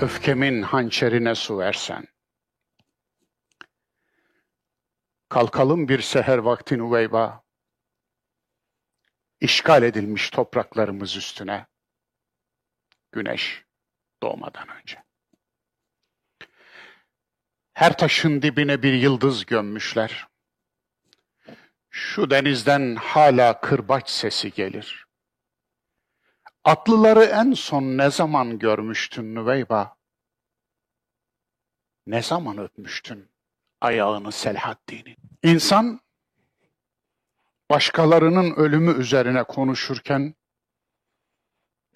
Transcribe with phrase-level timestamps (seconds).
[0.00, 2.06] öfkemin hançerine su versen.
[5.28, 7.42] Kalkalım bir seher vakti Nuveyba,
[9.40, 11.66] işgal edilmiş topraklarımız üstüne,
[13.12, 13.64] güneş
[14.22, 15.04] doğmadan önce.
[17.74, 20.26] Her taşın dibine bir yıldız gömmüşler.
[21.90, 25.05] Şu denizden hala kırbaç sesi gelir.
[26.66, 29.96] Atlıları en son ne zaman görmüştün Nüveyba?
[32.06, 33.30] Ne zaman öpmüştün
[33.80, 35.16] ayağını Selahaddin'in?
[35.42, 36.00] İnsan
[37.70, 40.34] başkalarının ölümü üzerine konuşurken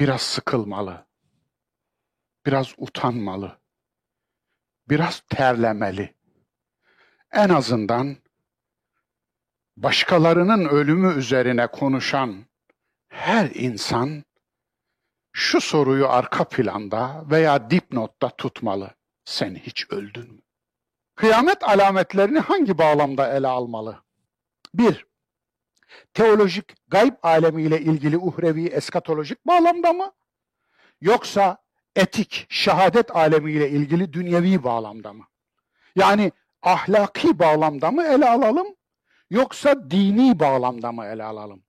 [0.01, 1.07] biraz sıkılmalı,
[2.46, 3.59] biraz utanmalı,
[4.88, 6.15] biraz terlemeli.
[7.32, 8.16] En azından
[9.77, 12.46] başkalarının ölümü üzerine konuşan
[13.09, 14.24] her insan
[15.33, 18.91] şu soruyu arka planda veya dipnotta tutmalı.
[19.24, 20.41] Sen hiç öldün mü?
[21.15, 24.02] Kıyamet alametlerini hangi bağlamda ele almalı?
[24.74, 25.07] Bir,
[26.15, 30.13] teolojik gayb alemiyle ilgili uhrevi eskatolojik bağlamda mı?
[31.01, 31.57] Yoksa
[31.96, 35.27] etik, şehadet alemiyle ilgili dünyevi bağlamda mı?
[35.96, 38.66] Yani ahlaki bağlamda mı ele alalım?
[39.30, 41.62] Yoksa dini bağlamda mı ele alalım?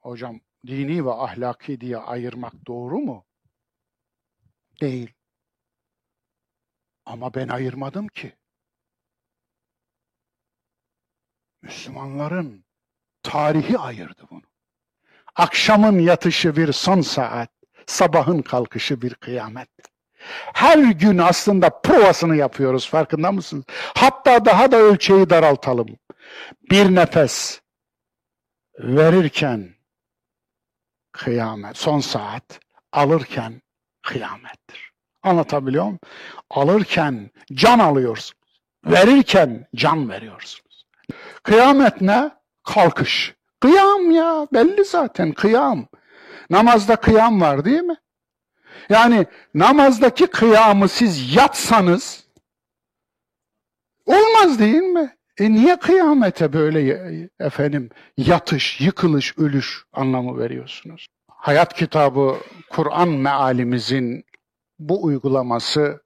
[0.00, 3.26] Hocam dini ve ahlaki diye ayırmak doğru mu?
[4.80, 5.12] Değil.
[7.06, 8.36] Ama ben ayırmadım ki.
[11.62, 12.64] Müslümanların
[13.22, 14.42] tarihi ayırdı bunu.
[15.36, 17.50] Akşamın yatışı bir son saat,
[17.86, 19.68] sabahın kalkışı bir kıyamet.
[20.54, 23.64] Her gün aslında provasını yapıyoruz farkında mısınız?
[23.94, 25.88] Hatta daha da ölçeği daraltalım.
[26.70, 27.60] Bir nefes
[28.78, 29.74] verirken
[31.12, 32.60] kıyamet, son saat
[32.92, 33.62] alırken
[34.02, 34.92] kıyamettir.
[35.22, 35.98] Anlatabiliyor muyum?
[36.50, 38.42] Alırken can alıyorsunuz.
[38.86, 40.86] Verirken can veriyorsunuz.
[41.42, 42.30] Kıyamet ne?
[42.64, 43.34] Kalkış.
[43.60, 45.86] Kıyam ya belli zaten kıyam.
[46.50, 47.96] Namazda kıyam var değil mi?
[48.88, 52.26] Yani namazdaki kıyamı siz yatsanız
[54.06, 55.16] olmaz değil mi?
[55.42, 56.80] E niye kıyamete böyle
[57.40, 61.06] efendim yatış, yıkılış, ölüş anlamı veriyorsunuz?
[61.28, 62.36] Hayat kitabı
[62.70, 64.24] Kur'an mealimizin
[64.78, 66.02] bu uygulaması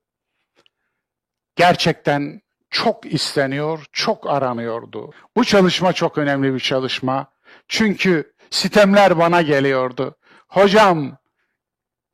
[1.56, 5.10] gerçekten çok isteniyor, çok aranıyordu.
[5.36, 7.26] Bu çalışma çok önemli bir çalışma.
[7.68, 10.16] Çünkü sitemler bana geliyordu.
[10.48, 11.18] Hocam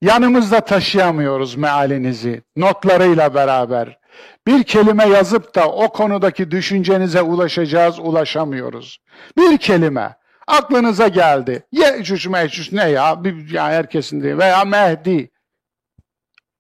[0.00, 4.01] yanımızda taşıyamıyoruz mealinizi notlarıyla beraber.
[4.46, 8.98] Bir kelime yazıp da o konudaki düşüncenize ulaşacağız, ulaşamıyoruz.
[9.38, 11.66] Bir kelime aklınıza geldi.
[11.72, 13.24] Yecüc mecüc ne ya?
[13.24, 15.30] Bir, ya herkesin diye veya Mehdi.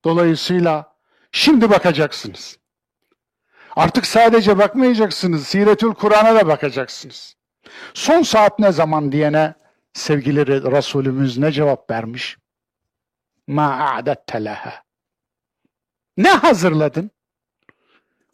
[0.04, 0.96] Dolayısıyla
[1.32, 2.58] şimdi bakacaksınız.
[3.76, 5.46] Artık sadece bakmayacaksınız.
[5.46, 7.34] Siretül Kur'an'a da bakacaksınız.
[7.94, 9.54] Son saat ne zaman diyene
[9.92, 12.38] sevgili Resulümüz ne cevap vermiş?
[13.46, 14.58] Ma a'dette.
[16.16, 17.10] Ne hazırladın?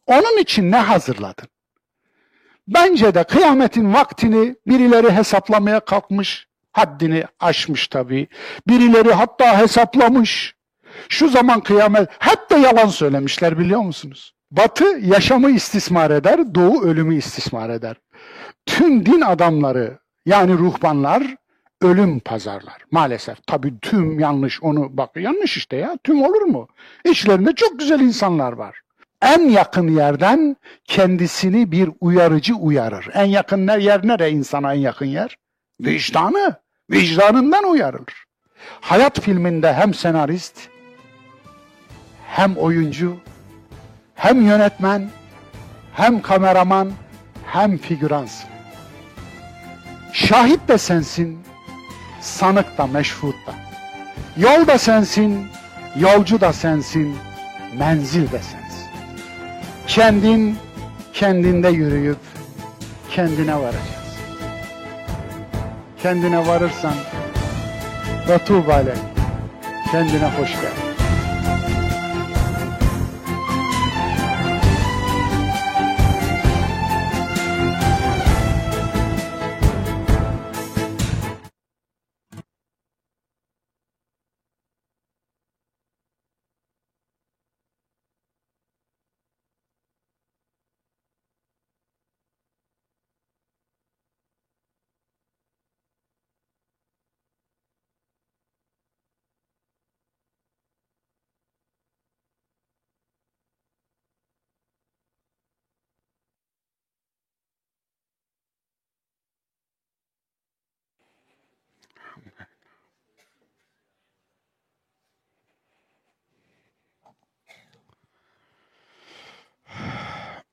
[0.09, 1.49] Onun için ne hazırladın?
[2.69, 8.29] Bence de kıyametin vaktini birileri hesaplamaya kalkmış, haddini aşmış tabii.
[8.69, 10.55] Birileri hatta hesaplamış.
[11.09, 12.09] Şu zaman kıyamet,
[12.51, 14.35] de yalan söylemişler biliyor musunuz?
[14.51, 17.97] Batı yaşamı istismar eder, doğu ölümü istismar eder.
[18.67, 21.37] Tüm din adamları yani ruhbanlar
[21.83, 23.47] ölüm pazarlar maalesef.
[23.47, 26.69] Tabii tüm yanlış onu bak yanlış işte ya tüm olur mu?
[27.05, 28.83] İçlerinde çok güzel insanlar var
[29.23, 33.09] en yakın yerden kendisini bir uyarıcı uyarır.
[33.15, 35.37] En yakın yer nere insana en yakın yer?
[35.81, 36.55] Vicdanı.
[36.91, 38.25] Vicdanından uyarılır.
[38.81, 40.69] Hayat filminde hem senarist,
[42.27, 43.17] hem oyuncu,
[44.15, 45.11] hem yönetmen,
[45.95, 46.93] hem kameraman,
[47.47, 48.51] hem figüransın.
[50.13, 51.39] Şahit de sensin,
[52.21, 53.55] sanık da meşhut da.
[54.37, 55.47] Yol da sensin,
[55.97, 57.17] yolcu da sensin,
[57.79, 58.58] menzil de sensin.
[59.89, 60.57] Kendin
[61.13, 62.19] kendinde yürüyüp
[63.11, 64.19] kendine varacağız.
[66.03, 66.95] Kendine varırsan
[68.29, 68.95] ve tuğbale
[69.93, 70.88] kendine hoş geldin.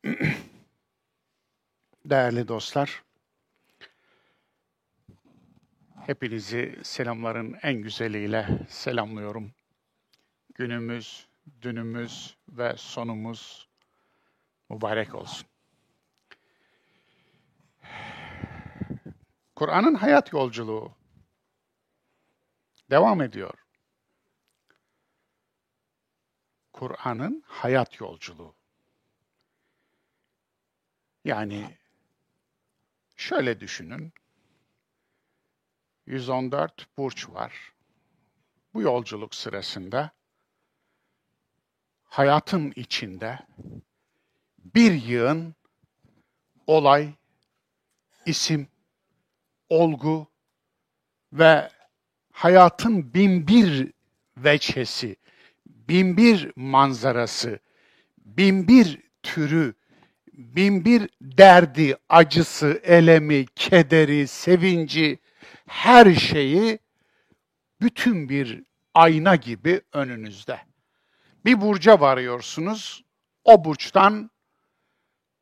[2.05, 3.03] Değerli dostlar,
[6.05, 9.51] hepinizi selamların en güzeliyle selamlıyorum.
[10.55, 11.27] Günümüz,
[11.61, 13.67] dünümüz ve sonumuz
[14.69, 15.47] mübarek olsun.
[19.55, 20.91] Kur'an'ın hayat yolculuğu
[22.89, 23.53] devam ediyor.
[26.73, 28.55] Kur'an'ın hayat yolculuğu.
[31.25, 31.77] Yani
[33.15, 34.13] şöyle düşünün.
[36.05, 37.73] 114 burç var.
[38.73, 40.11] Bu yolculuk sırasında
[42.03, 43.39] hayatın içinde
[44.75, 45.55] bir yığın
[46.67, 47.13] olay,
[48.25, 48.67] isim,
[49.69, 50.27] olgu
[51.33, 51.69] ve
[52.31, 53.91] hayatın binbir
[54.37, 55.15] veçhesi,
[55.65, 57.59] binbir manzarası,
[58.17, 59.73] binbir türü,
[60.37, 65.19] binbir derdi, acısı, elemi, kederi, sevinci,
[65.67, 66.79] her şeyi
[67.81, 70.59] bütün bir ayna gibi önünüzde.
[71.45, 73.03] Bir burca varıyorsunuz,
[73.43, 74.31] o burçtan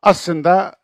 [0.02, 0.84] aslında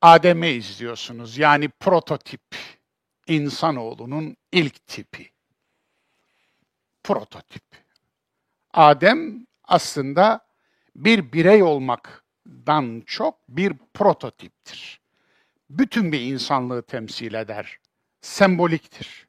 [0.00, 1.38] Adem'i izliyorsunuz.
[1.38, 2.56] Yani prototip,
[3.26, 5.30] insanoğlunun ilk tipi.
[7.02, 7.64] Prototip.
[8.72, 10.46] Adem aslında
[10.96, 15.00] bir birey olmaktan çok bir prototiptir.
[15.70, 17.78] Bütün bir insanlığı temsil eder.
[18.20, 19.26] Semboliktir.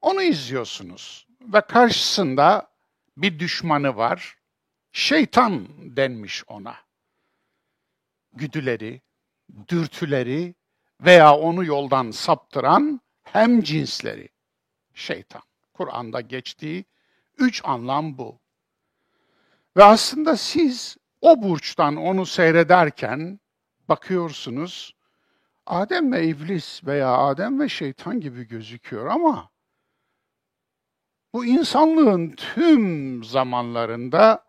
[0.00, 2.68] Onu izliyorsunuz ve karşısında
[3.16, 4.36] bir düşmanı var.
[4.92, 5.66] Şeytan
[5.96, 6.76] denmiş ona.
[8.32, 9.00] Güdüleri,
[9.68, 10.54] dürtüleri
[11.00, 14.28] veya onu yoldan saptıran hem cinsleri.
[14.94, 15.42] Şeytan.
[15.72, 16.84] Kur'an'da geçtiği
[17.38, 18.41] üç anlam bu.
[19.76, 23.40] Ve aslında siz o burçtan onu seyrederken
[23.88, 24.94] bakıyorsunuz
[25.66, 29.50] Adem ve iblis veya Adem ve şeytan gibi gözüküyor ama
[31.34, 34.44] bu insanlığın tüm zamanlarında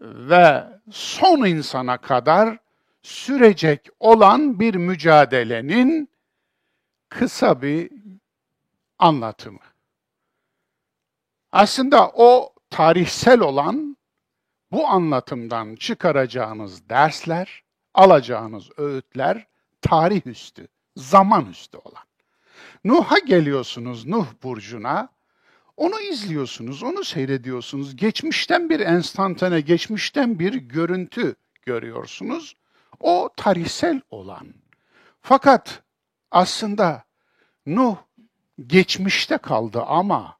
[0.00, 2.58] ve son insana kadar
[3.02, 6.08] sürecek olan bir mücadelenin
[7.08, 7.90] kısa bir
[8.98, 9.58] anlatımı.
[11.52, 13.96] Aslında o tarihsel olan
[14.72, 17.62] bu anlatımdan çıkaracağınız dersler,
[17.94, 19.46] alacağınız öğütler
[19.82, 22.04] tarih üstü, zaman üstü olan.
[22.84, 25.08] Nuh'a geliyorsunuz, Nuh burcuna.
[25.76, 27.96] Onu izliyorsunuz, onu seyrediyorsunuz.
[27.96, 32.56] Geçmişten bir enstantane, geçmişten bir görüntü görüyorsunuz.
[33.00, 34.46] O tarihsel olan.
[35.22, 35.82] Fakat
[36.30, 37.04] aslında
[37.66, 37.96] Nuh
[38.66, 40.36] geçmişte kaldı ama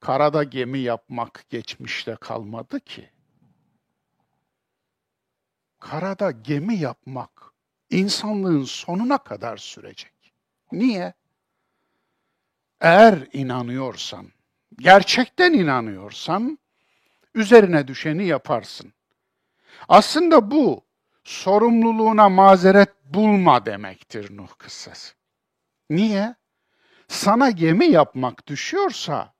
[0.00, 3.10] karada gemi yapmak geçmişte kalmadı ki.
[5.80, 7.52] Karada gemi yapmak
[7.90, 10.34] insanlığın sonuna kadar sürecek.
[10.72, 11.14] Niye?
[12.80, 14.26] Eğer inanıyorsan,
[14.78, 16.58] gerçekten inanıyorsan
[17.34, 18.92] üzerine düşeni yaparsın.
[19.88, 20.84] Aslında bu
[21.24, 25.14] sorumluluğuna mazeret bulma demektir Nuh kıssası.
[25.90, 26.34] Niye?
[27.08, 29.34] Sana gemi yapmak düşüyorsa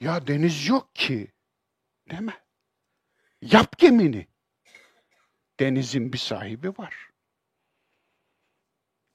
[0.00, 1.32] ya deniz yok ki.
[2.20, 2.34] Mi?
[3.42, 4.26] Yap gemini.
[5.60, 7.10] Denizin bir sahibi var.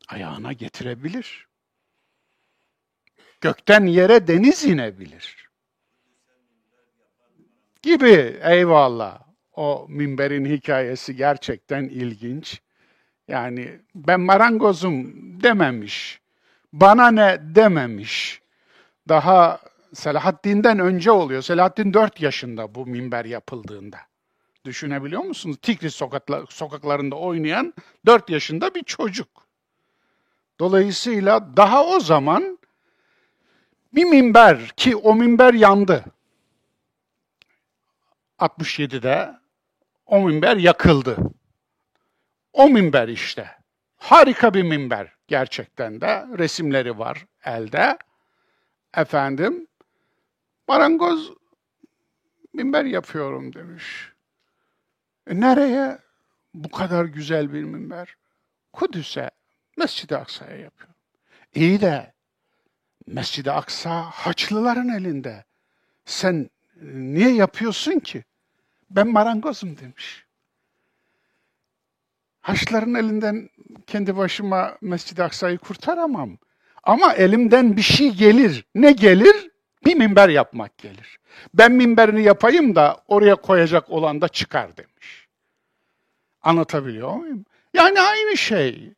[0.07, 1.47] Ayağına getirebilir.
[3.41, 5.49] Gökten yere deniz inebilir.
[7.81, 9.19] Gibi eyvallah
[9.53, 12.61] o minberin hikayesi gerçekten ilginç.
[13.27, 16.21] Yani ben marangozum dememiş.
[16.73, 18.41] Bana ne dememiş.
[19.09, 19.61] Daha
[19.93, 21.41] Selahaddin'den önce oluyor.
[21.41, 23.97] Selahaddin 4 yaşında bu minber yapıldığında.
[24.65, 25.57] Düşünebiliyor musunuz?
[25.61, 25.95] Tikris
[26.49, 27.73] sokaklarında oynayan
[28.05, 29.27] 4 yaşında bir çocuk.
[30.59, 32.59] Dolayısıyla daha o zaman
[33.93, 36.05] bir minber ki o minber yandı.
[38.39, 39.39] 67'de
[40.05, 41.17] o minber yakıldı.
[42.53, 43.47] O minber işte.
[43.97, 46.25] Harika bir minber gerçekten de.
[46.37, 47.97] Resimleri var elde.
[48.97, 49.67] Efendim,
[50.71, 51.31] marangoz
[52.53, 54.11] minber yapıyorum demiş.
[55.27, 55.97] E nereye?
[56.53, 58.15] Bu kadar güzel bir minber.
[58.73, 59.31] Kudüs'e,
[59.77, 60.95] Mescid-i Aksa'ya yapıyorum.
[61.55, 62.13] İyi de
[63.07, 65.45] Mescid-i Aksa Haçlıların elinde.
[66.05, 66.49] Sen
[66.81, 68.23] niye yapıyorsun ki?
[68.89, 70.25] Ben marangozum demiş.
[72.41, 73.49] Haçların elinden
[73.87, 76.37] kendi başıma Mescid-i Aksa'yı kurtaramam.
[76.83, 78.65] Ama elimden bir şey gelir.
[78.75, 79.50] Ne gelir?
[79.85, 81.19] Bir minber yapmak gelir.
[81.53, 85.27] Ben minberini yapayım da oraya koyacak olan da çıkar demiş.
[86.41, 87.45] Anlatabiliyor muyum?
[87.73, 88.93] Yani aynı şey.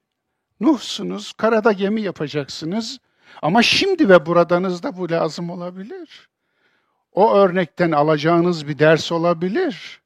[0.59, 2.99] Nuhsunuz, karada gemi yapacaksınız
[3.41, 6.29] ama şimdi ve buradanızda bu lazım olabilir.
[7.11, 10.01] O örnekten alacağınız bir ders olabilir.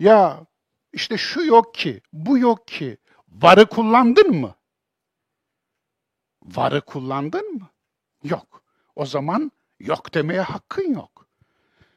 [0.00, 0.46] Ya
[0.92, 2.96] işte şu yok ki, bu yok ki.
[3.28, 4.54] Varı kullandın mı?
[6.42, 7.68] Varı kullandın mı?
[8.24, 8.62] Yok.
[8.96, 11.26] O zaman yok demeye hakkın yok.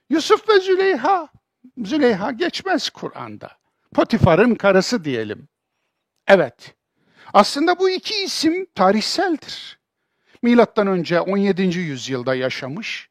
[0.10, 1.29] Yusuf ve Züleyha,
[1.77, 3.57] Züleyha geçmez Kur'an'da.
[3.93, 5.48] Potifar'ın karısı diyelim.
[6.27, 6.75] Evet.
[7.34, 9.79] Aslında bu iki isim tarihseldir.
[10.41, 11.62] Milattan önce 17.
[11.62, 13.10] yüzyılda yaşamış.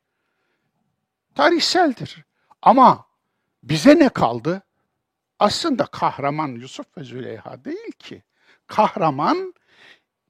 [1.34, 2.24] Tarihseldir.
[2.62, 3.06] Ama
[3.62, 4.62] bize ne kaldı?
[5.38, 8.22] Aslında kahraman Yusuf ve Züleyha değil ki.
[8.66, 9.54] Kahraman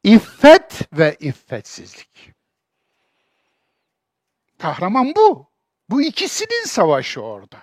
[0.02, 2.35] iffet ve iffetsizlik.
[4.58, 5.50] Kahraman bu.
[5.90, 7.62] Bu ikisinin savaşı orada.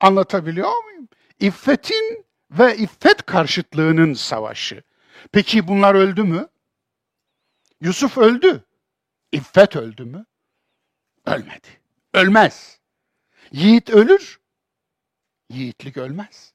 [0.00, 1.08] Anlatabiliyor muyum?
[1.40, 4.82] İffetin ve iffet karşıtlığının savaşı.
[5.32, 6.48] Peki bunlar öldü mü?
[7.80, 8.64] Yusuf öldü.
[9.32, 10.26] İffet öldü mü?
[11.26, 11.68] Ölmedi.
[12.14, 12.80] Ölmez.
[13.52, 14.40] Yiğit ölür.
[15.50, 16.52] Yiğitlik ölmez.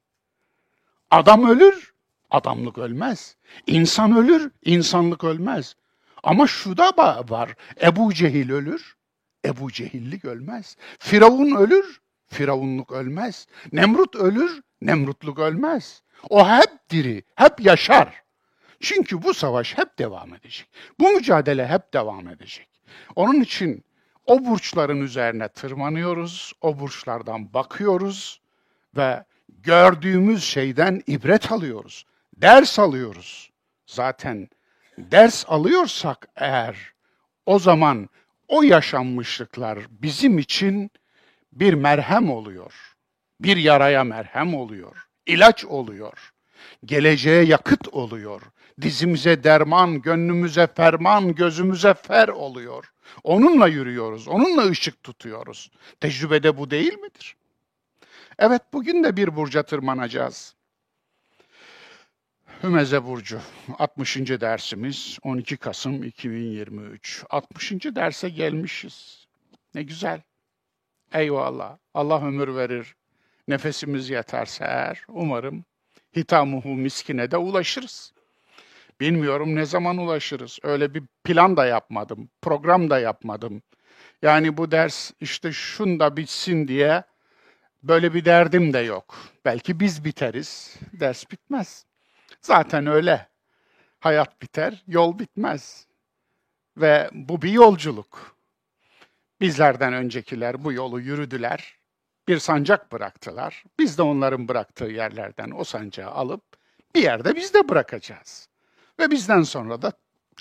[1.11, 1.93] Adam ölür.
[2.29, 3.35] Adamlık ölmez.
[3.67, 4.51] İnsan ölür.
[4.61, 5.75] insanlık ölmez.
[6.23, 6.93] Ama şu da
[7.29, 7.55] var.
[7.81, 8.95] Ebu Cehil ölür.
[9.45, 10.77] Ebu Cehillik ölmez.
[10.99, 12.01] Firavun ölür.
[12.27, 13.47] Firavunluk ölmez.
[13.71, 14.61] Nemrut ölür.
[14.81, 16.01] Nemrutluk ölmez.
[16.29, 18.23] O hep diri, hep yaşar.
[18.79, 20.67] Çünkü bu savaş hep devam edecek.
[20.99, 22.67] Bu mücadele hep devam edecek.
[23.15, 23.83] Onun için
[24.25, 28.41] o burçların üzerine tırmanıyoruz, o burçlardan bakıyoruz
[28.97, 32.05] ve gördüğümüz şeyden ibret alıyoruz,
[32.35, 33.51] ders alıyoruz.
[33.85, 34.49] Zaten
[34.97, 36.93] ders alıyorsak eğer
[37.45, 38.09] o zaman
[38.51, 40.91] o yaşanmışlıklar bizim için
[41.53, 42.73] bir merhem oluyor.
[43.39, 45.07] Bir yaraya merhem oluyor.
[45.25, 46.33] ilaç oluyor.
[46.85, 48.41] Geleceğe yakıt oluyor.
[48.81, 52.91] Dizimize derman, gönlümüze ferman, gözümüze fer oluyor.
[53.23, 55.71] Onunla yürüyoruz, onunla ışık tutuyoruz.
[55.99, 57.35] Tecrübede bu değil midir?
[58.39, 60.55] Evet, bugün de bir burca tırmanacağız.
[62.63, 63.41] Hümeze Burcu
[63.79, 64.17] 60.
[64.17, 67.23] dersimiz 12 Kasım 2023.
[67.29, 67.71] 60.
[67.71, 69.27] derse gelmişiz.
[69.75, 70.21] Ne güzel.
[71.13, 71.77] Eyvallah.
[71.93, 72.95] Allah ömür verir.
[73.47, 75.65] Nefesimiz yeterse eğer umarım
[76.15, 78.13] hitamuhu miskine de ulaşırız.
[78.99, 80.59] Bilmiyorum ne zaman ulaşırız.
[80.63, 83.61] Öyle bir plan da yapmadım, program da yapmadım.
[84.21, 87.03] Yani bu ders işte şunda bitsin diye
[87.83, 89.17] böyle bir derdim de yok.
[89.45, 91.90] Belki biz biteriz, ders bitmez.
[92.41, 93.29] Zaten öyle.
[93.99, 95.87] Hayat biter, yol bitmez.
[96.77, 98.35] Ve bu bir yolculuk.
[99.41, 101.77] Bizlerden öncekiler bu yolu yürüdüler.
[102.27, 103.63] Bir sancak bıraktılar.
[103.79, 106.43] Biz de onların bıraktığı yerlerden o sancağı alıp
[106.95, 108.49] bir yerde biz de bırakacağız.
[108.99, 109.91] Ve bizden sonra da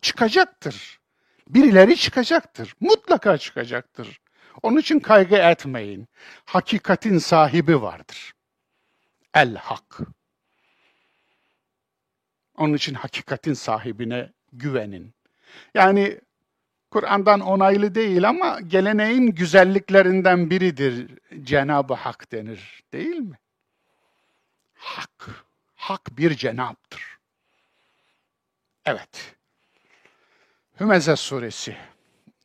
[0.03, 1.01] çıkacaktır.
[1.49, 2.75] Birileri çıkacaktır.
[2.81, 4.21] Mutlaka çıkacaktır.
[4.63, 6.09] Onun için kaygı etmeyin.
[6.45, 8.33] Hakikatin sahibi vardır.
[9.35, 10.01] El Hak.
[12.61, 15.15] Onun için hakikatin sahibine güvenin.
[15.75, 16.21] Yani
[16.91, 21.19] Kur'an'dan onaylı değil ama geleneğin güzelliklerinden biridir.
[21.43, 23.39] Cenab-ı Hak denir değil mi?
[24.75, 25.45] Hak.
[25.75, 27.19] Hak bir cenaptır.
[28.85, 29.37] Evet.
[30.81, 31.77] Hümeze suresi.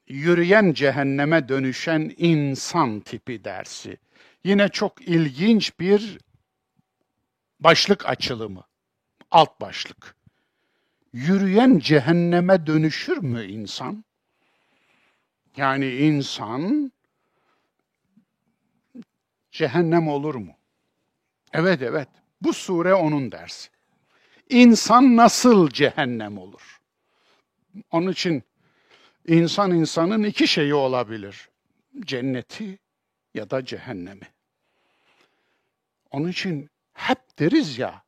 [0.08, 3.98] Yürüyen cehenneme dönüşen insan tipi dersi.
[4.44, 6.20] Yine çok ilginç bir
[7.60, 8.64] başlık açılımı
[9.32, 10.16] alt başlık.
[11.14, 14.06] Yürüyen cehenneme dönüşür mü insan?
[15.58, 16.92] Yani insan
[19.52, 20.54] cehennem olur mu?
[21.54, 22.10] Evet evet.
[22.42, 23.70] Bu sure onun dersi.
[24.50, 26.80] İnsan nasıl cehennem olur?
[27.92, 28.44] Onun için
[29.28, 31.50] insan insanın iki şeyi olabilir.
[32.00, 32.80] Cenneti
[33.34, 34.28] ya da cehennemi.
[36.12, 38.05] Onun için hep deriz ya,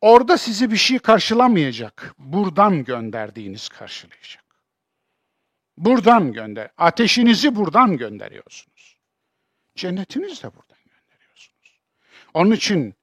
[0.00, 2.14] Orada sizi bir şey karşılamayacak.
[2.18, 4.44] Buradan gönderdiğiniz karşılayacak.
[5.78, 6.70] Buradan gönder.
[6.78, 8.96] Ateşinizi buradan gönderiyorsunuz.
[9.74, 11.80] Cennetinizi de buradan gönderiyorsunuz.
[12.34, 12.94] Onun için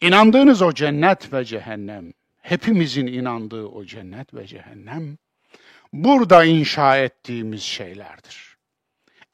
[0.00, 5.18] inandığınız o cennet ve cehennem, hepimizin inandığı o cennet ve cehennem,
[5.92, 8.56] burada inşa ettiğimiz şeylerdir.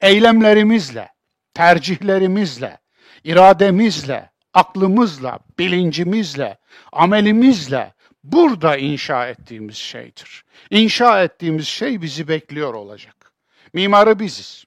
[0.01, 1.09] Eylemlerimizle,
[1.53, 2.77] tercihlerimizle,
[3.23, 6.57] irademizle, aklımızla, bilincimizle,
[6.91, 10.45] amelimizle burada inşa ettiğimiz şeydir.
[10.69, 13.33] İnşa ettiğimiz şey bizi bekliyor olacak.
[13.73, 14.65] Mimarı biziz.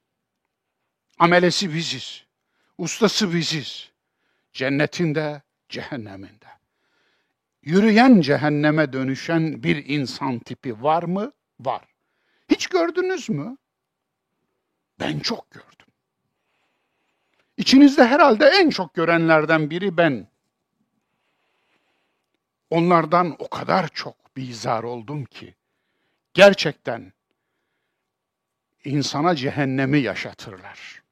[1.18, 2.24] Amelesi biziz.
[2.78, 3.90] Ustası biziz.
[4.52, 6.46] Cennetinde, cehenneminde.
[7.62, 11.32] Yürüyen cehenneme dönüşen bir insan tipi var mı?
[11.60, 11.82] Var.
[12.50, 13.56] Hiç gördünüz mü?
[15.00, 15.86] Ben çok gördüm.
[17.60, 20.26] İçinizde herhalde en çok görenlerden biri ben.
[22.70, 25.54] Onlardan o kadar çok bizar oldum ki
[26.34, 27.12] gerçekten
[28.84, 31.02] insana cehennemi yaşatırlar.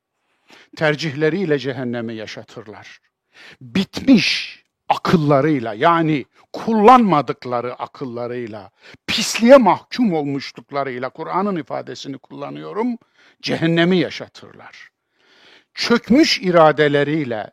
[0.77, 3.01] Tercihleriyle cehennemi yaşatırlar.
[3.61, 8.71] Bitmiş akıllarıyla yani kullanmadıkları akıllarıyla,
[9.07, 12.99] pisliğe mahkum olmuşluklarıyla Kur'an'ın ifadesini kullanıyorum,
[13.43, 14.91] cehennemi yaşatırlar.
[15.79, 17.51] Çökmüş iradeleriyle,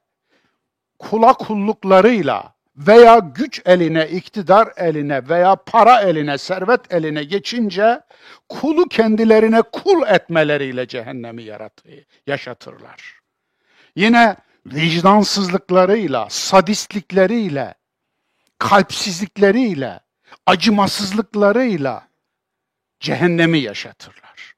[0.99, 8.01] kula kulluklarıyla, veya güç eline, iktidar eline veya para eline, servet eline geçince
[8.49, 13.19] kulu kendilerine kul etmeleriyle cehennemi yaratıyor, yaşatırlar.
[13.95, 17.73] Yine vicdansızlıklarıyla, sadistlikleriyle,
[18.59, 19.99] kalpsizlikleriyle,
[20.45, 22.07] acımasızlıklarıyla
[22.99, 24.54] cehennemi yaşatırlar.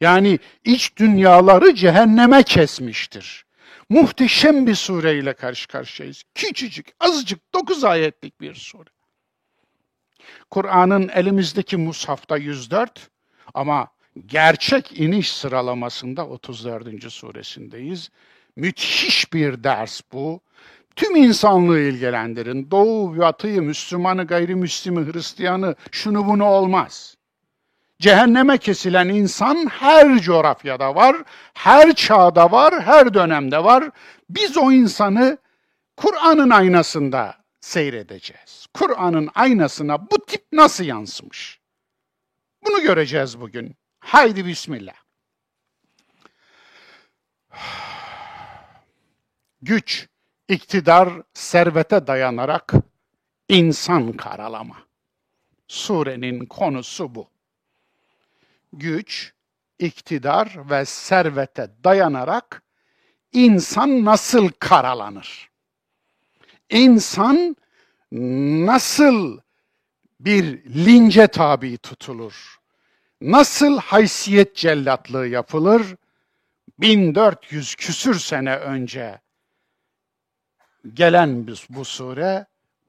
[0.00, 3.48] Yani iç dünyaları cehenneme kesmiştir
[3.88, 6.22] muhteşem bir sureyle karşı karşıyayız.
[6.34, 8.88] Küçücük, azıcık, dokuz ayetlik bir sure.
[10.50, 13.10] Kur'an'ın elimizdeki mushafta 104
[13.54, 13.88] ama
[14.26, 17.12] gerçek iniş sıralamasında 34.
[17.12, 18.10] suresindeyiz.
[18.56, 20.40] Müthiş bir ders bu.
[20.96, 22.70] Tüm insanlığı ilgilendirin.
[22.70, 27.17] Doğu, Batı'yı, Müslümanı, gayrimüslimi, Hristiyanı, şunu bunu olmaz.
[28.00, 31.16] Cehenneme kesilen insan her coğrafyada var,
[31.54, 33.90] her çağda var, her dönemde var.
[34.30, 35.38] Biz o insanı
[35.96, 38.66] Kur'an'ın aynasında seyredeceğiz.
[38.74, 41.60] Kur'an'ın aynasına bu tip nasıl yansımış?
[42.66, 43.76] Bunu göreceğiz bugün.
[44.00, 44.94] Haydi bismillah.
[49.62, 50.08] Güç,
[50.48, 52.72] iktidar, servete dayanarak
[53.48, 54.76] insan karalama.
[55.68, 57.28] Surenin konusu bu
[58.72, 59.32] güç,
[59.78, 62.62] iktidar ve servete dayanarak
[63.32, 65.50] insan nasıl karalanır?
[66.70, 67.56] İnsan
[68.66, 69.38] nasıl
[70.20, 72.58] bir lince tabi tutulur?
[73.20, 75.96] Nasıl haysiyet cellatlığı yapılır?
[76.78, 79.20] 1400 küsür sene önce
[80.94, 82.46] gelen bu sure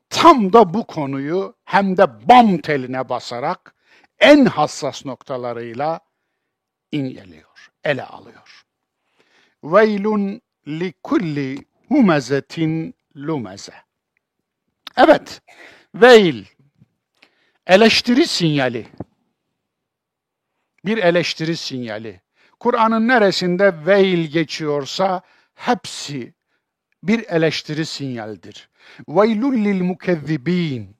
[0.09, 3.75] tam da bu konuyu hem de bam teline basarak
[4.19, 5.99] en hassas noktalarıyla
[6.91, 8.65] inceliyor, ele alıyor.
[9.63, 13.73] Veylun li kulli humezetin lumeze.
[14.97, 15.41] Evet,
[15.95, 16.45] veil,
[17.67, 18.88] eleştiri sinyali.
[20.86, 22.21] Bir eleştiri sinyali.
[22.60, 25.21] Kur'an'ın neresinde veil geçiyorsa
[25.55, 26.34] hepsi
[27.03, 28.69] bir eleştiri sinyaldir.
[29.08, 30.98] Veylul lil mukezzibin.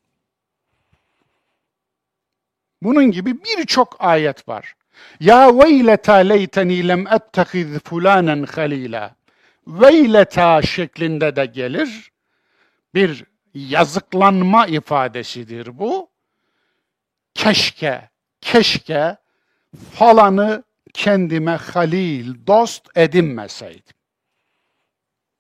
[2.82, 4.76] Bunun gibi birçok ayet var.
[5.20, 9.16] Ya veyleta leyteni lem ettehiz fulanen halila.
[9.68, 12.12] Veyleta şeklinde de gelir.
[12.94, 16.10] Bir yazıklanma ifadesidir bu.
[17.34, 18.10] Keşke,
[18.42, 19.18] keşke
[19.94, 20.64] falanı
[20.94, 23.96] kendime halil, dost edinmeseydim.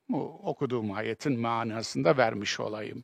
[0.10, 3.04] Bu okuduğum ayetin manasında vermiş olayım.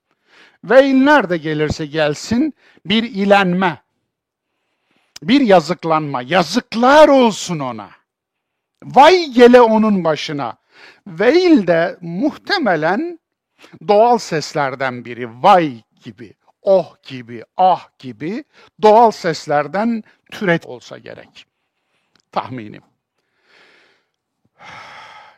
[0.63, 2.53] Veil nerede gelirse gelsin
[2.85, 3.81] bir ilenme,
[5.23, 6.21] bir yazıklanma.
[6.21, 7.89] Yazıklar olsun ona.
[8.83, 10.57] Vay gele onun başına.
[11.07, 13.19] Veil de muhtemelen
[13.87, 15.43] doğal seslerden biri.
[15.43, 18.43] Vay gibi, oh gibi, ah gibi
[18.81, 21.45] doğal seslerden türet olsa gerek.
[22.31, 22.81] Tahminim.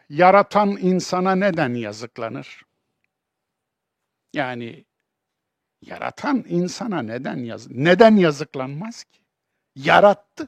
[0.09, 2.61] Yaratan insana neden yazıklanır?
[4.33, 4.85] Yani
[5.81, 9.26] yaratan insana neden yaz neden yazıklanmaz ki?
[9.77, 10.47] Yarattı.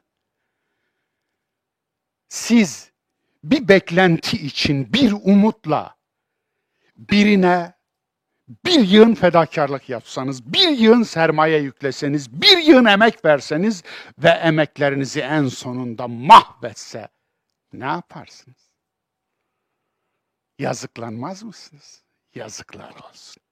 [2.30, 2.92] Siz
[3.44, 5.98] bir beklenti için bir umutla
[6.98, 7.80] birine
[8.66, 13.84] bir yığın fedakarlık yapsanız, bir yığın sermaye yükleseniz, bir yığın emek verseniz
[14.20, 17.08] ve emeklerinizi en sonunda mahvetse
[17.74, 18.70] ne yaparsınız?
[20.60, 22.04] Yazıklanmaz mısınız?
[22.36, 23.44] Yazıklar olsun.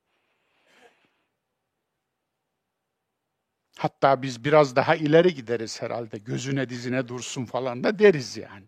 [3.77, 6.17] Hatta biz biraz daha ileri gideriz herhalde.
[6.17, 8.67] Gözüne dizine dursun falan da deriz yani.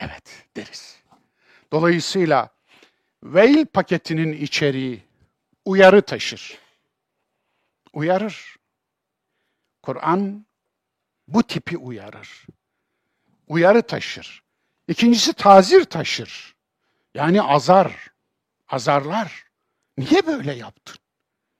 [0.00, 1.02] Evet deriz.
[1.72, 2.54] Dolayısıyla
[3.24, 5.02] Veil paketinin içeriği
[5.64, 6.58] uyarı taşır.
[7.92, 8.56] Uyarır.
[9.82, 10.46] Kur'an
[11.28, 12.46] bu tipi uyarır.
[13.48, 14.42] Uyarı taşır.
[14.88, 16.54] İkincisi tazir taşır.
[17.14, 18.10] Yani azar,
[18.68, 19.44] azarlar.
[19.98, 21.03] Niye böyle yaptın?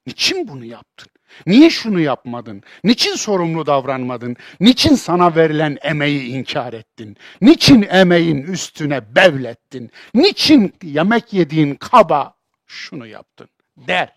[0.07, 1.09] Niçin bunu yaptın?
[1.47, 2.63] Niye şunu yapmadın?
[2.85, 4.37] Niçin sorumlu davranmadın?
[4.61, 7.17] Niçin sana verilen emeği inkar ettin?
[7.41, 9.91] Niçin emeğin üstüne bevlettin?
[10.15, 12.35] Niçin yemek yediğin kaba
[12.67, 13.49] şunu yaptın?
[13.77, 14.13] Der.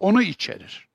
[0.00, 0.88] Onu içerir.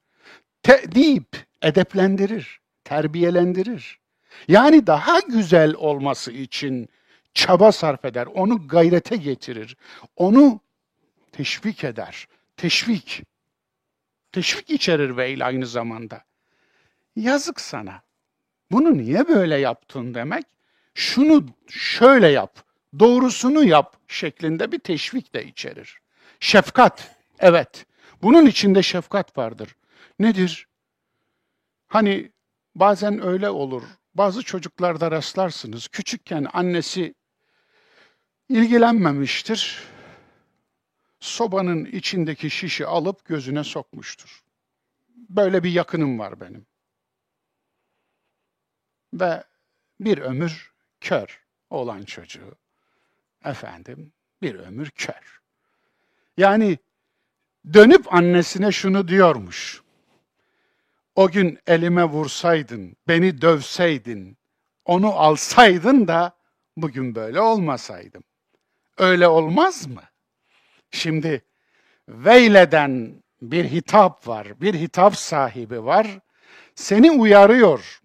[0.64, 4.00] Te deyip edeplendirir, terbiyelendirir.
[4.48, 6.90] Yani daha güzel olması için
[7.34, 9.78] çaba sarf eder, onu gayrete getirir,
[10.16, 10.60] onu
[11.32, 12.28] teşvik eder.
[12.58, 13.24] Teşvik.
[14.36, 16.24] Teşvik içerir veil aynı zamanda.
[17.16, 18.02] Yazık sana.
[18.72, 20.46] Bunu niye böyle yaptın demek?
[20.94, 22.64] Şunu şöyle yap,
[23.00, 26.00] doğrusunu yap şeklinde bir teşvik de içerir.
[26.40, 27.86] Şefkat, evet.
[28.22, 29.76] Bunun içinde şefkat vardır.
[30.20, 30.68] Nedir?
[31.88, 32.32] Hani
[32.76, 33.84] bazen öyle olur.
[34.16, 35.88] Bazı çocuklarda rastlarsınız.
[35.88, 37.14] Küçükken annesi
[38.50, 39.84] ilgilenmemiştir.
[41.26, 44.44] Sobanın içindeki şişi alıp gözüne sokmuştur.
[45.16, 46.66] Böyle bir yakınım var benim.
[49.14, 49.44] Ve
[50.00, 52.56] bir ömür kör olan çocuğu.
[53.46, 54.12] Efendim,
[54.42, 55.42] bir ömür kör.
[56.38, 56.78] Yani
[57.74, 59.82] dönüp annesine şunu diyormuş.
[61.16, 64.38] O gün elime vursaydın, beni dövseydin,
[64.86, 66.38] onu alsaydın da
[66.78, 68.24] bugün böyle olmasaydım.
[68.98, 70.04] Öyle olmaz mı?
[70.96, 71.42] Şimdi
[72.10, 76.08] Veyle'den bir hitap var, bir hitap sahibi var.
[76.76, 78.02] Seni uyarıyor.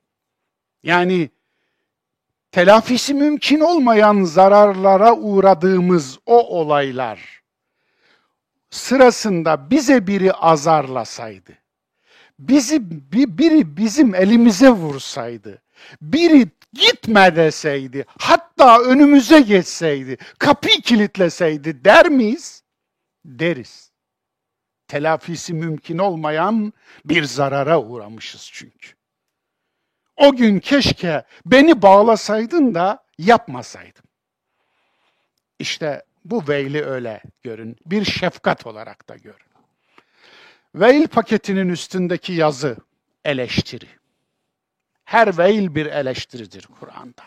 [0.82, 1.30] Yani
[2.52, 7.40] telafisi mümkün olmayan zararlara uğradığımız o olaylar
[8.70, 11.52] sırasında bize biri azarlasaydı,
[12.38, 12.80] bizi
[13.38, 15.62] biri bizim elimize vursaydı,
[16.02, 22.59] biri gitme deseydi, hatta önümüze geçseydi, kapıyı kilitleseydi der miyiz?
[23.24, 23.90] Deriz.
[24.88, 26.72] Telafisi mümkün olmayan
[27.04, 28.90] bir zarara uğramışız çünkü.
[30.16, 34.04] O gün keşke beni bağlasaydın da yapmasaydım.
[35.58, 37.76] İşte bu veyli öyle görün.
[37.86, 39.50] Bir şefkat olarak da görün.
[40.74, 42.76] Veil paketinin üstündeki yazı
[43.24, 43.88] eleştiri.
[45.04, 47.22] Her veil bir eleştiridir Kur'an'da.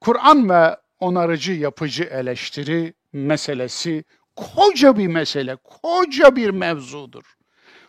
[0.00, 4.04] Kur'an ve onarıcı yapıcı eleştiri meselesi
[4.36, 7.36] koca bir mesele, koca bir mevzudur.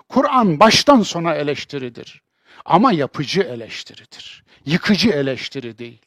[0.10, 2.22] Kur'an baştan sona eleştiridir.
[2.66, 4.44] Ama yapıcı eleştiridir.
[4.66, 6.02] Yıkıcı eleştiri değil.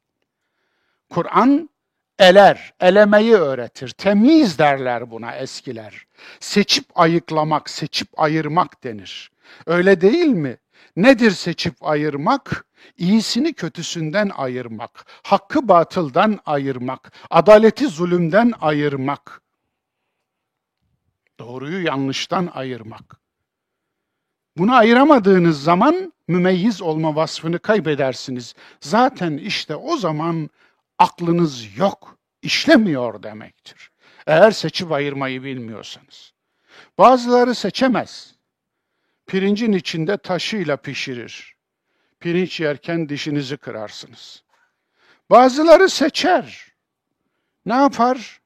[1.10, 1.70] Kur'an
[2.18, 3.88] eler, elemeyi öğretir.
[3.88, 6.06] Temiz derler buna eskiler.
[6.40, 9.30] Seçip ayıklamak, seçip ayırmak denir.
[9.66, 10.56] Öyle değil mi?
[10.96, 12.66] Nedir seçip ayırmak?
[12.98, 19.42] İyisini kötüsünden ayırmak, hakkı batıldan ayırmak, adaleti zulümden ayırmak,
[21.40, 23.16] doğruyu yanlıştan ayırmak.
[24.56, 28.54] Bunu ayıramadığınız zaman mümeyyiz olma vasfını kaybedersiniz.
[28.80, 30.50] Zaten işte o zaman
[30.98, 33.90] aklınız yok, işlemiyor demektir.
[34.26, 36.32] Eğer seçip ayırmayı bilmiyorsanız.
[36.98, 38.34] Bazıları seçemez.
[39.26, 41.56] Pirincin içinde taşıyla pişirir.
[42.20, 44.42] Pirinç yerken dişinizi kırarsınız.
[45.30, 46.66] Bazıları seçer.
[47.66, 48.39] Ne yapar?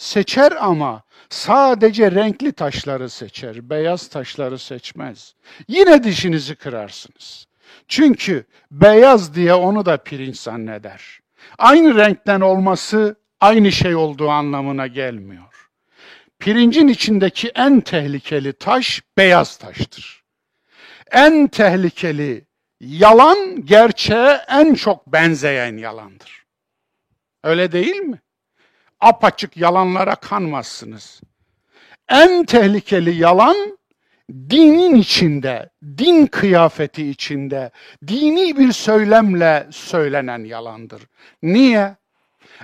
[0.00, 5.34] Seçer ama sadece renkli taşları seçer, beyaz taşları seçmez.
[5.68, 7.46] Yine dişinizi kırarsınız.
[7.88, 11.20] Çünkü beyaz diye onu da pirinç zanneder.
[11.58, 15.70] Aynı renkten olması aynı şey olduğu anlamına gelmiyor.
[16.38, 20.22] Pirincin içindeki en tehlikeli taş beyaz taştır.
[21.10, 22.44] En tehlikeli
[22.80, 26.44] yalan gerçeğe en çok benzeyen yalandır.
[27.44, 28.20] Öyle değil mi?
[29.00, 31.20] Apaçık yalanlara kanmazsınız.
[32.08, 33.78] En tehlikeli yalan
[34.30, 37.70] dinin içinde, din kıyafeti içinde,
[38.06, 41.02] dini bir söylemle söylenen yalandır.
[41.42, 41.96] Niye?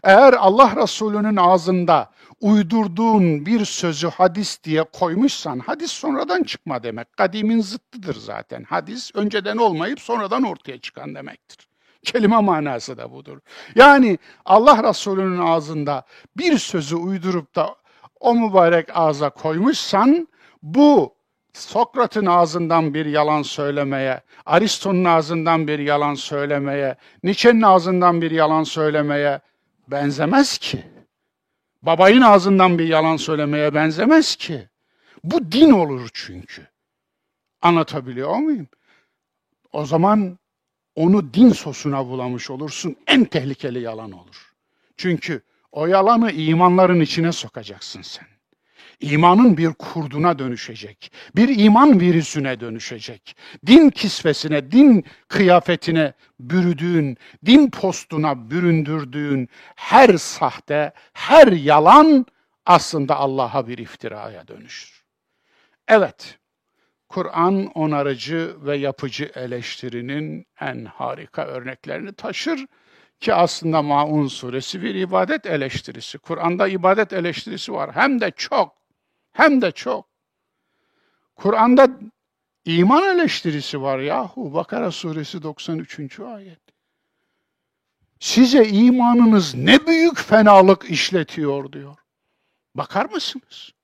[0.02, 7.16] Eğer Allah Resulü'nün ağzında uydurduğun bir sözü hadis diye koymuşsan, hadis sonradan çıkma demek.
[7.16, 8.64] Kadimin zıttıdır zaten.
[8.64, 11.68] Hadis önceden olmayıp sonradan ortaya çıkan demektir.
[12.06, 13.38] Kelime manası da budur.
[13.74, 16.04] Yani Allah Resulü'nün ağzında
[16.36, 17.76] bir sözü uydurup da
[18.20, 20.28] o mübarek ağza koymuşsan,
[20.62, 21.14] bu
[21.52, 29.40] Sokrat'ın ağzından bir yalan söylemeye, Aristo'nun ağzından bir yalan söylemeye, Nietzsche'nin ağzından bir yalan söylemeye
[29.88, 30.84] benzemez ki.
[31.82, 34.68] Babayın ağzından bir yalan söylemeye benzemez ki.
[35.24, 36.66] Bu din olur çünkü.
[37.62, 38.68] Anlatabiliyor muyum?
[39.72, 40.38] O zaman
[40.96, 42.96] onu din sosuna bulamış olursun.
[43.06, 44.52] En tehlikeli yalan olur.
[44.96, 48.26] Çünkü o yalanı imanların içine sokacaksın sen.
[49.00, 51.12] İmanın bir kurduna dönüşecek.
[51.36, 53.36] Bir iman virüsüne dönüşecek.
[53.66, 62.26] Din kisvesine, din kıyafetine bürüdüğün, din postuna büründürdüğün her sahte, her yalan
[62.66, 65.04] aslında Allah'a bir iftiraya dönüşür.
[65.88, 66.38] Evet,
[67.08, 72.66] Kur'an onarıcı ve yapıcı eleştirinin en harika örneklerini taşır
[73.20, 76.18] ki aslında Maun suresi bir ibadet eleştirisi.
[76.18, 77.94] Kur'an'da ibadet eleştirisi var.
[77.94, 78.76] Hem de çok.
[79.32, 80.08] Hem de çok.
[81.36, 81.88] Kur'an'da
[82.64, 84.54] iman eleştirisi var yahu.
[84.54, 86.20] Bakara suresi 93.
[86.20, 86.60] ayet.
[88.20, 91.96] Size imanınız ne büyük fenalık işletiyor diyor.
[92.74, 93.75] Bakar mısınız?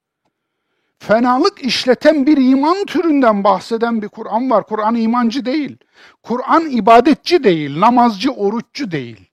[1.02, 4.66] Fenalık işleten bir iman türünden bahseden bir Kur'an var.
[4.66, 5.76] Kur'an imancı değil.
[6.22, 9.30] Kur'an ibadetçi değil, namazcı, oruççu değil.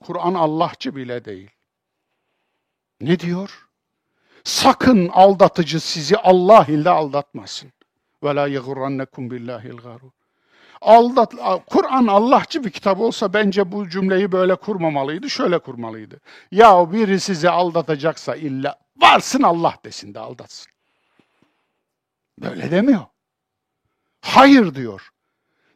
[0.00, 1.50] Kur'an Allahçı bile değil.
[3.00, 3.68] Ne diyor?
[4.44, 7.72] Sakın aldatıcı sizi Allah ile aldatmasın.
[8.22, 10.10] Ve la yegurrannekum billahil garur.
[10.80, 11.34] Aldat
[11.66, 16.20] Kur'an Allahçı bir kitap olsa bence bu cümleyi böyle kurmamalıydı, şöyle kurmalıydı.
[16.50, 20.71] Ya biri sizi aldatacaksa illa varsın Allah desin de aldatsın.
[22.38, 23.06] Böyle demiyor.
[24.20, 25.10] Hayır diyor.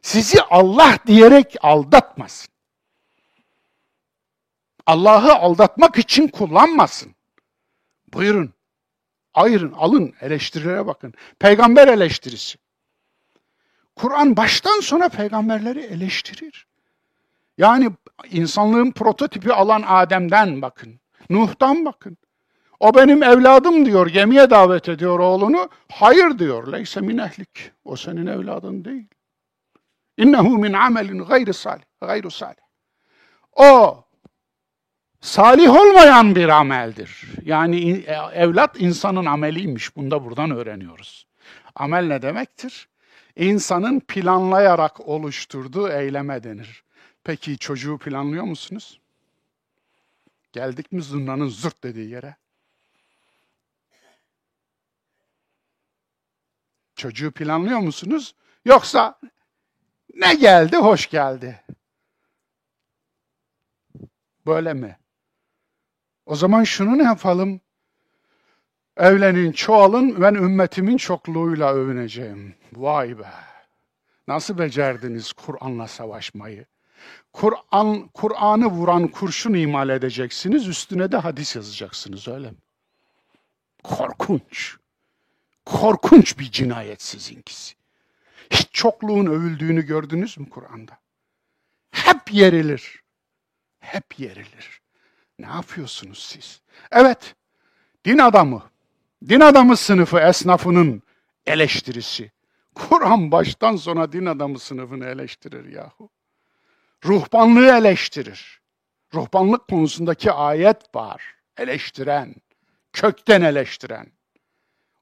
[0.01, 2.53] Sizi Allah diyerek aldatmasın.
[4.85, 7.15] Allah'ı aldatmak için kullanmasın.
[8.13, 8.53] Buyurun.
[9.33, 11.13] Ayırın, alın, eleştirilere bakın.
[11.39, 12.57] Peygamber eleştirisi.
[13.95, 16.67] Kur'an baştan sona peygamberleri eleştirir.
[17.57, 17.91] Yani
[18.31, 20.99] insanlığın prototipi alan Adem'den bakın.
[21.29, 22.17] Nuh'tan bakın.
[22.79, 25.69] O benim evladım diyor, gemiye davet ediyor oğlunu.
[25.91, 27.71] Hayır diyor, leyse min ehlik.
[27.85, 29.07] O senin evladın değil.
[30.17, 32.61] İnnehu min amelin gayri salih, gayru salih.
[33.55, 34.03] O
[35.21, 37.23] salih olmayan bir ameldir.
[37.45, 39.95] Yani e, evlat insanın ameliymiş.
[39.95, 41.27] Bunu da buradan öğreniyoruz.
[41.75, 42.87] Amel ne demektir?
[43.35, 46.83] İnsanın planlayarak oluşturduğu eyleme denir.
[47.23, 48.99] Peki çocuğu planlıyor musunuz?
[50.53, 52.35] Geldik mi zurnanın zırt dediği yere?
[56.97, 58.35] Çocuğu planlıyor musunuz?
[58.65, 59.19] Yoksa
[60.15, 61.63] ne geldi, hoş geldi.
[64.45, 64.97] Böyle mi?
[66.25, 67.61] O zaman şunu ne yapalım?
[68.97, 72.55] Evlenin, çoğalın, ben ümmetimin çokluğuyla övüneceğim.
[72.73, 73.31] Vay be!
[74.27, 76.65] Nasıl becerdiniz Kur'an'la savaşmayı?
[77.33, 82.57] Kur'an Kur'an'ı vuran kurşun imal edeceksiniz, üstüne de hadis yazacaksınız öyle mi?
[83.83, 84.77] Korkunç.
[85.71, 87.75] Korkunç bir cinayet sizinkisi.
[88.49, 90.97] Hiç çokluğun övüldüğünü gördünüz mü Kur'an'da?
[91.91, 93.03] Hep yerilir.
[93.79, 94.81] Hep yerilir.
[95.39, 96.61] Ne yapıyorsunuz siz?
[96.91, 97.35] Evet,
[98.05, 98.63] din adamı,
[99.29, 101.03] din adamı sınıfı esnafının
[101.45, 102.31] eleştirisi.
[102.75, 106.09] Kur'an baştan sona din adamı sınıfını eleştirir yahu.
[107.05, 108.61] Ruhbanlığı eleştirir.
[109.13, 111.35] Ruhbanlık konusundaki ayet var.
[111.57, 112.35] Eleştiren,
[112.93, 114.16] kökten eleştiren.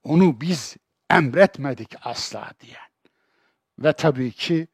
[0.05, 0.77] Onu biz
[1.09, 2.89] emretmedik asla diyen.
[3.79, 4.67] Ve tabii ki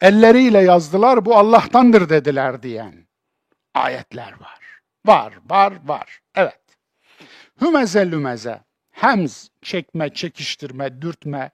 [0.00, 3.06] elleriyle yazdılar bu Allah'tandır dediler diyen
[3.74, 4.60] ayetler var.
[5.06, 6.20] Var, var, var.
[6.34, 6.60] Evet.
[7.60, 11.50] Hümeze lümeze, hemz, çekme, çekiştirme, dürtme,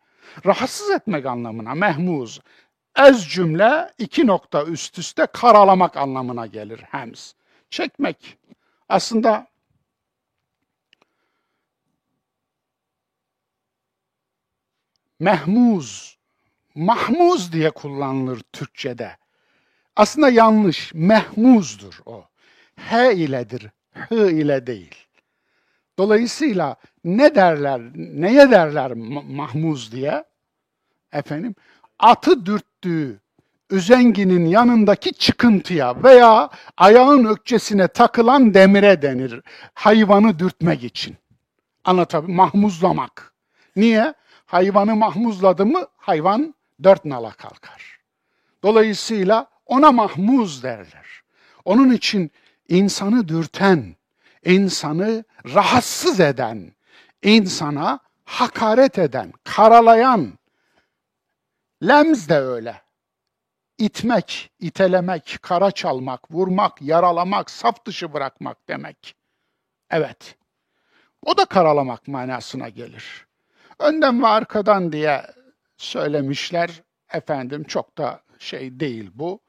[0.47, 2.41] rahatsız etmek anlamına, mehmuz.
[2.97, 7.35] Ez cümle iki nokta üst üste karalamak anlamına gelir hemz.
[7.71, 8.39] Çekmek.
[8.89, 9.47] Aslında
[15.21, 16.19] mehmuz,
[16.75, 19.17] mahmuz diye kullanılır Türkçe'de.
[19.97, 22.25] Aslında yanlış, mehmuzdur o.
[22.77, 24.95] H iledir, H ile değil.
[25.99, 28.93] Dolayısıyla ne derler, neye derler
[29.29, 30.25] mahmuz diye?
[31.13, 31.55] Efendim,
[31.99, 33.21] atı dürttüğü
[33.71, 39.41] üzenginin yanındaki çıkıntıya veya ayağın ökçesine takılan demire denir.
[39.75, 41.17] Hayvanı dürtmek için.
[41.85, 43.33] Anlatabiliyor Mahmuzlamak.
[43.77, 44.15] Niye?
[44.47, 48.01] Hayvanı mahmuzladı mı hayvan dört nala kalkar.
[48.63, 51.23] Dolayısıyla ona mahmuz derler.
[51.65, 52.31] Onun için
[52.69, 53.97] insanı dürten,
[54.45, 56.73] insanı rahatsız eden,
[57.23, 60.39] insana hakaret eden, karalayan,
[61.83, 62.83] lemz de öyle.
[63.79, 69.17] İtmek, itelemek, kara çalmak, vurmak, yaralamak, saf dışı bırakmak demek.
[69.91, 70.37] Evet,
[71.23, 73.26] o da karalamak manasına gelir.
[73.79, 75.23] Önden ve arkadan diye
[75.77, 76.83] söylemişler.
[77.13, 79.41] Efendim çok da şey değil bu.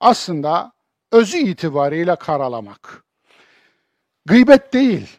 [0.00, 0.72] Aslında
[1.12, 3.04] özü itibariyle karalamak.
[4.26, 5.18] Gıybet değil.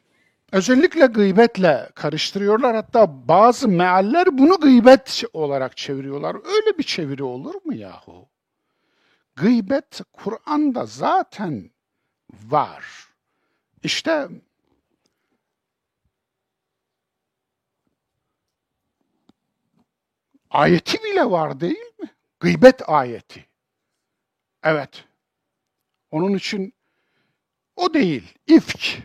[0.51, 2.75] Özellikle gıybetle karıştırıyorlar.
[2.75, 6.35] Hatta bazı mealler bunu gıybet olarak çeviriyorlar.
[6.35, 8.29] Öyle bir çeviri olur mu yahu?
[9.35, 11.71] Gıybet Kur'an'da zaten
[12.43, 12.85] var.
[13.83, 14.27] İşte
[20.51, 22.09] ayeti bile var değil mi?
[22.39, 23.45] Gıybet ayeti.
[24.63, 25.05] Evet.
[26.11, 26.73] Onun için
[27.75, 28.33] o değil.
[28.47, 28.97] İfk.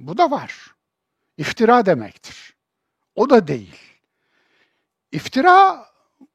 [0.00, 0.74] Bu da var.
[1.36, 2.54] İftira demektir.
[3.14, 3.76] O da değil.
[5.12, 5.86] İftira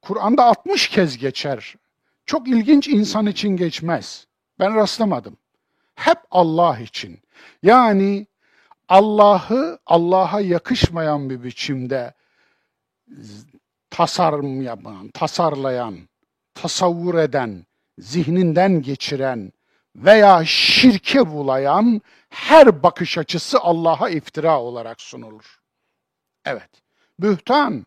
[0.01, 1.75] Kur'an'da 60 kez geçer.
[2.25, 4.27] Çok ilginç insan için geçmez.
[4.59, 5.37] Ben rastlamadım.
[5.95, 7.19] Hep Allah için.
[7.63, 8.27] Yani
[8.89, 12.13] Allah'ı Allah'a yakışmayan bir biçimde
[13.95, 15.95] tasarım yapan, tasarlayan,
[16.53, 17.65] tasavvur eden,
[17.97, 19.51] zihninden geçiren
[19.95, 25.59] veya şirke bulayan her bakış açısı Allah'a iftira olarak sunulur.
[26.45, 26.69] Evet,
[27.19, 27.85] bühtan.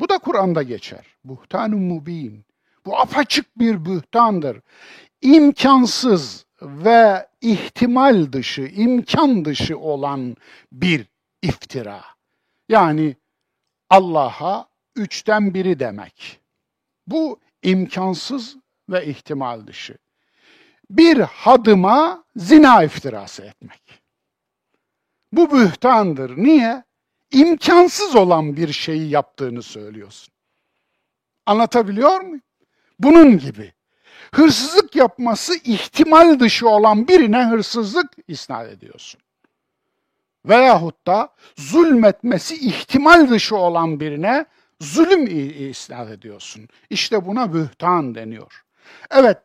[0.00, 1.06] Bu da Kur'an'da geçer.
[1.24, 2.44] Buhtan-ı mubin.
[2.86, 4.60] Bu apaçık bir bühtandır.
[5.22, 10.36] İmkansız ve ihtimal dışı, imkan dışı olan
[10.72, 11.06] bir
[11.42, 12.04] iftira.
[12.68, 13.16] Yani
[13.90, 16.40] Allah'a üçten biri demek.
[17.06, 18.56] Bu imkansız
[18.88, 19.98] ve ihtimal dışı.
[20.90, 24.02] Bir hadıma zina iftirası etmek.
[25.32, 26.36] Bu bühtandır.
[26.36, 26.84] Niye?
[27.30, 30.34] İmkansız olan bir şeyi yaptığını söylüyorsun.
[31.46, 32.42] Anlatabiliyor muyum?
[32.98, 33.72] Bunun gibi.
[34.34, 39.20] Hırsızlık yapması ihtimal dışı olan birine hırsızlık isnat ediyorsun.
[40.46, 44.46] Veyahut da zulmetmesi ihtimal dışı olan birine
[44.84, 45.26] zulüm
[45.70, 46.68] isnat ediyorsun.
[46.90, 48.64] İşte buna bühtan deniyor.
[49.10, 49.38] Evet,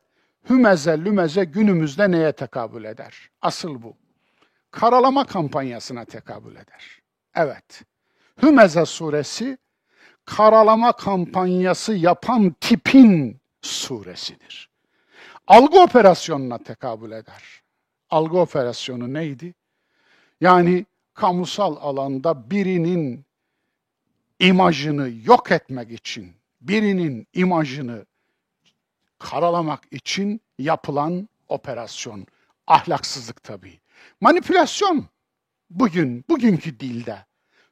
[0.49, 3.29] hümeze lümeze günümüzde neye tekabül eder?
[3.41, 3.97] Asıl bu.
[4.71, 7.01] Karalama kampanyasına tekabül eder.
[7.35, 7.83] Evet,
[8.41, 9.57] Hümeze suresi
[10.25, 14.69] karalama kampanyası yapan tipin suresidir.
[15.47, 17.61] Algı operasyonuna tekabül eder.
[18.09, 19.53] Algı operasyonu neydi?
[20.41, 23.25] Yani kamusal alanda birinin
[24.39, 28.05] imajını yok etmek için, birinin imajını
[29.19, 32.27] karalamak için yapılan operasyon.
[32.67, 33.79] Ahlaksızlık tabii.
[34.21, 35.05] Manipülasyon
[35.69, 37.25] bugün, bugünkü dilde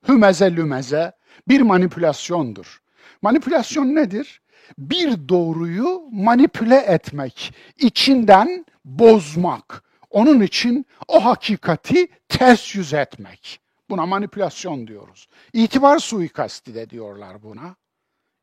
[0.08, 1.12] hümeze lümeze
[1.47, 2.82] bir manipülasyondur.
[3.21, 4.41] Manipülasyon nedir?
[4.77, 9.84] Bir doğruyu manipüle etmek, içinden bozmak.
[10.10, 13.60] Onun için o hakikati ters yüz etmek.
[13.89, 15.28] Buna manipülasyon diyoruz.
[15.54, 17.76] İtibar suikasti de diyorlar buna.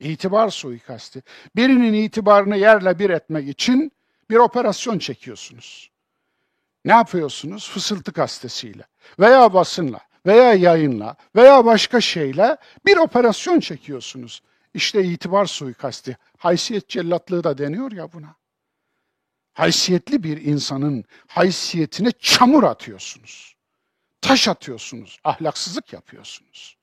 [0.01, 1.23] İtibar suikasti.
[1.57, 3.93] Birinin itibarını yerle bir etmek için
[4.31, 5.91] bir operasyon çekiyorsunuz.
[6.85, 7.71] Ne yapıyorsunuz?
[7.71, 8.87] Fısıltı gazetesiyle
[9.19, 14.43] veya basınla veya yayınla veya başka şeyle bir operasyon çekiyorsunuz.
[14.75, 16.17] İşte itibar suikasti.
[16.39, 18.35] Haysiyet cellatlığı da deniyor ya buna.
[19.53, 23.54] Haysiyetli bir insanın haysiyetine çamur atıyorsunuz.
[24.25, 26.77] Taş atıyorsunuz, ahlaksızlık yapıyorsunuz.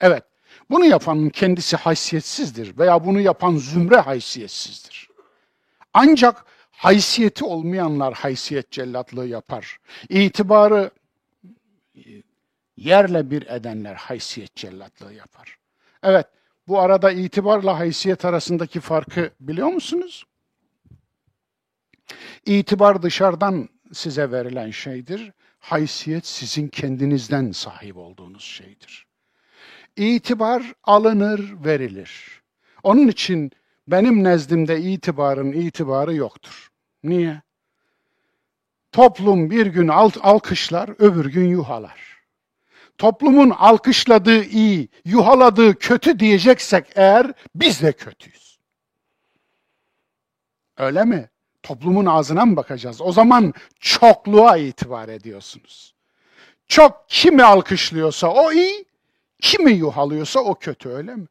[0.00, 0.24] Evet,
[0.70, 5.10] bunu yapanın kendisi haysiyetsizdir veya bunu yapan zümre haysiyetsizdir.
[5.94, 9.78] Ancak haysiyeti olmayanlar haysiyet cellatlığı yapar.
[10.08, 10.90] İtibarı
[12.76, 15.58] yerle bir edenler haysiyet cellatlığı yapar.
[16.02, 16.26] Evet,
[16.68, 20.24] bu arada itibarla haysiyet arasındaki farkı biliyor musunuz?
[22.46, 25.32] İtibar dışarıdan size verilen şeydir.
[25.60, 29.06] Haysiyet sizin kendinizden sahip olduğunuz şeydir.
[29.96, 32.42] İtibar alınır, verilir.
[32.82, 33.50] Onun için
[33.88, 36.70] benim nezdimde itibarın itibarı yoktur.
[37.04, 37.42] Niye?
[38.92, 42.10] Toplum bir gün alkışlar, öbür gün yuhalar
[43.00, 48.58] toplumun alkışladığı iyi, yuhaladığı kötü diyeceksek eğer biz de kötüyüz.
[50.76, 51.28] Öyle mi?
[51.62, 53.00] Toplumun ağzına mı bakacağız?
[53.00, 55.94] O zaman çokluğa itibar ediyorsunuz.
[56.68, 58.84] Çok kimi alkışlıyorsa o iyi,
[59.40, 61.26] kimi yuhalıyorsa o kötü öyle mi?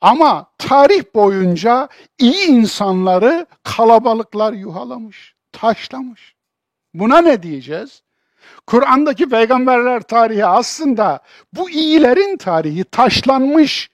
[0.00, 1.88] Ama tarih boyunca
[2.18, 6.34] iyi insanları kalabalıklar yuhalamış, taşlamış.
[6.94, 8.02] Buna ne diyeceğiz?
[8.66, 11.20] Kur'an'daki peygamberler tarihi aslında
[11.52, 13.90] bu iyilerin tarihi taşlanmış,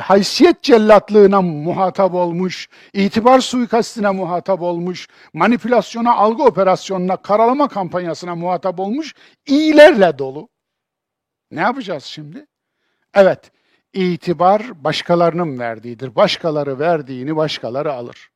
[0.00, 9.14] haysiyet cellatlığına muhatap olmuş, itibar suikastine muhatap olmuş, manipülasyona, algı operasyonuna, karalama kampanyasına muhatap olmuş
[9.46, 10.48] iyilerle dolu.
[11.50, 12.46] Ne yapacağız şimdi?
[13.14, 13.50] Evet,
[13.92, 16.14] itibar başkalarının verdiğidir.
[16.14, 18.30] Başkaları verdiğini başkaları alır.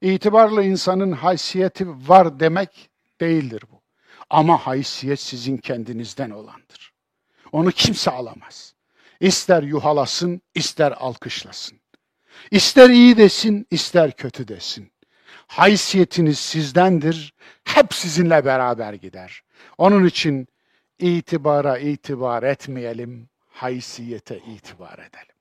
[0.00, 2.90] İtibarlı insanın haysiyeti var demek
[3.20, 3.82] değildir bu.
[4.30, 6.92] Ama haysiyet sizin kendinizden olandır.
[7.52, 8.75] Onu kimse alamaz.
[9.20, 11.80] İster yuhalasın, ister alkışlasın.
[12.50, 14.92] İster iyi desin, ister kötü desin.
[15.46, 19.42] Haysiyetiniz sizdendir, hep sizinle beraber gider.
[19.78, 20.48] Onun için
[20.98, 25.36] itibara itibar etmeyelim, haysiyete itibar edelim.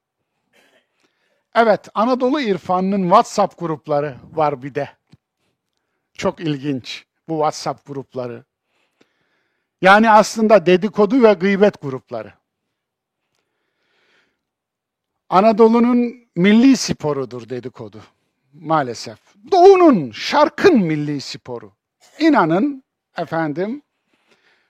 [1.55, 4.89] Evet, Anadolu İrfanı'nın WhatsApp grupları var bir de.
[6.13, 8.43] Çok ilginç bu WhatsApp grupları.
[9.81, 12.33] Yani aslında dedikodu ve gıybet grupları.
[15.29, 18.01] Anadolu'nun milli sporudur dedikodu
[18.53, 19.19] maalesef.
[19.51, 21.73] Doğu'nun, şarkın milli sporu.
[22.19, 22.83] İnanın
[23.17, 23.81] efendim,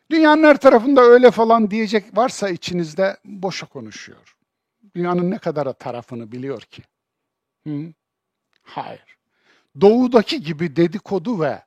[0.10, 4.36] dünyanın her tarafında öyle falan diyecek varsa içinizde boşa konuşuyor.
[4.95, 6.84] Dünyanın ne kadar tarafını biliyor ki?
[7.68, 7.93] Hı?
[8.64, 9.18] Hayır.
[9.82, 11.64] Doğudaki gibi dedikodu ve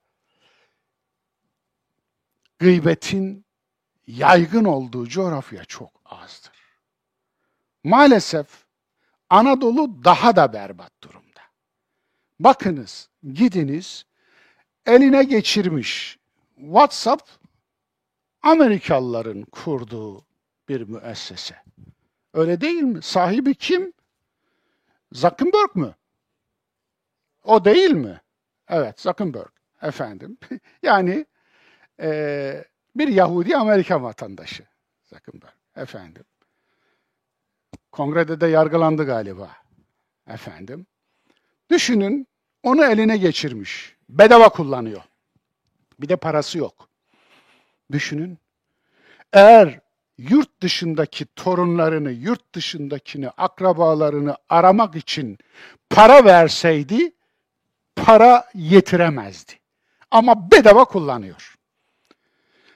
[2.59, 3.45] gıybetin
[4.07, 6.53] yaygın olduğu coğrafya çok azdır.
[7.85, 8.68] Maalesef
[9.31, 11.41] Anadolu daha da berbat durumda.
[12.41, 14.05] Bakınız, gidiniz,
[14.87, 16.19] eline geçirmiş
[16.57, 17.31] WhatsApp
[18.43, 20.25] Amerikalıların kurduğu
[20.69, 21.57] bir müessese.
[22.35, 23.03] Öyle değil mi?
[23.03, 23.93] Sahibi kim?
[25.13, 25.95] Zuckerberg mü?
[27.45, 28.21] O değil mi?
[28.69, 29.51] Evet, Zuckerberg
[29.83, 30.39] efendim.
[30.83, 31.27] yani
[32.01, 32.65] e,
[32.97, 34.67] bir Yahudi Amerikan vatandaşı
[35.05, 36.25] Zuckerberg efendim.
[37.93, 39.51] Kongrede de yargılandı galiba
[40.29, 40.87] efendim.
[41.71, 42.27] Düşünün
[42.63, 43.97] onu eline geçirmiş.
[44.09, 45.03] Bedava kullanıyor.
[46.01, 46.89] Bir de parası yok.
[47.93, 48.39] Düşünün.
[49.33, 49.81] Eğer
[50.19, 55.39] yurt dışındaki torunlarını, yurt dışındakini, akrabalarını aramak için
[55.91, 57.13] para verseydi,
[57.97, 59.53] para yetiremezdi.
[60.11, 61.55] Ama bedava kullanıyor.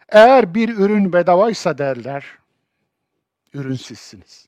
[0.08, 2.24] Eğer bir ürün bedavaysa derler,
[3.54, 4.46] ürünsüzsünüz.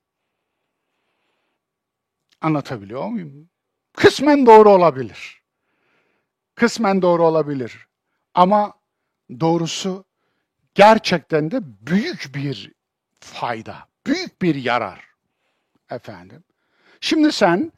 [2.40, 3.50] Anlatabiliyor muyum?
[3.92, 5.42] Kısmen doğru olabilir.
[6.54, 7.86] Kısmen doğru olabilir.
[8.34, 8.74] Ama
[9.40, 10.04] doğrusu
[10.74, 12.72] gerçekten de büyük bir
[13.20, 15.04] fayda, büyük bir yarar.
[15.90, 16.44] Efendim.
[17.00, 17.72] Şimdi sen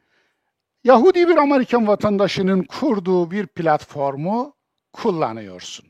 [0.83, 4.55] Yahudi bir Amerikan vatandaşının kurduğu bir platformu
[4.93, 5.85] kullanıyorsun.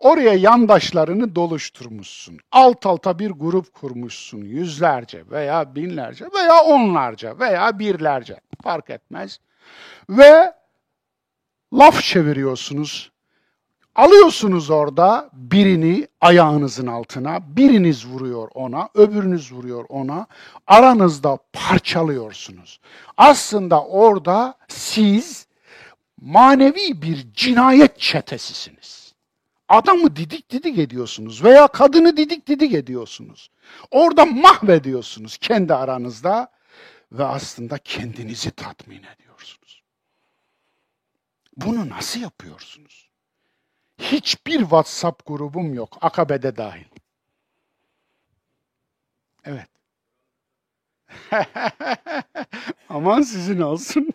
[0.00, 2.38] Oraya yandaşlarını doluşturmuşsun.
[2.52, 4.38] Alt alta bir grup kurmuşsun.
[4.38, 9.40] Yüzlerce veya binlerce veya onlarca veya birlerce fark etmez.
[10.10, 10.54] Ve
[11.72, 13.10] laf çeviriyorsunuz.
[13.94, 20.26] Alıyorsunuz orada birini ayağınızın altına, biriniz vuruyor ona, öbürünüz vuruyor ona.
[20.66, 22.80] Aranızda parçalıyorsunuz.
[23.16, 25.46] Aslında orada siz
[26.20, 28.99] manevi bir cinayet çetesisiniz.
[29.70, 33.50] Adamı didik didik ediyorsunuz veya kadını didik didik ediyorsunuz.
[33.90, 36.52] Orada mahvediyorsunuz kendi aranızda
[37.12, 39.82] ve aslında kendinizi tatmin ediyorsunuz.
[41.56, 43.10] Bunu nasıl yapıyorsunuz?
[43.98, 46.88] Hiçbir WhatsApp grubum yok, Akabe'de dahil.
[49.44, 49.68] Evet.
[52.88, 54.10] Aman sizin olsun.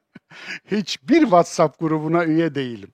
[0.70, 2.92] Hiçbir WhatsApp grubuna üye değilim.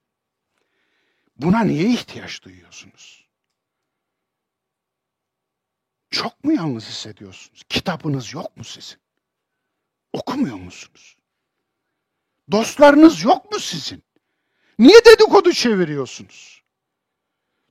[1.36, 3.28] Buna niye ihtiyaç duyuyorsunuz?
[6.10, 7.62] Çok mu yalnız hissediyorsunuz?
[7.68, 8.98] Kitabınız yok mu sizin?
[10.12, 11.16] Okumuyor musunuz?
[12.50, 14.02] Dostlarınız yok mu sizin?
[14.78, 16.62] Niye dedikodu çeviriyorsunuz?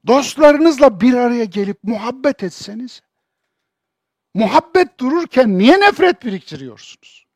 [0.08, 3.02] Dostlarınızla bir araya gelip muhabbet etseniz.
[4.34, 7.28] Muhabbet dururken niye nefret biriktiriyorsunuz?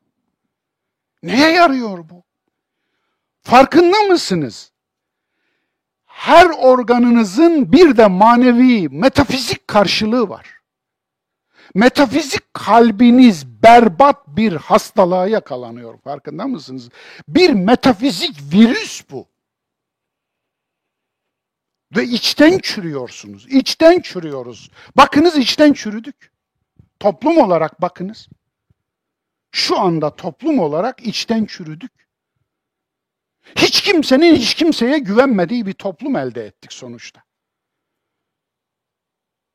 [1.22, 2.24] Neye yarıyor bu?
[3.42, 4.72] Farkında mısınız?
[6.18, 10.46] Her organınızın bir de manevi, metafizik karşılığı var.
[11.74, 15.98] Metafizik kalbiniz berbat bir hastalığa yakalanıyor.
[15.98, 16.88] Farkında mısınız?
[17.28, 19.28] Bir metafizik virüs bu.
[21.96, 23.46] Ve içten çürüyorsunuz.
[23.46, 24.70] İçten çürüyoruz.
[24.96, 26.32] Bakınız içten çürüdük.
[27.00, 28.28] Toplum olarak bakınız.
[29.50, 32.07] Şu anda toplum olarak içten çürüdük.
[33.56, 37.22] Hiç kimsenin hiç kimseye güvenmediği bir toplum elde ettik sonuçta.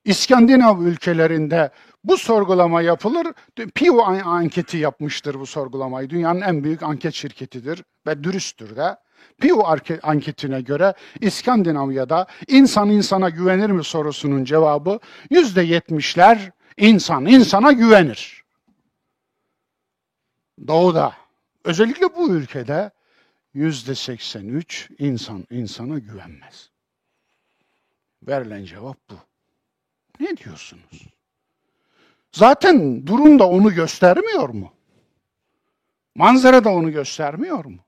[0.06, 1.72] İskandinav ülkelerinde
[2.04, 3.28] bu sorgulama yapılır.
[3.76, 6.10] Pew anketi yapmıştır bu sorgulamayı.
[6.10, 8.96] Dünyanın en büyük anket şirketidir ve dürüsttür de.
[9.38, 9.64] Pew
[10.04, 18.44] anketine göre İskandinavya'da insan insana güvenir mi sorusunun cevabı yüzde yetmişler insan insana güvenir.
[20.68, 21.14] Doğuda,
[21.64, 22.92] özellikle bu ülkede
[23.54, 26.70] yüzde 83 insan insana güvenmez.
[28.28, 29.16] Verilen cevap bu.
[30.20, 31.08] Ne diyorsunuz?
[32.32, 34.74] Zaten durum da onu göstermiyor mu?
[36.16, 37.80] Manzara da onu göstermiyor mu?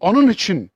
[0.00, 0.70] Onun için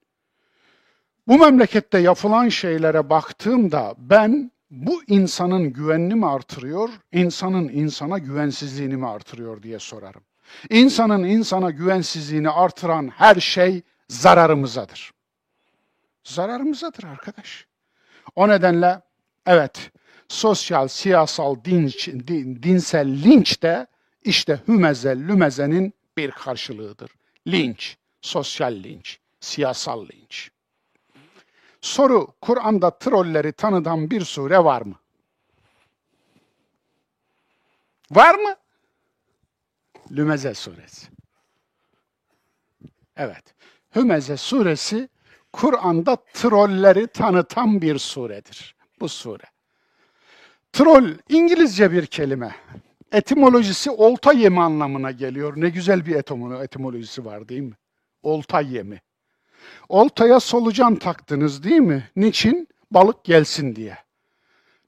[1.26, 9.06] bu memlekette yapılan şeylere baktığımda ben bu insanın güvenini mi artırıyor, insanın insana güvensizliğini mi
[9.06, 10.22] artırıyor diye sorarım.
[10.70, 15.12] İnsanın insana güvensizliğini artıran her şey zararımızadır.
[16.24, 17.66] Zararımızadır arkadaş.
[18.36, 19.00] O nedenle
[19.46, 19.90] evet
[20.28, 23.86] sosyal, siyasal, dinç, din, dinsel linç de
[24.22, 27.11] işte hümeze, lümezenin bir karşılığıdır.
[27.46, 30.50] Linç, sosyal linç, siyasal linç.
[31.80, 34.94] Soru, Kur'an'da trolleri tanıdan bir sure var mı?
[38.11, 38.56] Var mı?
[40.11, 41.06] Lümeze suresi.
[43.16, 43.54] Evet.
[43.95, 45.09] Hümeze suresi
[45.53, 48.76] Kur'an'da trolleri tanıtan bir suredir.
[49.01, 49.45] Bu sure.
[50.72, 52.57] Troll İngilizce bir kelime.
[53.12, 55.53] Etimolojisi olta yemi anlamına geliyor.
[55.57, 56.14] Ne güzel bir
[56.62, 57.74] etimolojisi var değil mi?
[58.22, 59.01] Olta yemi.
[59.89, 62.11] Oltaya solucan taktınız değil mi?
[62.16, 62.68] Niçin?
[62.91, 63.99] Balık gelsin diye.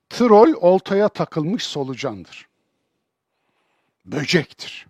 [0.09, 2.49] Troll oltaya takılmış solucandır.
[4.05, 4.87] Böcektir.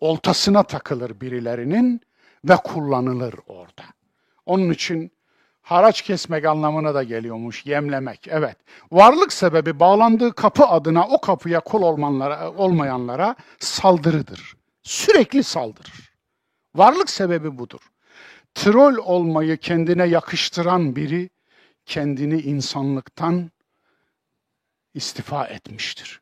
[0.00, 2.00] Oltasına takılır birilerinin
[2.44, 3.82] ve kullanılır orada.
[4.46, 5.12] Onun için
[5.62, 8.28] haraç kesmek anlamına da geliyormuş, yemlemek.
[8.28, 8.56] Evet,
[8.92, 14.56] varlık sebebi bağlandığı kapı adına o kapıya kul olmanlara, olmayanlara saldırıdır.
[14.82, 16.12] Sürekli saldırır.
[16.74, 17.80] Varlık sebebi budur.
[18.54, 21.30] Troll olmayı kendine yakıştıran biri
[21.86, 23.50] kendini insanlıktan
[24.94, 26.20] istifa etmiştir.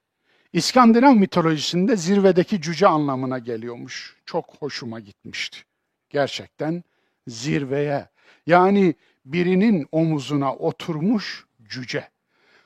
[0.53, 4.17] İskandinav mitolojisinde zirvedeki cüce anlamına geliyormuş.
[4.27, 5.68] Çok hoşuma gitmişti.
[6.11, 6.85] Gerçekten
[7.27, 8.09] zirveye
[8.47, 8.95] yani
[9.25, 12.09] birinin omuzuna oturmuş cüce.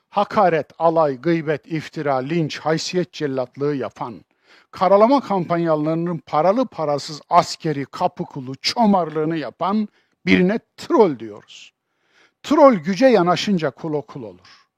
[0.09, 4.25] Hakaret, alay, gıybet, iftira, linç, haysiyet cellatlığı yapan,
[4.71, 8.25] karalama kampanyalarının paralı parasız askeri, kapı
[8.61, 9.89] çomarlığını yapan
[10.27, 11.73] birine troll diyoruz.
[12.43, 14.69] Troll güce yanaşınca kul okul olur.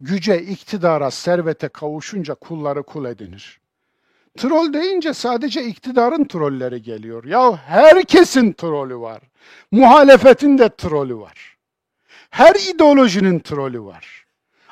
[0.00, 3.59] Güce, iktidara, servete kavuşunca kulları kul edinir.
[4.40, 7.24] Troll deyince sadece iktidarın trolleri geliyor.
[7.24, 9.22] Ya herkesin trolü var.
[9.70, 11.56] Muhalefetin de trolü var.
[12.30, 14.26] Her ideolojinin trolü var.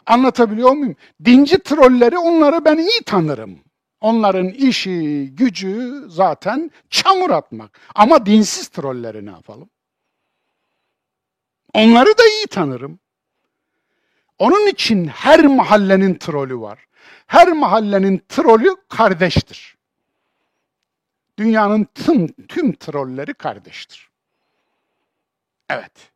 [0.07, 0.97] Anlatabiliyor muyum?
[1.25, 3.59] Dinci trolleri onları ben iyi tanırım.
[4.01, 7.81] Onların işi, gücü zaten çamur atmak.
[7.95, 9.71] Ama dinsiz trolleri ne yapalım?
[11.75, 12.99] Onları da iyi tanırım.
[14.39, 16.88] Onun için her mahallenin trolü var.
[17.29, 19.77] Her mahallenin trolü kardeştir.
[21.39, 24.11] Dünyanın tüm, tüm trolleri kardeştir.
[25.71, 26.13] Evet.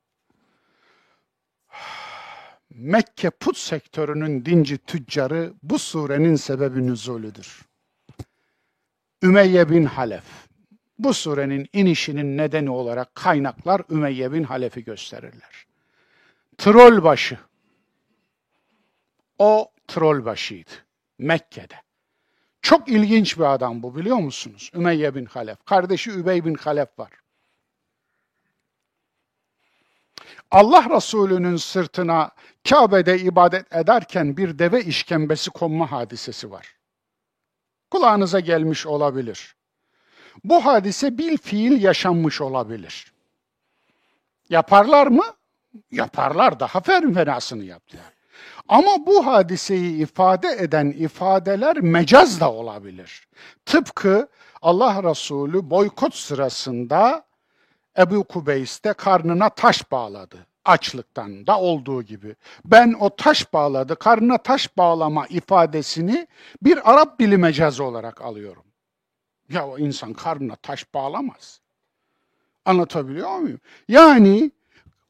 [2.70, 7.62] Mekke put sektörünün dinci tüccarı bu surenin sebebi nüzulüdür.
[9.22, 10.24] Ümeyye bin Halef.
[10.98, 15.66] Bu surenin inişinin nedeni olarak kaynaklar Ümeyye bin Halef'i gösterirler.
[16.58, 17.38] Troll başı.
[19.38, 20.70] O troll başıydı.
[21.22, 21.74] Mekke'de.
[22.62, 24.70] Çok ilginç bir adam bu biliyor musunuz?
[24.74, 25.64] Ümeyye bin Halef.
[25.64, 27.10] Kardeşi Übey bin Halef var.
[30.50, 32.30] Allah Resulü'nün sırtına
[32.68, 36.76] Kabe'de ibadet ederken bir deve işkembesi konma hadisesi var.
[37.90, 39.56] Kulağınıza gelmiş olabilir.
[40.44, 43.12] Bu hadise bil fiil yaşanmış olabilir.
[44.48, 45.24] Yaparlar mı?
[45.90, 46.60] Yaparlar.
[46.60, 48.21] Daha fenasını yaptılar.
[48.68, 53.28] Ama bu hadiseyi ifade eden ifadeler mecaz da olabilir.
[53.66, 54.28] Tıpkı
[54.62, 57.24] Allah Resulü boykot sırasında
[57.98, 60.46] Ebu Kubeys'te karnına taş bağladı.
[60.64, 62.36] Açlıktan da olduğu gibi.
[62.64, 66.26] Ben o taş bağladı, karnına taş bağlama ifadesini
[66.62, 68.64] bir Arap dili mecazı olarak alıyorum.
[69.48, 71.60] Ya o insan karnına taş bağlamaz.
[72.64, 73.60] Anlatabiliyor muyum?
[73.88, 74.50] Yani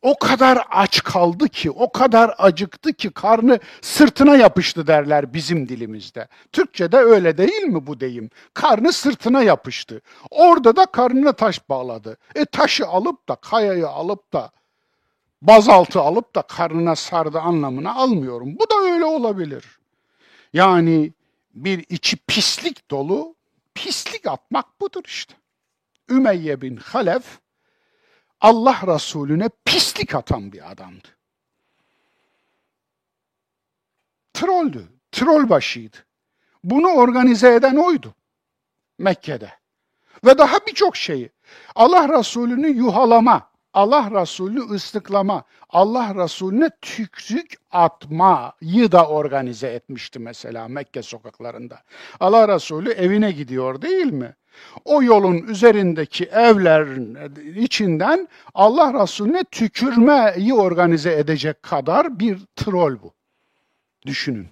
[0.03, 6.28] o kadar aç kaldı ki, o kadar acıktı ki karnı sırtına yapıştı derler bizim dilimizde.
[6.53, 8.30] Türkçe'de öyle değil mi bu deyim?
[8.55, 10.00] Karnı sırtına yapıştı.
[10.30, 12.16] Orada da karnına taş bağladı.
[12.34, 14.50] E taşı alıp da, kayayı alıp da,
[15.42, 18.57] bazaltı alıp da karnına sardı anlamına almıyorum.
[18.59, 19.78] Bu da öyle olabilir.
[20.53, 21.12] Yani
[21.55, 23.34] bir içi pislik dolu,
[23.74, 25.34] pislik atmak budur işte.
[26.11, 27.24] Ümeyye bin Halef,
[28.43, 31.09] Allah Resulüne pislik atan bir adamdı.
[34.34, 35.97] Trolldü, troll başıydı.
[36.64, 38.14] Bunu organize eden oydu
[38.99, 39.53] Mekke'de.
[40.24, 41.30] ve daha birçok şeyi.
[41.74, 51.02] Allah Resulü'nü yuhalama, Allah Resulü'nü ıslıklama, Allah Resulü'ne tükrük atmayı da organize etmişti mesela Mekke
[51.02, 51.82] sokaklarında.
[52.20, 54.34] Allah Resulü evine gidiyor değil mi?
[54.84, 57.18] O yolun üzerindeki evlerin
[57.56, 63.14] içinden Allah Resulüne tükürmeyi organize edecek kadar bir troll bu.
[64.06, 64.48] Düşünün.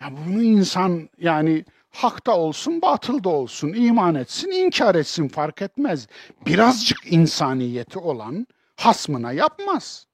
[0.00, 1.64] Ya bunu insan yani
[1.98, 6.06] hakta olsun, batılda olsun, iman etsin, inkar etsin fark etmez.
[6.46, 8.46] Birazcık insaniyeti olan
[8.76, 10.06] hasmına yapmaz.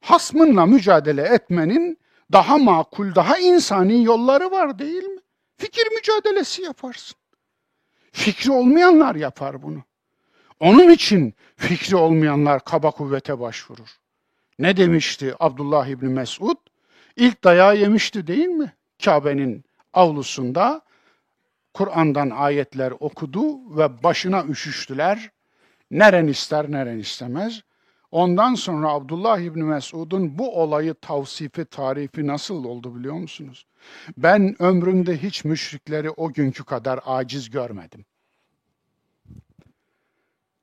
[0.00, 1.98] Hasmınla mücadele etmenin
[2.32, 5.20] daha makul, daha insani yolları var değil mi?
[5.56, 7.16] Fikir mücadelesi yaparsın.
[8.12, 9.82] Fikri olmayanlar yapar bunu.
[10.60, 13.98] Onun için fikri olmayanlar kaba kuvvete başvurur.
[14.58, 16.56] Ne demişti Abdullah İbni Mesud?
[17.16, 18.72] İlk dayağı yemişti değil mi?
[19.04, 20.82] Kabe'nin avlusunda
[21.74, 25.30] Kur'an'dan ayetler okudu ve başına üşüştüler.
[25.90, 27.62] Neren ister, neren istemez.
[28.10, 33.66] Ondan sonra Abdullah İbni Mesud'un bu olayı tavsifi, tarifi nasıl oldu biliyor musunuz?
[34.16, 38.04] Ben ömrümde hiç müşrikleri o günkü kadar aciz görmedim.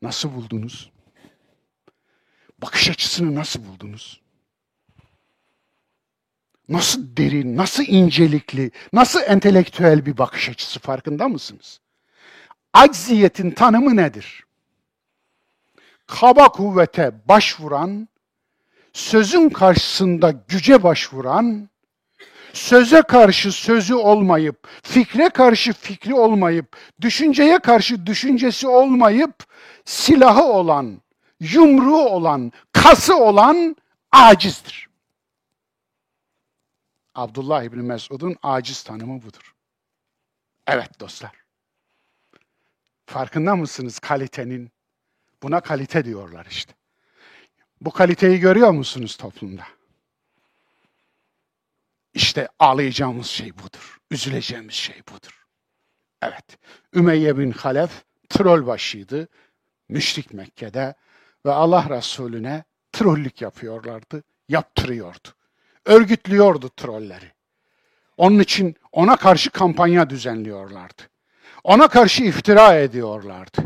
[0.02, 0.92] Nasıl buldunuz?
[2.62, 4.22] Bakış açısını nasıl buldunuz?
[6.70, 11.80] Nasıl derin, nasıl incelikli, nasıl entelektüel bir bakış açısı farkında mısınız?
[12.74, 14.46] Acziyetin tanımı nedir?
[16.08, 18.08] Kaba kuvvete başvuran,
[18.94, 21.70] sözün karşısında güce başvuran,
[22.54, 29.36] söze karşı sözü olmayıp, fikre karşı fikri olmayıp, düşünceye karşı düşüncesi olmayıp,
[29.86, 31.02] silahı olan,
[31.40, 33.76] yumruğu olan, kası olan
[34.12, 34.89] acizdir.
[37.20, 39.56] Abdullah İbni Mesud'un aciz tanımı budur.
[40.68, 41.32] Evet dostlar.
[43.06, 44.72] Farkında mısınız kalitenin?
[45.44, 46.74] Buna kalite diyorlar işte.
[47.82, 49.64] Bu kaliteyi görüyor musunuz toplumda?
[52.14, 54.00] İşte ağlayacağımız şey budur.
[54.12, 55.46] Üzüleceğimiz şey budur.
[56.22, 56.58] Evet.
[56.94, 59.28] Ümeyye bin Halef troll başıydı.
[59.90, 60.96] Müşrik Mekke'de
[61.46, 64.24] ve Allah Resulüne trollük yapıyorlardı.
[64.50, 65.39] Yaptırıyordu.
[65.90, 67.32] Örgütlüyordu trolleri.
[68.18, 71.02] Onun için ona karşı kampanya düzenliyorlardı.
[71.64, 73.62] Ona karşı iftira ediyorlardı.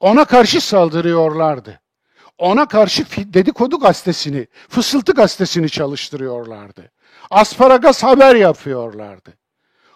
[0.00, 1.80] Ona karşı saldırıyorlardı.
[2.38, 3.04] Ona karşı
[3.34, 6.90] dedikodu gazetesini, fısıltı gazetesini çalıştırıyorlardı.
[7.30, 9.32] Asparagas haber yapıyorlardı.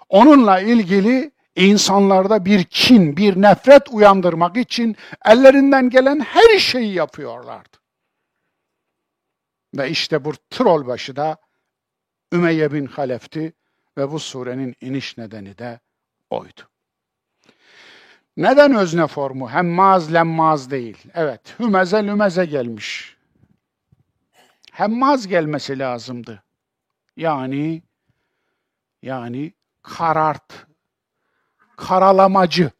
[0.08, 7.78] Onunla ilgili insanlarda bir kin, bir nefret uyandırmak için ellerinden gelen her şeyi yapıyorlardı.
[9.74, 11.43] Ve işte bu troll başı da
[12.35, 13.53] Ümeyye bin Halef'ti
[13.99, 15.80] ve bu surenin iniş nedeni de
[16.30, 16.61] oydu.
[18.37, 19.51] Neden özne formu?
[19.51, 20.99] Hemmaz, lemmaz değil.
[21.14, 23.16] Evet, hümeze lümeze gelmiş.
[24.72, 26.43] Hemmaz gelmesi lazımdı.
[27.16, 27.82] Yani
[29.03, 30.66] yani karart,
[31.76, 32.70] karalamacı,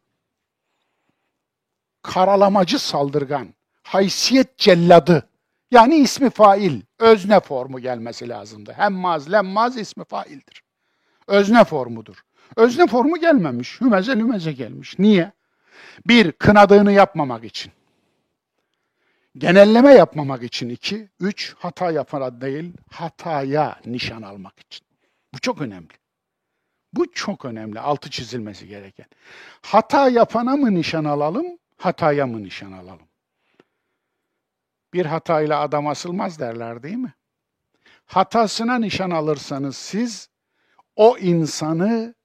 [2.01, 3.53] karalamacı saldırgan,
[3.83, 5.29] haysiyet celladı.
[5.75, 8.73] Yani ismi fail, özne formu gelmesi lazımdı.
[8.77, 10.63] Hemmaz, lemmaz ismi faildir.
[11.27, 12.23] Özne formudur.
[12.55, 14.99] Özne formu gelmemiş, hümeze lümeze gelmiş.
[14.99, 15.31] Niye?
[16.07, 17.73] Bir, kınadığını yapmamak için.
[19.37, 21.09] Genelleme yapmamak için iki.
[21.19, 24.85] Üç, hata yapana değil, hataya nişan almak için.
[25.33, 25.93] Bu çok önemli.
[26.93, 29.07] Bu çok önemli, altı çizilmesi gereken.
[29.61, 31.45] Hata yapana mı nişan alalım,
[31.77, 33.04] hataya mı nişan alalım?
[34.95, 37.13] Bir hatayla adam asılmaz derler değil mi?
[38.05, 40.29] Hatasına nişan alırsanız siz
[40.95, 42.15] o insanı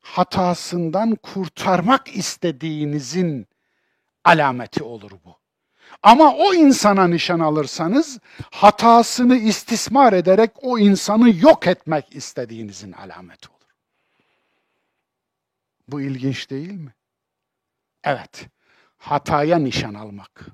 [0.00, 3.46] hatasından kurtarmak istediğinizin
[4.24, 5.38] alameti olur bu.
[6.02, 8.18] Ama o insana nişan alırsanız
[8.50, 13.74] hatasını istismar ederek o insanı yok etmek istediğinizin alameti olur.
[15.88, 16.94] Bu ilginç değil mi?
[18.04, 18.46] Evet.
[18.96, 20.46] Hataya nişan almak.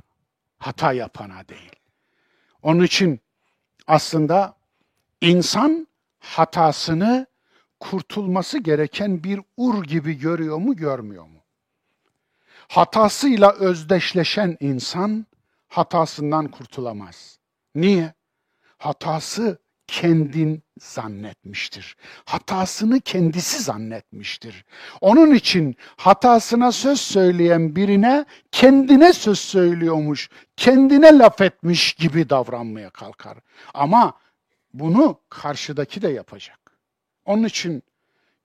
[0.60, 1.72] Hata yapana değil.
[2.62, 3.20] Onun için
[3.86, 4.56] aslında
[5.20, 5.86] insan
[6.18, 7.26] hatasını
[7.80, 11.40] kurtulması gereken bir ur gibi görüyor mu, görmüyor mu?
[12.68, 15.26] Hatasıyla özdeşleşen insan
[15.68, 17.38] hatasından kurtulamaz.
[17.74, 18.14] Niye?
[18.78, 19.58] Hatası
[19.90, 21.96] kendin zannetmiştir.
[22.24, 24.64] Hatasını kendisi zannetmiştir.
[25.00, 33.38] Onun için hatasına söz söyleyen birine kendine söz söylüyormuş, kendine laf etmiş gibi davranmaya kalkar.
[33.74, 34.18] Ama
[34.74, 36.78] bunu karşıdaki de yapacak.
[37.24, 37.82] Onun için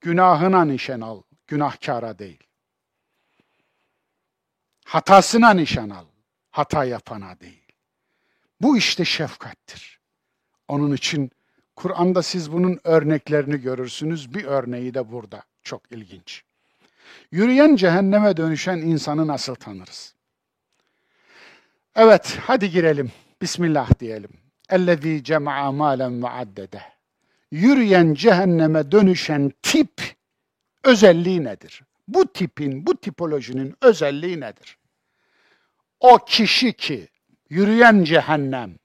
[0.02, 2.43] günahına nişan al, günahkara değil.
[4.86, 6.06] Hatasına nişan al.
[6.52, 7.72] Hata yapana değil.
[8.62, 10.00] Bu işte şefkattir.
[10.68, 11.32] Onun için
[11.76, 14.34] Kur'an'da siz bunun örneklerini görürsünüz.
[14.34, 15.44] Bir örneği de burada.
[15.64, 16.44] Çok ilginç.
[17.32, 20.14] Yürüyen cehenneme dönüşen insanı nasıl tanırız?
[21.96, 23.12] Evet, hadi girelim.
[23.42, 24.30] Bismillah diyelim.
[24.70, 26.82] Ellezî cema'a mâlen ve addede.
[27.52, 30.02] Yürüyen cehenneme dönüşen tip
[30.84, 31.82] özelliği nedir?
[32.08, 34.78] Bu tipin, bu tipolojinin özelliği nedir?
[36.00, 37.08] O kişi ki
[37.50, 38.76] yürüyen cehennem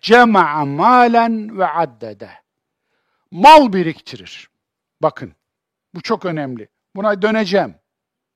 [0.00, 2.30] cema'a malen ve addede.
[3.30, 4.50] Mal biriktirir.
[5.02, 5.32] Bakın
[5.94, 6.68] bu çok önemli.
[6.96, 7.74] Buna döneceğim.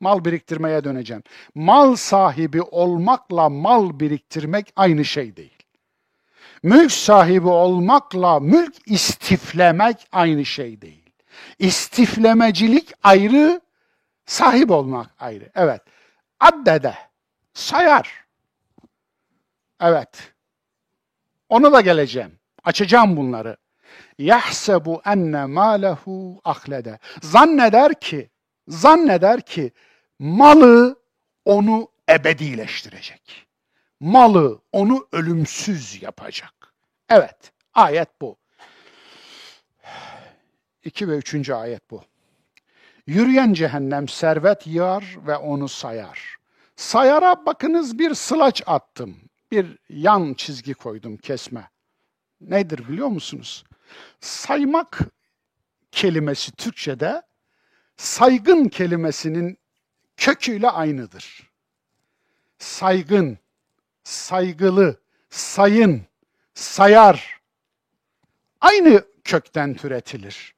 [0.01, 1.23] Mal biriktirmeye döneceğim.
[1.55, 5.63] Mal sahibi olmakla mal biriktirmek aynı şey değil.
[6.63, 11.11] Mülk sahibi olmakla mülk istiflemek aynı şey değil.
[11.59, 13.61] İstiflemecilik ayrı,
[14.27, 15.51] sahip olmak ayrı.
[15.55, 15.83] Evet.
[16.41, 16.95] Addede,
[17.55, 18.25] sayar.
[19.81, 20.33] Evet.
[21.51, 22.39] Onu da geleceğim.
[22.65, 23.57] Açacağım bunları.
[24.19, 26.99] Yahsebu enne malehu ahlede.
[27.23, 28.31] Zanneder ki,
[28.69, 29.73] zanneder ki
[30.19, 30.97] malı
[31.45, 33.47] onu ebedileştirecek.
[34.01, 36.75] Malı onu ölümsüz yapacak.
[37.09, 38.37] Evet, ayet bu.
[40.85, 42.03] İki ve üçüncü ayet bu.
[43.07, 46.37] Yürüyen cehennem servet yığar ve onu sayar.
[46.77, 49.30] Sayara bakınız bir sılaç attım.
[49.51, 51.71] Bir yan çizgi koydum kesme.
[52.41, 53.65] Nedir biliyor musunuz?
[54.21, 55.01] Saymak
[55.93, 57.23] kelimesi Türkçe'de
[57.97, 59.59] saygın kelimesinin
[60.17, 61.51] köküyle aynıdır.
[62.59, 63.39] Saygın,
[64.05, 66.03] saygılı, sayın,
[66.55, 67.41] sayar.
[68.61, 70.55] Aynı kökten türetilir.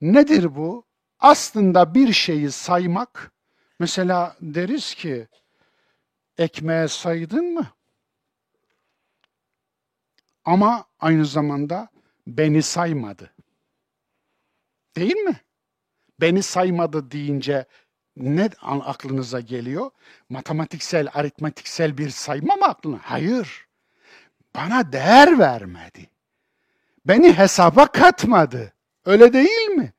[0.00, 0.84] Nedir bu?
[1.18, 3.32] Aslında bir şeyi saymak,
[3.78, 5.28] mesela deriz ki,
[6.38, 7.66] ekmeğe saydın mı?
[10.44, 11.88] Ama aynı zamanda
[12.26, 13.30] beni saymadı.
[14.96, 15.40] Değil mi?
[16.20, 17.66] Beni saymadı deyince
[18.16, 19.90] ne aklınıza geliyor?
[20.28, 22.98] Matematiksel, aritmetiksel bir sayma mı aklına?
[23.02, 23.66] Hayır.
[24.54, 26.10] Bana değer vermedi.
[27.06, 28.72] Beni hesaba katmadı.
[29.04, 29.92] Öyle değil mi?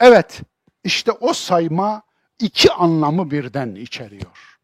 [0.00, 0.40] Evet,
[0.84, 2.02] işte o sayma
[2.40, 4.58] iki anlamı birden içeriyor.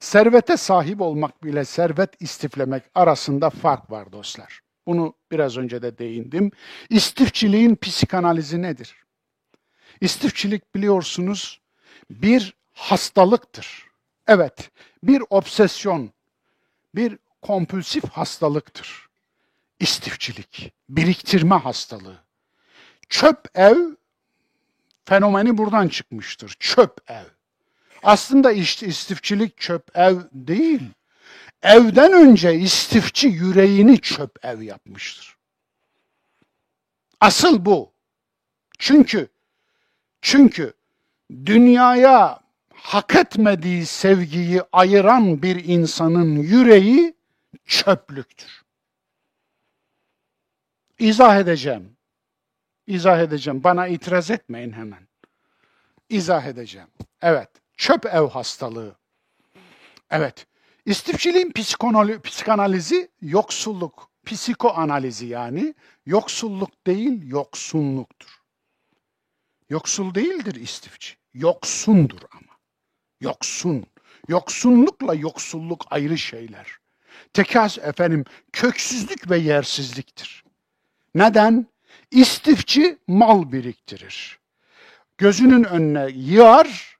[0.00, 4.65] Servete sahip olmak bile servet istiflemek arasında fark var dostlar.
[4.86, 6.50] Bunu biraz önce de değindim.
[6.90, 8.96] İstifçiliğin psikanalizi nedir?
[10.00, 11.60] İstifçilik biliyorsunuz
[12.10, 13.86] bir hastalıktır.
[14.26, 14.70] Evet,
[15.02, 16.10] bir obsesyon,
[16.94, 19.08] bir kompulsif hastalıktır.
[19.80, 22.18] İstifçilik, biriktirme hastalığı.
[23.08, 23.76] Çöp ev
[25.04, 26.56] fenomeni buradan çıkmıştır.
[26.60, 27.24] Çöp ev.
[28.02, 30.80] Aslında işte istifçilik çöp ev değil.
[31.62, 35.36] Evden önce istifçi yüreğini çöp ev yapmıştır.
[37.20, 37.92] Asıl bu.
[38.78, 39.28] Çünkü
[40.20, 40.72] çünkü
[41.30, 42.40] dünyaya
[42.74, 47.14] hak etmediği sevgiyi ayıran bir insanın yüreği
[47.66, 48.62] çöplüktür.
[50.98, 51.96] İzah edeceğim.
[52.86, 53.64] İzah edeceğim.
[53.64, 55.08] Bana itiraz etmeyin hemen.
[56.08, 56.88] İzah edeceğim.
[57.22, 57.48] Evet.
[57.76, 58.96] Çöp ev hastalığı.
[60.10, 60.46] Evet.
[60.86, 61.52] İstifçiliğin
[62.22, 65.74] psikanalizi yoksulluk, psikoanalizi yani
[66.06, 68.40] yoksulluk değil yoksunluktur.
[69.70, 71.16] Yoksul değildir istifçi.
[71.34, 72.56] Yoksundur ama.
[73.20, 73.86] Yoksun.
[74.28, 76.78] Yoksunlukla yoksulluk ayrı şeyler.
[77.32, 80.44] Tekas efendim köksüzlük ve yersizliktir.
[81.14, 81.66] Neden?
[82.10, 84.38] İstifçi mal biriktirir.
[85.18, 86.95] Gözünün önüne yığar,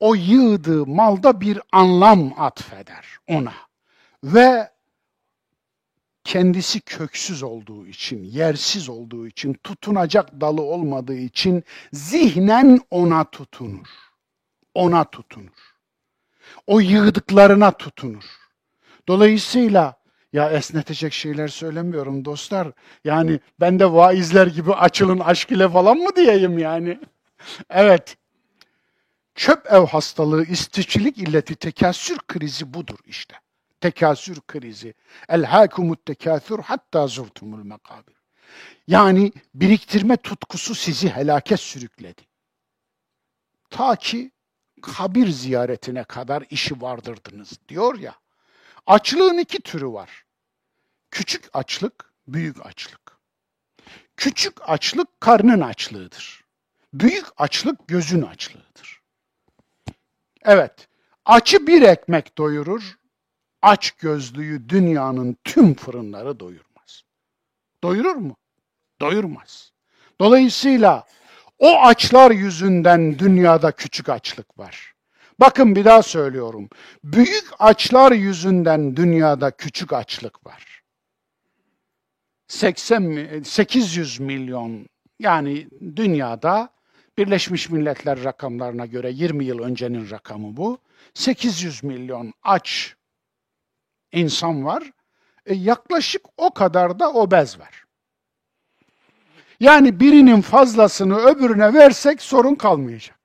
[0.00, 3.54] o yığdığı malda bir anlam atfeder ona.
[4.24, 4.70] Ve
[6.24, 13.88] kendisi köksüz olduğu için, yersiz olduğu için, tutunacak dalı olmadığı için zihnen ona tutunur.
[14.74, 15.74] Ona tutunur.
[16.66, 18.24] O yığdıklarına tutunur.
[19.08, 19.98] Dolayısıyla
[20.32, 22.68] ya esnetecek şeyler söylemiyorum dostlar.
[23.04, 26.98] Yani ben de vaizler gibi açılın aşk ile falan mı diyeyim yani?
[27.70, 28.16] evet.
[29.38, 33.40] Çöp ev hastalığı, istiçilik illeti, tekasür krizi budur işte
[33.80, 34.94] tekasür krizi.
[35.28, 38.14] El hakumut tekasür hatta zurtumul makabir.
[38.86, 42.22] Yani biriktirme tutkusu sizi helake sürükledi.
[43.70, 44.32] Ta ki
[44.82, 48.14] kabir ziyaretine kadar işi vardırdınız diyor ya.
[48.86, 50.24] Açlığın iki türü var.
[51.10, 53.18] Küçük açlık, büyük açlık.
[54.16, 56.44] Küçük açlık karnın açlığıdır.
[56.94, 58.97] Büyük açlık gözün açlığıdır.
[60.48, 60.88] Evet,
[61.28, 62.94] Açı bir ekmek doyurur,
[63.62, 67.02] aç gözlüyü dünyanın tüm fırınları doyurmaz.
[67.82, 68.36] Doyurur mu?
[69.00, 69.72] Doyurmaz.
[70.20, 71.04] Dolayısıyla
[71.58, 74.92] o açlar yüzünden dünyada küçük açlık var.
[75.40, 76.68] Bakın bir daha söylüyorum.
[77.04, 80.82] Büyük açlar yüzünden dünyada küçük açlık var.
[82.48, 84.86] 80 800 milyon
[85.18, 86.68] yani dünyada
[87.18, 90.78] Birleşmiş Milletler rakamlarına göre 20 yıl öncenin rakamı bu.
[91.14, 92.94] 800 milyon aç
[94.12, 94.82] insan var.
[95.46, 97.84] E, yaklaşık o kadar da obez var.
[99.60, 103.18] Yani birinin fazlasını öbürüne versek sorun kalmayacak.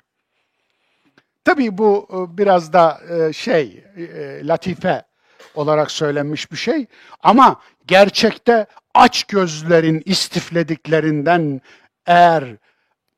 [1.43, 5.03] Tabii bu e, biraz da e, şey, e, latife
[5.55, 6.85] olarak söylenmiş bir şey.
[7.19, 11.61] Ama gerçekte aç gözlerin istiflediklerinden
[12.05, 12.57] eğer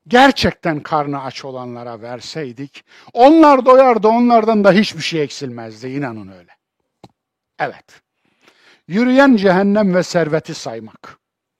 [0.08, 6.56] gerçekten karnı aç olanlara verseydik, onlar doyardı, onlardan da hiçbir şey eksilmezdi, inanın öyle.
[7.58, 8.02] Evet.
[8.88, 11.18] Yürüyen cehennem ve serveti saymak.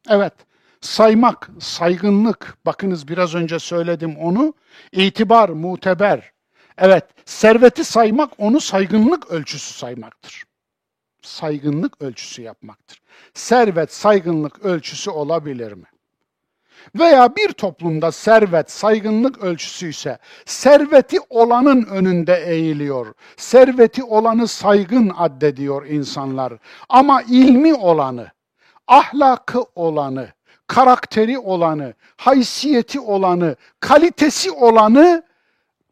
[0.09, 0.33] Evet,
[0.81, 4.55] saymak, saygınlık, bakınız biraz önce söyledim onu,
[4.93, 6.33] itibar, muteber.
[6.79, 10.45] Evet, serveti saymak onu saygınlık ölçüsü saymaktır.
[11.23, 13.03] Saygınlık ölçüsü yapmaktır.
[13.35, 15.87] Servet saygınlık ölçüsü olabilir mi?
[16.95, 23.15] Veya bir toplumda servet saygınlık ölçüsü ise serveti olanın önünde eğiliyor.
[23.37, 26.53] Serveti olanı saygın addediyor insanlar.
[26.89, 28.31] Ama ilmi olanı,
[28.87, 30.29] ahlakı olanı,
[30.67, 35.23] karakteri olanı, haysiyeti olanı, kalitesi olanı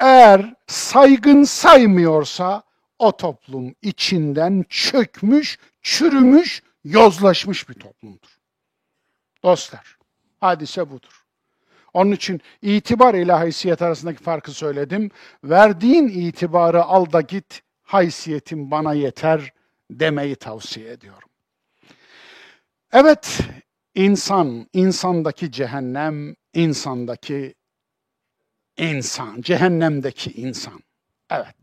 [0.01, 2.63] eğer saygın saymıyorsa
[2.99, 8.39] o toplum içinden çökmüş, çürümüş, yozlaşmış bir toplumdur.
[9.43, 9.97] Dostlar,
[10.45, 11.25] hadise budur.
[11.95, 15.11] Onun için itibar ile haysiyet arasındaki farkı söyledim.
[15.45, 19.53] Verdiğin itibarı al da git, haysiyetin bana yeter
[19.91, 21.29] demeyi tavsiye ediyorum.
[22.93, 23.41] Evet,
[23.95, 27.55] insan, insandaki cehennem, insandaki
[28.77, 30.81] insan, cehennemdeki insan.
[31.31, 31.57] Evet.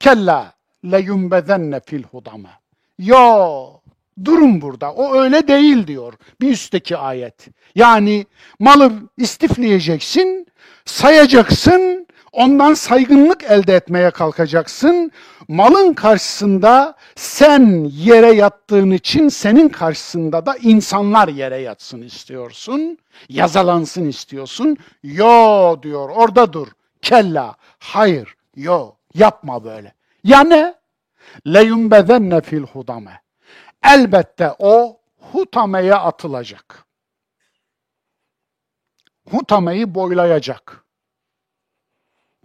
[0.00, 2.60] Kella leyumbezenne fil hudame.
[2.98, 3.79] Yo,
[4.24, 4.92] durun burada.
[4.92, 7.48] O öyle değil diyor bir üstteki ayet.
[7.74, 8.26] Yani
[8.58, 10.46] malı istifleyeceksin,
[10.84, 15.12] sayacaksın, ondan saygınlık elde etmeye kalkacaksın.
[15.48, 22.98] Malın karşısında sen yere yattığın için senin karşısında da insanlar yere yatsın istiyorsun.
[23.28, 24.76] Yazalansın istiyorsun.
[25.02, 26.68] Yo diyor orada dur.
[27.02, 27.56] Kella.
[27.78, 28.34] Hayır.
[28.56, 28.92] Yo.
[29.14, 29.94] Yapma böyle.
[30.24, 30.74] Ya ne?
[31.46, 33.20] Leyumbezenne fil hudame.
[33.84, 35.00] Elbette o
[35.32, 36.84] hutameye atılacak.
[39.30, 40.84] Hutameyi boylayacak.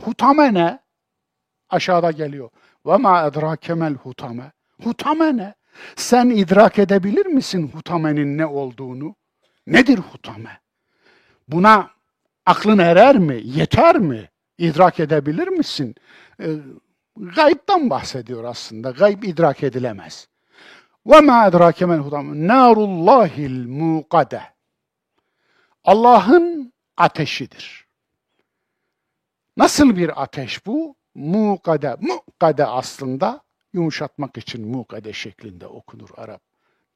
[0.01, 0.79] Hutame ne?
[1.69, 2.49] Aşağıda geliyor.
[2.85, 4.51] Ve ma edrakemel hutame.
[4.83, 5.55] Hutame ne?
[5.95, 9.15] Sen idrak edebilir misin hutamenin ne olduğunu?
[9.67, 10.61] Nedir hutame?
[11.47, 11.91] Buna
[12.45, 13.41] aklın erer mi?
[13.43, 14.29] Yeter mi?
[14.57, 15.95] İdrak edebilir misin?
[16.41, 16.47] E,
[17.17, 18.91] gaybtan bahsediyor aslında.
[18.91, 20.27] Gayb idrak edilemez.
[21.05, 22.47] Ve ma edrakemel hutame.
[22.47, 24.41] Narullahil muqade.
[25.83, 27.87] Allah'ın ateşidir.
[29.57, 30.95] Nasıl bir ateş bu?
[31.15, 31.95] Mukade.
[31.99, 33.41] Mukade aslında
[33.73, 36.41] yumuşatmak için mukade şeklinde okunur Arap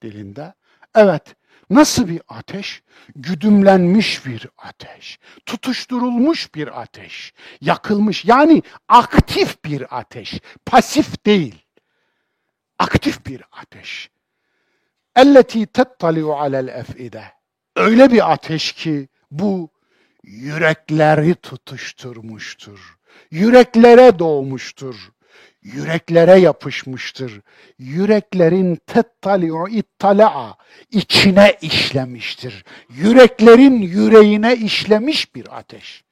[0.02, 0.54] dilinde.
[0.96, 1.36] Evet,
[1.70, 2.84] nasıl bir ateş?
[3.16, 11.66] Güdümlenmiş bir ateş, tutuşturulmuş bir ateş, yakılmış yani aktif bir ateş, pasif değil.
[12.80, 14.10] Aktif bir ateş.
[15.16, 17.24] Elleti tettali'u alel ef'ide.
[17.76, 19.70] Öyle bir ateş ki bu
[20.24, 22.98] yürekleri tutuşturmuştur.
[23.32, 25.12] Yüreklere doğmuştur.
[25.62, 27.42] Yüreklere yapışmıştır.
[27.78, 30.58] Yüreklerin tettali'u ittala'a
[30.92, 32.66] içine işlemiştir.
[32.90, 36.04] Yüreklerin yüreğine işlemiş bir ateş.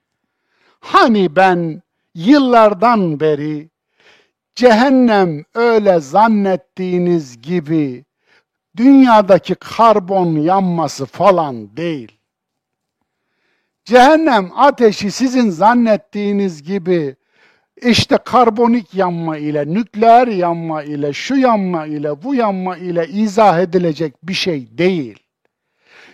[0.79, 1.81] Hani ben
[2.15, 3.69] yıllardan beri
[4.57, 8.05] cehennem öyle zannettiğiniz gibi
[8.77, 12.11] dünyadaki karbon yanması falan değil.
[13.85, 17.15] Cehennem ateşi sizin zannettiğiniz gibi
[17.81, 24.13] işte karbonik yanma ile, nükleer yanma ile, şu yanma ile, bu yanma ile izah edilecek
[24.23, 25.19] bir şey değil.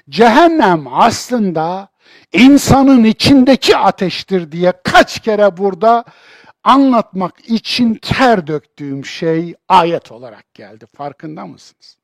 [0.10, 1.88] Cehennem aslında
[2.34, 6.06] insanın içindeki ateştir diye kaç kere burada
[6.64, 10.86] anlatmak için ter döktüğüm şey ayet olarak geldi.
[10.86, 11.97] Farkında mısınız?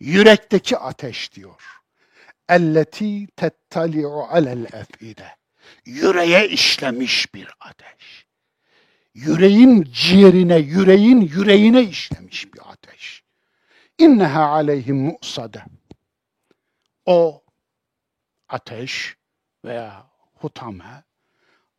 [0.00, 1.78] Yürekteki ateş diyor
[2.48, 5.36] elleti tettali'u alel ef'ide.
[5.84, 8.26] Yüreğe işlemiş bir ateş.
[9.14, 13.22] yüreğin ciğerine, yüreğin yüreğine işlemiş bir ateş.
[13.98, 15.62] İnneha aleyhim mu'sade.
[17.06, 17.44] O
[18.48, 19.16] ateş
[19.64, 21.04] veya hutame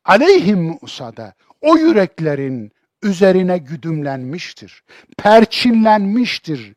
[0.10, 2.72] aleyhim mu'sade o yüreklerin
[3.04, 4.84] üzerine güdümlenmiştir,
[5.18, 6.74] perçinlenmiştir,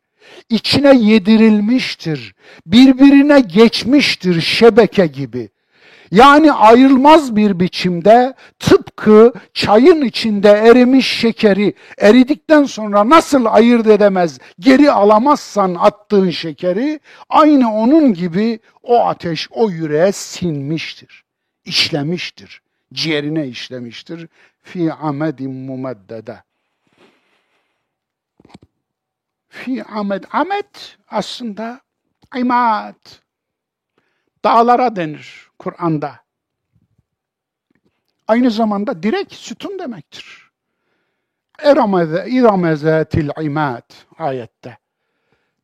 [0.49, 5.49] içine yedirilmiştir, birbirine geçmiştir şebeke gibi.
[6.11, 14.91] Yani ayrılmaz bir biçimde tıpkı çayın içinde erimiş şekeri eridikten sonra nasıl ayırt edemez, geri
[14.91, 21.23] alamazsan attığın şekeri aynı onun gibi o ateş o yüreğe sinmiştir,
[21.65, 22.62] işlemiştir,
[22.93, 24.27] ciğerine işlemiştir.
[24.61, 26.43] Fi amedin mumeddede.
[29.49, 30.75] Fi amed, amed
[31.07, 31.81] aslında
[32.37, 32.95] imad,
[34.45, 36.23] dağlara denir Kur'an'da.
[38.27, 40.49] Aynı zamanda direk sütun demektir.
[41.59, 44.77] Erameze, İramezetil imad ayette.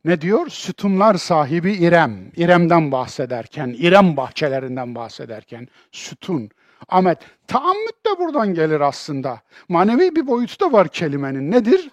[0.05, 0.49] Ne diyor?
[0.49, 2.31] Sütunlar sahibi İrem.
[2.35, 6.49] İrem'den bahsederken, İrem bahçelerinden bahsederken sütun.
[6.87, 7.17] Ahmet,
[7.47, 9.41] taammüt de buradan gelir aslında.
[9.69, 11.51] Manevi bir boyutu da var kelimenin.
[11.51, 11.89] Nedir?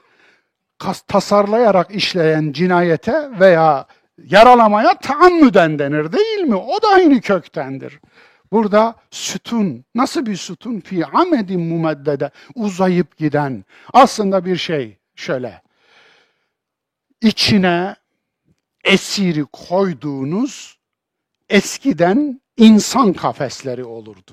[0.78, 3.86] Kas, tasarlayarak işleyen cinayete veya
[4.24, 6.54] yaralamaya taammüden denir değil mi?
[6.54, 8.00] O da aynı köktendir.
[8.52, 10.80] Burada sütun, nasıl bir sütun?
[10.80, 13.64] Fi amedin mumeddede, uzayıp giden.
[13.92, 15.62] Aslında bir şey şöyle,
[17.22, 17.96] içine
[18.84, 20.78] esiri koyduğunuz
[21.48, 24.32] eskiden insan kafesleri olurdu.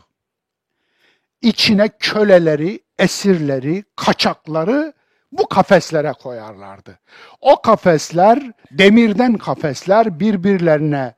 [1.44, 4.94] İçine köleleri, esirleri, kaçakları
[5.32, 7.00] bu kafeslere koyarlardı.
[7.42, 11.16] O kafesler, demirden kafesler birbirlerine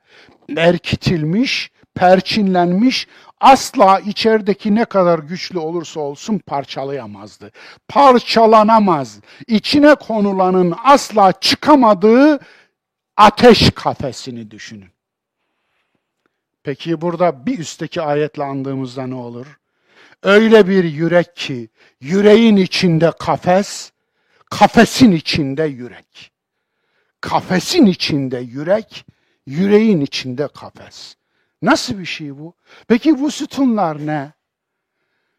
[0.48, 3.08] berkitilmiş, perçinlenmiş,
[3.40, 7.52] asla içerideki ne kadar güçlü olursa olsun parçalayamazdı.
[7.88, 9.20] Parçalanamaz.
[9.46, 12.38] İçine konulanın asla çıkamadığı
[13.16, 14.90] ateş kafesini düşünün.
[16.62, 19.46] Peki burada bir üstteki ayetle andığımızda ne olur?
[20.26, 21.68] Öyle bir yürek ki
[22.00, 23.92] yüreğin içinde kafes,
[24.50, 26.32] kafesin içinde yürek.
[27.20, 29.06] Kafesin içinde yürek,
[29.46, 31.14] yüreğin içinde kafes.
[31.62, 32.54] Nasıl bir şey bu?
[32.88, 34.32] Peki bu sütunlar ne?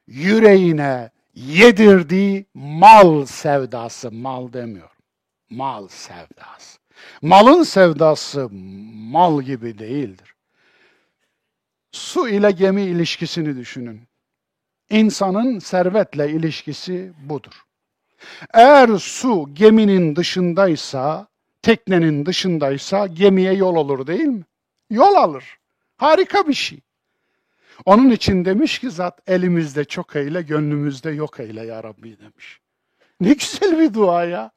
[0.07, 4.97] Yüreğine yedirdiği mal sevdası, mal demiyorum.
[5.49, 6.79] Mal sevdası.
[7.21, 8.49] Malın sevdası
[8.93, 10.35] mal gibi değildir.
[11.91, 14.06] Su ile gemi ilişkisini düşünün.
[14.89, 17.63] İnsanın servetle ilişkisi budur.
[18.53, 21.27] Eğer su geminin dışındaysa,
[21.61, 24.43] teknenin dışındaysa gemiye yol olur değil mi?
[24.89, 25.57] Yol alır.
[25.97, 26.79] Harika bir şey.
[27.85, 32.59] Onun için demiş ki zat elimizde çok eyle, gönlümüzde yok eyle ya Rabbi demiş.
[33.21, 34.51] Ne güzel bir dua ya.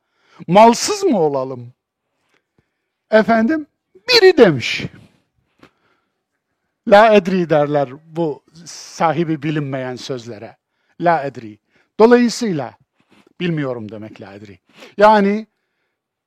[0.47, 1.73] Malsız mı olalım?
[3.11, 4.85] Efendim biri demiş.
[6.89, 10.57] La edri derler bu sahibi bilinmeyen sözlere.
[11.01, 11.59] La edri.
[12.01, 12.75] Dolayısıyla
[13.41, 14.59] bilmiyorum demek la edri.
[14.97, 15.47] Yani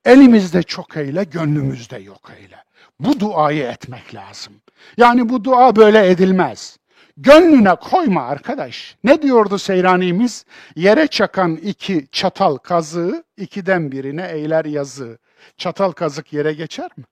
[0.04, 2.64] elimizde çok eyle, gönlümüzde yok eyle.
[3.00, 4.52] Bu duayı etmek lazım.
[4.96, 6.78] Yani bu dua böyle edilmez.
[7.16, 8.96] Gönlüne koyma arkadaş.
[9.04, 10.44] Ne diyordu Seyranimiz?
[10.76, 15.18] Yere çakan iki çatal kazığı, ikiden birine eyler yazı.
[15.56, 17.04] Çatal kazık yere geçer mi?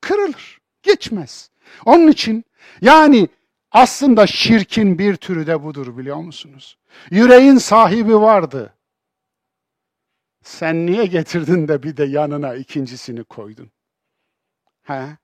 [0.00, 1.50] Kırılır, geçmez.
[1.84, 2.44] Onun için
[2.80, 3.28] yani
[3.72, 6.78] aslında şirkin bir türü de budur biliyor musunuz?
[7.10, 8.74] Yüreğin sahibi vardı.
[10.42, 13.70] Sen niye getirdin de bir de yanına ikincisini koydun?
[14.82, 15.16] He?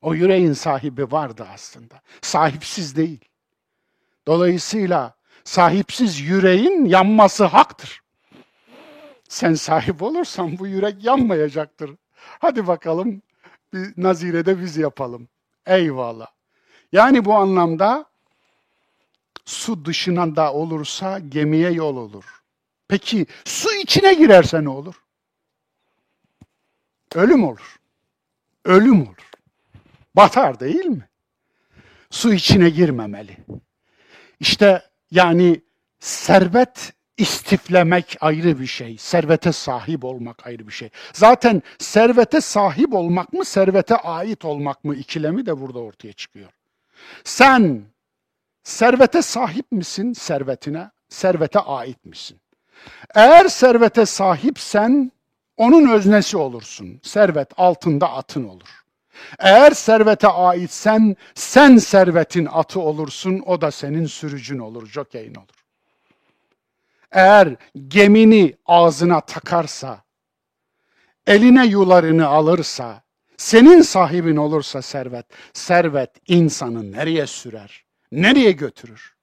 [0.00, 2.00] O yüreğin sahibi vardı aslında.
[2.22, 3.20] Sahipsiz değil.
[4.26, 8.00] Dolayısıyla sahipsiz yüreğin yanması haktır.
[9.28, 11.90] Sen sahip olursan bu yürek yanmayacaktır.
[12.14, 13.22] Hadi bakalım
[13.72, 15.28] bir nazirede biz yapalım.
[15.66, 16.26] Eyvallah.
[16.92, 18.04] Yani bu anlamda
[19.44, 22.24] su dışına da olursa gemiye yol olur.
[22.88, 24.94] Peki su içine girerse ne olur?
[27.14, 27.80] Ölüm olur.
[28.64, 29.30] Ölüm olur.
[30.16, 31.08] Batar değil mi?
[32.10, 33.36] Su içine girmemeli.
[34.40, 35.60] İşte yani
[36.00, 38.98] servet istiflemek ayrı bir şey.
[38.98, 40.90] Servete sahip olmak ayrı bir şey.
[41.12, 46.50] Zaten servete sahip olmak mı, servete ait olmak mı ikilemi de burada ortaya çıkıyor.
[47.24, 47.82] Sen
[48.62, 50.90] servete sahip misin servetine?
[51.08, 52.40] Servete ait misin?
[53.14, 55.12] Eğer servete sahipsen
[55.56, 57.00] onun öznesi olursun.
[57.02, 58.80] Servet altında atın olur.
[59.38, 65.59] Eğer servete aitsen sen servetin atı olursun, o da senin sürücün olur, jokeyin olur.
[67.12, 67.56] Eğer
[67.88, 70.04] gemini ağzına takarsa,
[71.26, 73.02] eline yularını alırsa,
[73.36, 77.84] senin sahibin olursa servet, servet insanı nereye sürer?
[78.12, 79.16] Nereye götürür?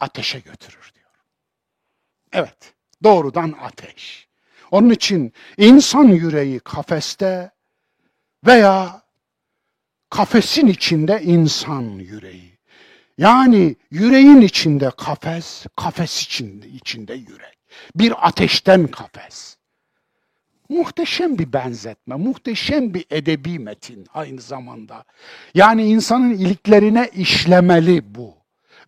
[0.00, 1.10] Ateşe götürür diyor.
[2.32, 4.28] Evet, doğrudan ateş.
[4.70, 7.50] Onun için insan yüreği kafeste
[8.46, 9.02] veya
[10.10, 12.53] kafesin içinde insan yüreği.
[13.18, 17.58] Yani yüreğin içinde kafes, kafes içinde, içinde yürek.
[17.94, 19.56] Bir ateşten kafes.
[20.68, 25.04] Muhteşem bir benzetme, muhteşem bir edebi metin aynı zamanda.
[25.54, 28.34] Yani insanın iliklerine işlemeli bu.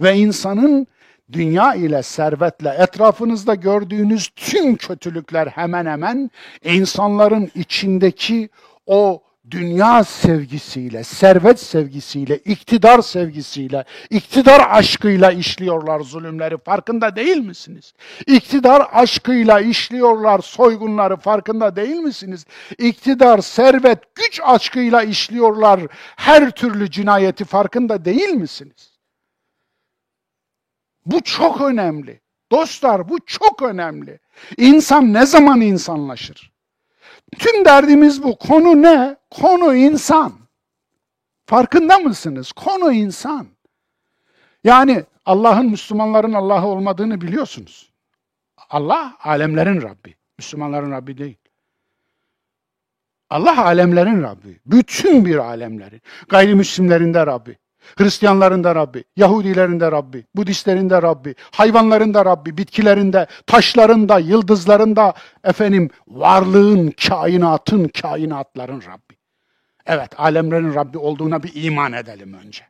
[0.00, 0.86] Ve insanın
[1.32, 6.30] dünya ile servetle etrafınızda gördüğünüz tüm kötülükler hemen hemen
[6.64, 8.48] insanların içindeki
[8.86, 17.94] o dünya sevgisiyle, servet sevgisiyle, iktidar sevgisiyle, iktidar aşkıyla işliyorlar zulümleri farkında değil misiniz?
[18.26, 22.46] İktidar aşkıyla işliyorlar soygunları farkında değil misiniz?
[22.78, 25.80] İktidar, servet, güç aşkıyla işliyorlar
[26.16, 28.96] her türlü cinayeti farkında değil misiniz?
[31.06, 32.20] Bu çok önemli.
[32.52, 34.18] Dostlar bu çok önemli.
[34.56, 36.55] İnsan ne zaman insanlaşır?
[37.38, 38.38] Tüm derdimiz bu.
[38.38, 39.16] Konu ne?
[39.30, 40.32] Konu insan.
[41.46, 42.52] Farkında mısınız?
[42.52, 43.46] Konu insan.
[44.64, 47.92] Yani Allah'ın Müslümanların Allah'ı olmadığını biliyorsunuz.
[48.70, 50.14] Allah alemlerin Rabbi.
[50.38, 51.36] Müslümanların Rabbi değil.
[53.30, 54.60] Allah alemlerin Rabbi.
[54.66, 56.02] Bütün bir alemlerin.
[56.28, 57.58] Gayrimüslimlerin de Rabbi.
[57.98, 64.08] Hristiyanların da Rabbi, Yahudilerin de Rabbi, Budistlerin de Rabbi, hayvanların da Rabbi, bitkilerin de, taşların
[64.08, 65.14] da, yıldızların da,
[65.44, 69.16] efendim varlığın, kainatın, kainatların Rabbi.
[69.86, 72.64] Evet, alemlerin Rabbi olduğuna bir iman edelim önce.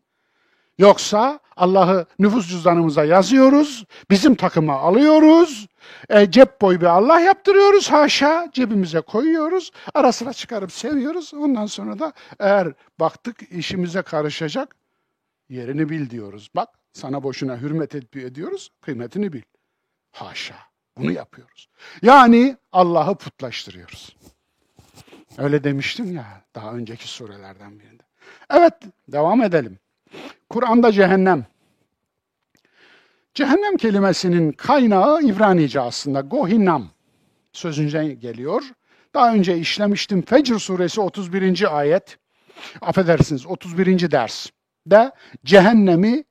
[0.79, 5.67] Yoksa Allah'ı nüfus cüzdanımıza yazıyoruz, bizim takıma alıyoruz,
[6.09, 11.35] e, cep boyu bir Allah yaptırıyoruz haşa, cebimize koyuyoruz, ara sıra çıkarıp seviyoruz.
[11.35, 14.77] Ondan sonra da eğer baktık işimize karışacak,
[15.49, 16.51] Yerini bil diyoruz.
[16.55, 19.43] Bak sana boşuna hürmet ediyoruz, kıymetini bil.
[20.13, 20.57] Haşa.
[20.97, 21.69] Bunu yapıyoruz.
[22.03, 24.17] Yani Allah'ı putlaştırıyoruz.
[25.39, 28.03] Öyle demiştim ya daha önceki surelerden birinde.
[28.51, 28.75] Evet,
[29.09, 29.79] devam edelim.
[30.51, 31.47] Kur'an'da cehennem.
[33.35, 36.21] Cehennem kelimesinin kaynağı İbranice aslında.
[36.21, 36.91] Gohinam
[37.53, 38.63] sözünden geliyor.
[39.15, 40.23] Daha önce işlemiştim.
[40.23, 41.79] Fecr suresi 31.
[41.79, 42.19] ayet.
[42.81, 44.11] Affedersiniz 31.
[44.11, 44.51] ders
[44.87, 45.13] de
[45.45, 46.25] cehennemi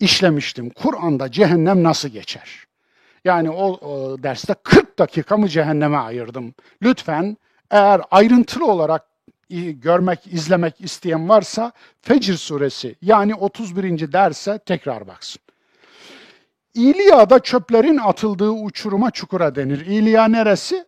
[0.00, 0.70] işlemiştim.
[0.70, 2.64] Kur'an'da cehennem nasıl geçer?
[3.24, 6.54] Yani o, o derste 40 dakikamı cehenneme ayırdım.
[6.82, 7.36] Lütfen
[7.70, 9.06] eğer ayrıntılı olarak
[9.72, 14.12] görmek, izlemek isteyen varsa Fecr suresi yani 31.
[14.12, 15.42] derse tekrar baksın.
[16.74, 19.86] İliya'da çöplerin atıldığı uçuruma çukura denir.
[19.86, 20.84] İliya neresi?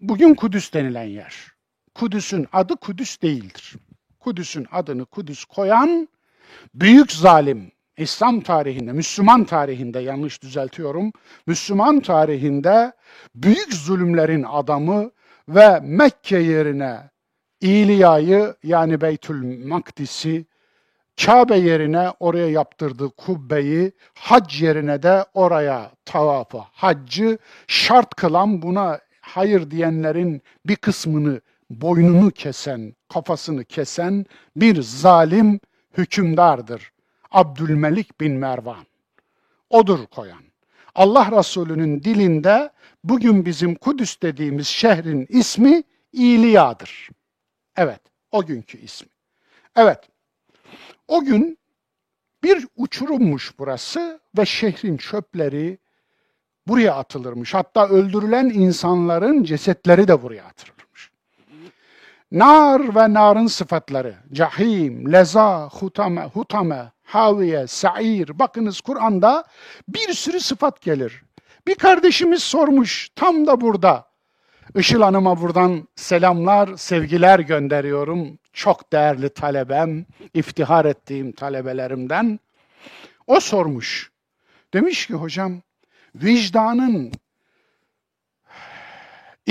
[0.00, 1.52] Bugün Kudüs denilen yer.
[1.94, 3.74] Kudüs'ün adı Kudüs değildir.
[4.20, 6.08] Kudüs'ün adını Kudüs koyan
[6.74, 11.12] büyük zalim İslam tarihinde, Müslüman tarihinde yanlış düzeltiyorum.
[11.46, 12.92] Müslüman tarihinde
[13.34, 15.10] büyük zulümlerin adamı
[15.48, 17.10] ve Mekke yerine
[17.60, 20.46] İliya'yı yani Beytül Makdis'i
[21.24, 29.70] Kabe yerine oraya yaptırdığı kubbeyi, hac yerine de oraya tavafı, haccı şart kılan buna hayır
[29.70, 34.26] diyenlerin bir kısmını boynunu kesen, kafasını kesen
[34.56, 35.60] bir zalim
[35.98, 36.92] hükümdardır.
[37.30, 38.86] Abdülmelik bin Mervan.
[39.70, 40.42] Odur koyan.
[40.94, 42.70] Allah Resulü'nün dilinde
[43.04, 45.82] bugün bizim Kudüs dediğimiz şehrin ismi
[46.12, 47.08] İliya'dır.
[47.76, 48.00] Evet,
[48.30, 49.08] o günkü ismi.
[49.76, 49.98] Evet,
[51.08, 51.58] o gün
[52.42, 55.78] bir uçurummuş burası ve şehrin çöpleri
[56.66, 57.54] buraya atılırmış.
[57.54, 60.81] Hatta öldürülen insanların cesetleri de buraya atılır.
[62.32, 64.14] Nar ve narın sıfatları.
[64.32, 68.38] Cahim, leza, hutame, hutame, haviye, sa'ir.
[68.38, 69.44] Bakınız Kur'an'da
[69.88, 71.22] bir sürü sıfat gelir.
[71.66, 74.06] Bir kardeşimiz sormuş tam da burada.
[74.76, 78.38] Işıl Hanım'a buradan selamlar, sevgiler gönderiyorum.
[78.52, 82.40] Çok değerli talebem, iftihar ettiğim talebelerimden.
[83.26, 84.10] O sormuş.
[84.74, 85.62] Demiş ki hocam,
[86.14, 87.12] vicdanın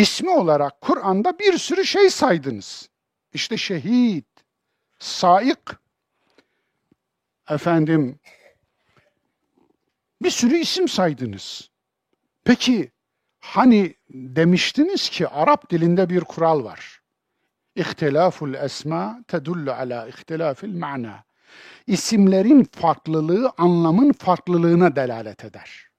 [0.01, 2.89] ismi olarak Kur'an'da bir sürü şey saydınız.
[3.33, 4.25] İşte şehit,
[4.99, 5.59] saik,
[7.49, 8.19] efendim
[10.21, 11.69] bir sürü isim saydınız.
[12.43, 12.91] Peki
[13.39, 17.01] hani demiştiniz ki Arap dilinde bir kural var.
[17.75, 21.23] İhtilaful esma tedullu ala ihtilafil ma'na.
[21.87, 25.90] İsimlerin farklılığı anlamın farklılığına delalet eder.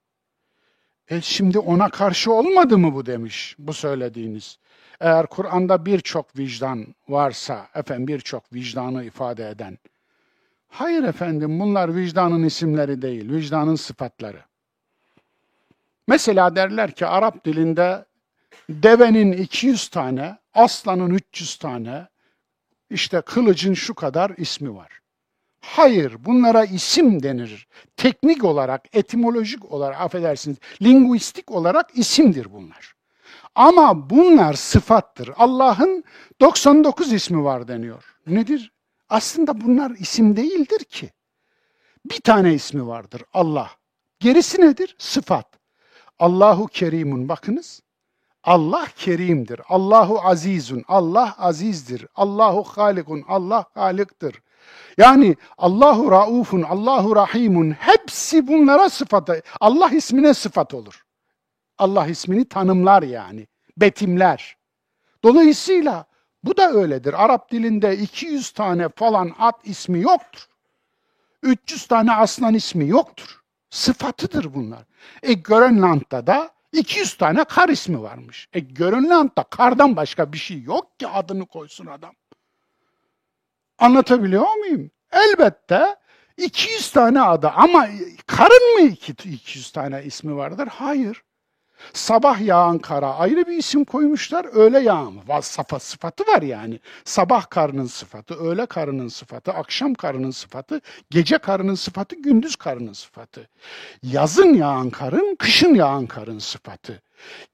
[1.12, 4.58] E şimdi ona karşı olmadı mı bu demiş bu söylediğiniz.
[5.00, 9.78] Eğer Kur'an'da birçok vicdan varsa, efendim birçok vicdanı ifade eden.
[10.68, 14.42] Hayır efendim bunlar vicdanın isimleri değil, vicdanın sıfatları.
[16.08, 18.04] Mesela derler ki Arap dilinde
[18.70, 22.08] devenin 200 tane, aslanın 300 tane,
[22.90, 25.01] işte kılıcın şu kadar ismi var.
[25.64, 27.68] Hayır, bunlara isim denir.
[27.96, 32.94] Teknik olarak, etimolojik olarak, affedersiniz, linguistik olarak isimdir bunlar.
[33.54, 35.30] Ama bunlar sıfattır.
[35.36, 36.04] Allah'ın
[36.40, 38.04] 99 ismi var deniyor.
[38.26, 38.72] Nedir?
[39.08, 41.10] Aslında bunlar isim değildir ki.
[42.04, 43.70] Bir tane ismi vardır Allah.
[44.20, 44.96] Gerisi nedir?
[44.98, 45.46] Sıfat.
[46.18, 47.82] Allahu Kerimun bakınız.
[48.44, 49.60] Allah kerimdir.
[49.68, 50.84] Allahu azizun.
[50.88, 52.06] Allah azizdir.
[52.14, 53.24] Allahu halikun.
[53.28, 54.42] Allah haliktir.
[54.98, 59.42] Yani Allahu raufun, Allahu rahimun hepsi bunlara sıfatı.
[59.60, 61.04] Allah ismine sıfat olur.
[61.78, 63.46] Allah ismini tanımlar yani.
[63.76, 64.56] Betimler.
[65.24, 66.06] Dolayısıyla
[66.44, 67.24] bu da öyledir.
[67.24, 70.46] Arap dilinde 200 tane falan at ismi yoktur.
[71.42, 73.40] 300 tane aslan ismi yoktur.
[73.70, 74.84] Sıfatıdır bunlar.
[75.22, 78.48] E Grönland'da da 200 tane kar ismi varmış.
[78.52, 82.14] E Grönland'da kardan başka bir şey yok ki adını koysun adam.
[83.82, 84.90] Anlatabiliyor muyum?
[85.12, 85.96] Elbette
[86.36, 87.88] 200 tane adı ama
[88.26, 88.88] karın mı
[89.24, 90.68] 200 tane ismi vardır?
[90.72, 91.22] Hayır.
[91.92, 94.44] Sabah yağan kara ayrı bir isim koymuşlar.
[94.44, 96.80] Öğle yağan safa sıfatı var yani.
[97.04, 100.80] Sabah karının sıfatı, öğle karının sıfatı, akşam karının sıfatı,
[101.10, 103.48] gece karının sıfatı, gündüz karının sıfatı.
[104.02, 107.02] Yazın yağan karın, kışın yağan karın sıfatı.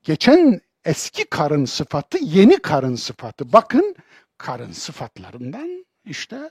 [0.02, 3.52] Geçen eski karın sıfatı, yeni karın sıfatı.
[3.52, 3.96] Bakın
[4.38, 6.50] karın sıfatlarından işte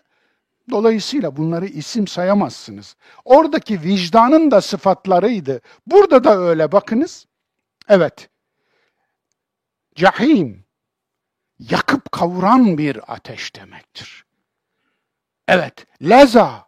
[0.69, 2.95] Dolayısıyla bunları isim sayamazsınız.
[3.25, 5.61] Oradaki vicdanın da sıfatlarıydı.
[5.88, 7.25] Burada da öyle bakınız.
[7.89, 8.29] Evet.
[9.95, 10.65] Cahim
[11.59, 14.25] yakıp kavuran bir ateş demektir.
[15.47, 16.67] Evet, leza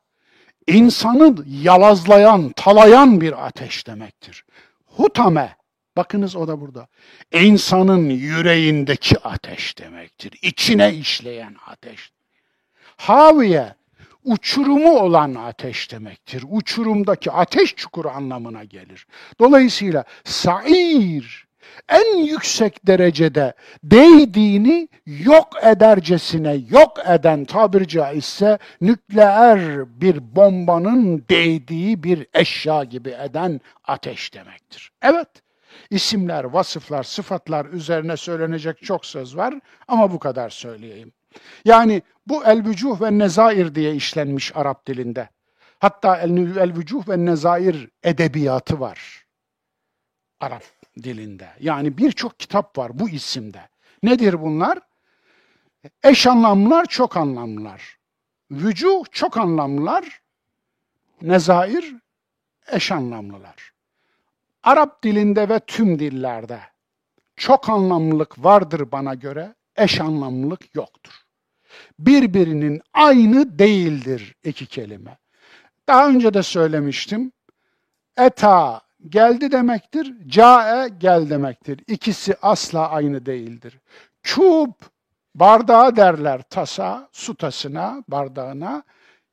[0.67, 4.45] insanı yalazlayan, talayan bir ateş demektir.
[4.85, 5.57] Hutame
[5.97, 6.87] bakınız o da burada.
[7.31, 10.39] İnsanın yüreğindeki ateş demektir.
[10.41, 12.11] İçine işleyen ateş.
[12.99, 13.73] Haviye
[14.23, 16.43] uçurumu olan ateş demektir.
[16.49, 19.07] Uçurumdaki ateş çukuru anlamına gelir.
[19.39, 21.47] Dolayısıyla sair
[21.89, 23.53] en yüksek derecede
[23.83, 29.59] değdiğini yok edercesine yok eden tabir caizse nükleer
[30.01, 34.91] bir bombanın değdiği bir eşya gibi eden ateş demektir.
[35.01, 35.29] Evet,
[35.89, 39.53] isimler, vasıflar, sıfatlar üzerine söylenecek çok söz var
[39.87, 41.13] ama bu kadar söyleyeyim.
[41.65, 45.29] Yani bu el-vücuh ve nezair diye işlenmiş Arap dilinde.
[45.79, 49.25] Hatta el-vücuh ve nezair edebiyatı var
[50.39, 50.63] Arap
[51.03, 51.49] dilinde.
[51.59, 53.69] Yani birçok kitap var bu isimde.
[54.03, 54.79] Nedir bunlar?
[56.03, 57.97] Eş anlamlılar, çok anlamlılar.
[58.51, 60.21] Vücuh çok anlamlılar,
[61.21, 61.95] nezair
[62.71, 63.73] eş anlamlılar.
[64.63, 66.59] Arap dilinde ve tüm dillerde
[67.35, 71.18] çok anlamlılık vardır bana göre, eş anlamlılık yoktur
[71.99, 75.17] birbirinin aynı değildir iki kelime.
[75.87, 77.31] Daha önce de söylemiştim.
[78.17, 81.79] Eta geldi demektir, cae gel demektir.
[81.87, 83.79] İkisi asla aynı değildir.
[84.27, 84.71] Kub
[85.35, 88.83] bardağı derler tasa, su tasına, bardağına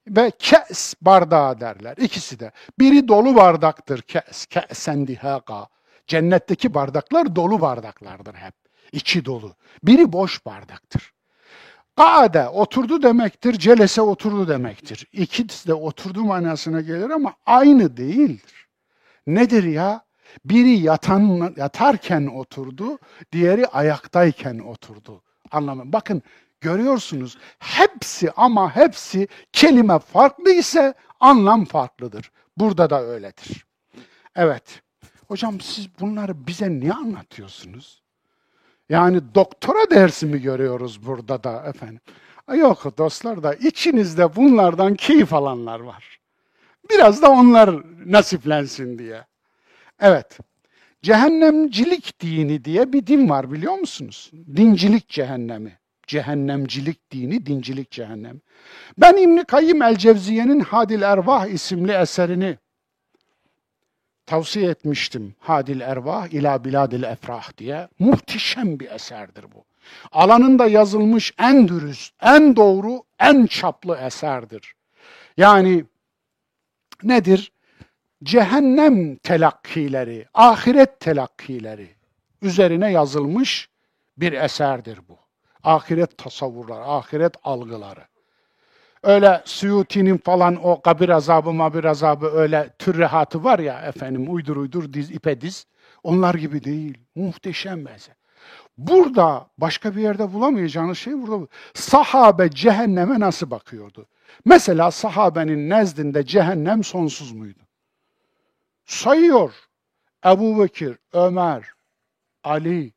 [0.09, 1.97] ve kes bardağı derler.
[1.97, 2.52] İkisi de.
[2.78, 5.66] Biri dolu bardaktır kes, kesen dihaga.
[6.06, 8.55] Cennetteki bardaklar dolu bardaklardır hep.
[8.93, 9.55] İçi dolu.
[9.82, 11.15] Biri boş bardaktır.
[11.97, 15.06] Kaade oturdu demektir, celese oturdu demektir.
[15.12, 18.68] İkisi de oturdu manasına gelir ama aynı değildir.
[19.27, 20.06] Nedir ya?
[20.44, 22.98] Biri yatan, yatarken oturdu,
[23.32, 25.23] diğeri ayaktayken oturdu.
[25.51, 25.93] Anlamı.
[25.93, 26.23] Bakın
[26.60, 32.31] görüyorsunuz hepsi ama hepsi kelime farklı ise anlam farklıdır.
[32.56, 33.66] Burada da öyledir.
[34.36, 34.82] Evet.
[35.28, 38.05] Hocam siz bunları bize niye anlatıyorsunuz?
[38.88, 42.00] Yani doktora dersi mi görüyoruz burada da efendim?
[42.54, 46.18] Yok dostlar da içinizde bunlardan keyif alanlar var.
[46.90, 47.70] Biraz da onlar
[48.06, 49.24] nasiplensin diye.
[50.00, 50.38] Evet.
[51.02, 54.30] Cehennemcilik dini diye bir din var biliyor musunuz?
[54.56, 55.78] Dincilik cehennemi.
[56.06, 58.40] Cehennemcilik dini, dincilik cehennemi.
[58.98, 62.58] Ben İbn Kayyim el Cevziye'nin Hadil Ervah isimli eserini
[64.26, 65.34] tavsiye etmiştim.
[65.38, 67.88] Hadil Ervah ila biladil efrah diye.
[67.98, 69.64] Muhteşem bir eserdir bu.
[70.12, 74.74] Alanında yazılmış en dürüst, en doğru, en çaplı eserdir.
[75.36, 75.84] Yani
[77.02, 77.52] nedir?
[78.24, 81.88] cehennem telakkileri, ahiret telakkileri
[82.42, 83.68] üzerine yazılmış
[84.16, 85.18] bir eserdir bu.
[85.64, 88.04] Ahiret tasavvurları, ahiret algıları.
[89.06, 94.92] Öyle Suyuti'nin falan o kabir azabı, mabir azabı öyle türrehatı var ya efendim uydur uydur
[94.92, 95.66] diz ipe diz.
[96.02, 96.98] Onlar gibi değil.
[97.14, 98.16] Muhteşem mesela.
[98.78, 101.46] Burada başka bir yerde bulamayacağınız şey burada.
[101.74, 104.06] Sahabe cehenneme nasıl bakıyordu?
[104.44, 107.60] Mesela sahabenin nezdinde cehennem sonsuz muydu?
[108.84, 109.54] Sayıyor.
[110.26, 111.64] Ebu Bekir, Ömer,
[112.44, 112.92] Ali,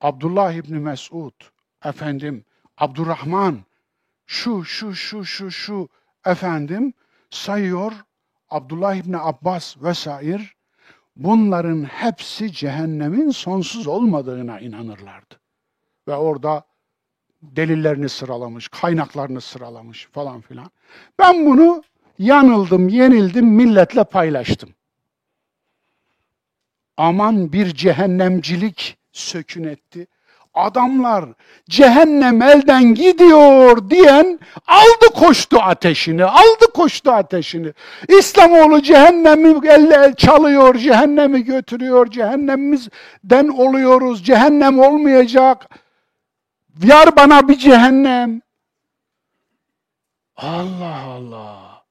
[0.00, 1.32] Abdullah İbni Mesud,
[1.84, 2.44] efendim,
[2.78, 3.58] Abdurrahman,
[4.26, 5.88] şu, şu, şu, şu, şu,
[6.26, 6.94] efendim,
[7.30, 7.92] sayıyor.
[8.50, 10.42] Abdullah İbni Abbas vesaire
[11.16, 15.40] bunların hepsi cehennemin sonsuz olmadığına inanırlardı.
[16.08, 16.64] Ve orada
[17.42, 20.70] delillerini sıralamış, kaynaklarını sıralamış falan filan.
[21.18, 21.82] Ben bunu
[22.18, 24.74] yanıldım, yenildim, milletle paylaştım.
[26.96, 30.06] Aman bir cehennemcilik sökün etti.
[30.54, 31.24] Adamlar
[31.68, 37.72] cehennem elden gidiyor diyen aldı koştu ateşini, aldı koştu ateşini.
[38.08, 45.68] İslamoğlu cehennemi elle çalıyor, cehennemi götürüyor, cehennemimizden oluyoruz, cehennem olmayacak.
[46.84, 48.40] Yar bana bir cehennem.
[50.36, 51.84] Allah Allah.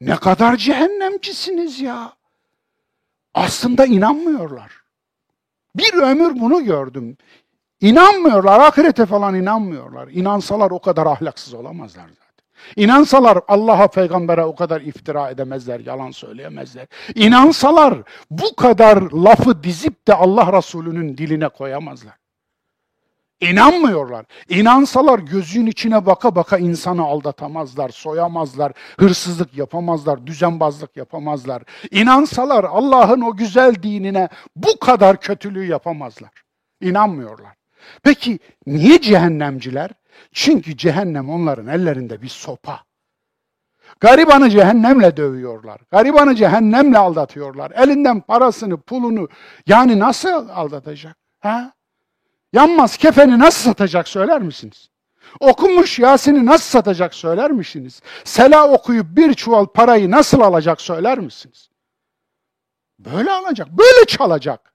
[0.00, 2.12] Ne kadar cehennemcisiniz ya.
[3.34, 4.72] Aslında inanmıyorlar.
[5.74, 7.16] Bir ömür bunu gördüm.
[7.80, 10.08] İnanmıyorlar, ahirete falan inanmıyorlar.
[10.08, 12.28] İnansalar o kadar ahlaksız olamazlar zaten.
[12.76, 16.86] İnansalar Allah'a, peygambere o kadar iftira edemezler, yalan söyleyemezler.
[17.14, 17.94] İnansalar
[18.30, 22.14] bu kadar lafı dizip de Allah Resulü'nün diline koyamazlar.
[23.40, 24.26] İnanmıyorlar.
[24.48, 31.62] İnansalar gözün içine baka baka insanı aldatamazlar, soyamazlar, hırsızlık yapamazlar, düzenbazlık yapamazlar.
[31.90, 36.30] İnansalar Allah'ın o güzel dinine bu kadar kötülüğü yapamazlar.
[36.80, 37.57] İnanmıyorlar.
[38.02, 39.90] Peki niye cehennemciler?
[40.32, 42.80] Çünkü cehennem onların ellerinde bir sopa.
[44.00, 45.80] Garibanı cehennemle dövüyorlar.
[45.90, 47.70] Garibanı cehennemle aldatıyorlar.
[47.70, 49.28] Elinden parasını, pulunu
[49.66, 51.16] yani nasıl aldatacak?
[51.40, 51.72] Ha?
[52.52, 54.90] Yanmaz kefeni nasıl satacak söyler misiniz?
[55.40, 58.02] Okunmuş Yasin'i nasıl satacak söyler misiniz?
[58.24, 61.70] Sela okuyup bir çuval parayı nasıl alacak söyler misiniz?
[62.98, 64.72] Böyle alacak, böyle çalacak.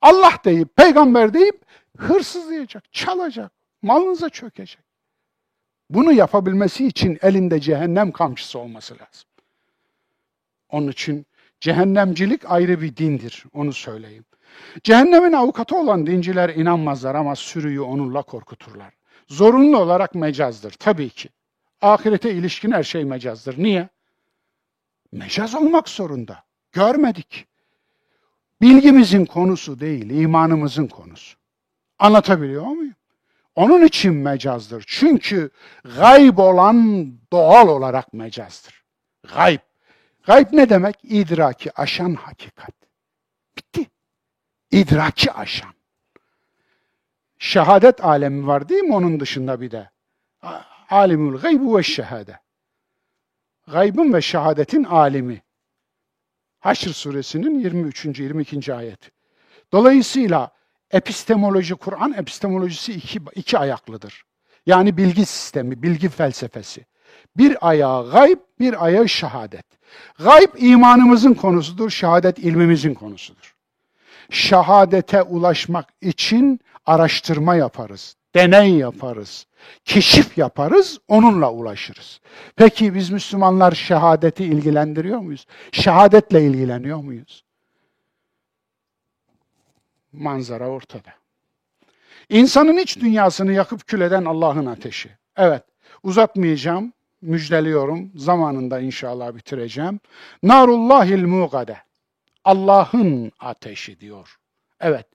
[0.00, 1.60] Allah deyip, peygamber deyip
[1.98, 3.52] hırsızlayacak, çalacak,
[3.82, 4.78] malınıza çökecek.
[5.90, 9.28] Bunu yapabilmesi için elinde cehennem kamçısı olması lazım.
[10.68, 11.26] Onun için
[11.60, 14.24] cehennemcilik ayrı bir dindir, onu söyleyeyim.
[14.82, 18.94] Cehennemin avukatı olan dinciler inanmazlar ama sürüyü onunla korkuturlar.
[19.28, 21.28] Zorunlu olarak mecazdır tabii ki.
[21.80, 23.58] Ahirete ilişkin her şey mecazdır.
[23.58, 23.88] Niye?
[25.12, 26.44] Mecaz olmak zorunda.
[26.72, 27.46] Görmedik.
[28.60, 31.37] Bilgimizin konusu değil, imanımızın konusu.
[31.98, 32.94] Anlatabiliyor muyum?
[33.54, 34.84] Onun için mecazdır.
[34.86, 35.50] Çünkü
[35.96, 38.84] gayb olan doğal olarak mecazdır.
[39.34, 39.60] Gayb.
[40.26, 40.96] Gayb ne demek?
[41.02, 42.74] İdraki aşan hakikat.
[43.56, 43.86] Bitti
[44.70, 45.72] idraki aşan.
[47.38, 49.90] Şehadet alemi var değil mi onun dışında bir de?
[50.90, 52.40] Alimul gaybu ve şehade.
[53.66, 55.42] Gaybın ve şehadetin alimi.
[56.60, 58.04] Haşr suresinin 23.
[58.04, 58.74] 22.
[58.74, 59.10] ayet.
[59.72, 60.57] Dolayısıyla
[60.90, 64.24] epistemoloji, Kur'an epistemolojisi iki, iki ayaklıdır.
[64.66, 66.86] Yani bilgi sistemi, bilgi felsefesi.
[67.36, 69.66] Bir ayağı gayb, bir ayağı şehadet.
[70.18, 73.58] Gayb imanımızın konusudur, şehadet ilmimizin konusudur
[74.30, 79.46] şehadete ulaşmak için araştırma yaparız, deney yaparız,
[79.84, 82.20] keşif yaparız, onunla ulaşırız.
[82.56, 85.46] Peki biz Müslümanlar şehadeti ilgilendiriyor muyuz?
[85.72, 87.44] Şehadetle ilgileniyor muyuz?
[90.12, 91.10] Manzara ortada.
[92.28, 95.10] İnsanın iç dünyasını yakıp kül eden Allah'ın ateşi.
[95.36, 95.62] Evet,
[96.02, 98.12] uzatmayacağım, müjdeliyorum.
[98.14, 100.00] Zamanında inşallah bitireceğim.
[100.42, 101.76] Narullahil muqade.
[102.44, 104.36] Allah'ın ateşi diyor.
[104.80, 105.06] Evet.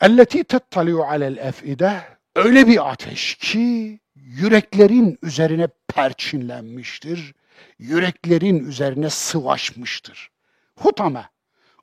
[0.00, 2.00] Elleti tettaliu alel efide
[2.36, 7.34] öyle bir ateş ki yüreklerin üzerine perçinlenmiştir.
[7.78, 10.30] Yüreklerin üzerine sıvaşmıştır.
[10.76, 11.24] Hutame,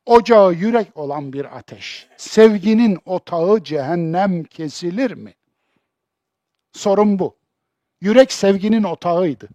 [0.07, 2.07] ocağı yürek olan bir ateş.
[2.17, 5.34] Sevginin otağı cehennem kesilir mi?
[6.71, 7.38] Sorun bu.
[8.01, 9.49] Yürek sevginin otağıydı.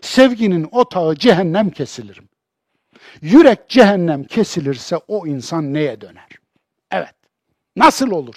[0.00, 2.28] Sevginin otağı cehennem kesilir mi?
[3.20, 6.28] Yürek cehennem kesilirse o insan neye döner?
[6.90, 7.14] Evet.
[7.76, 8.34] Nasıl olur?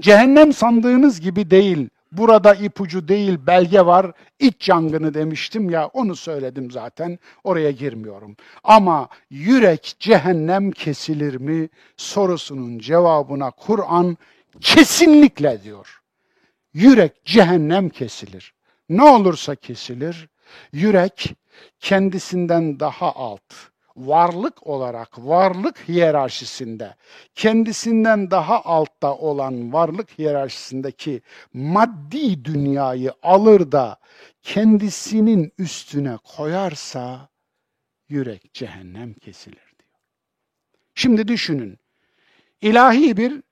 [0.00, 1.88] Cehennem sandığınız gibi değil.
[2.16, 4.12] Burada ipucu değil belge var.
[4.38, 7.18] İç yangını demiştim ya onu söyledim zaten.
[7.44, 8.36] Oraya girmiyorum.
[8.64, 14.16] Ama yürek cehennem kesilir mi sorusunun cevabına Kur'an
[14.60, 16.00] kesinlikle diyor.
[16.74, 18.54] Yürek cehennem kesilir.
[18.88, 20.28] Ne olursa kesilir.
[20.72, 21.34] Yürek
[21.80, 23.54] kendisinden daha alt
[23.96, 26.94] varlık olarak varlık hiyerarşisinde
[27.34, 33.98] kendisinden daha altta olan varlık hiyerarşisindeki maddi dünyayı alır da
[34.42, 37.28] kendisinin üstüne koyarsa
[38.08, 40.00] yürek cehennem kesilir diyor.
[40.94, 41.78] Şimdi düşünün.
[42.60, 43.42] İlahi bir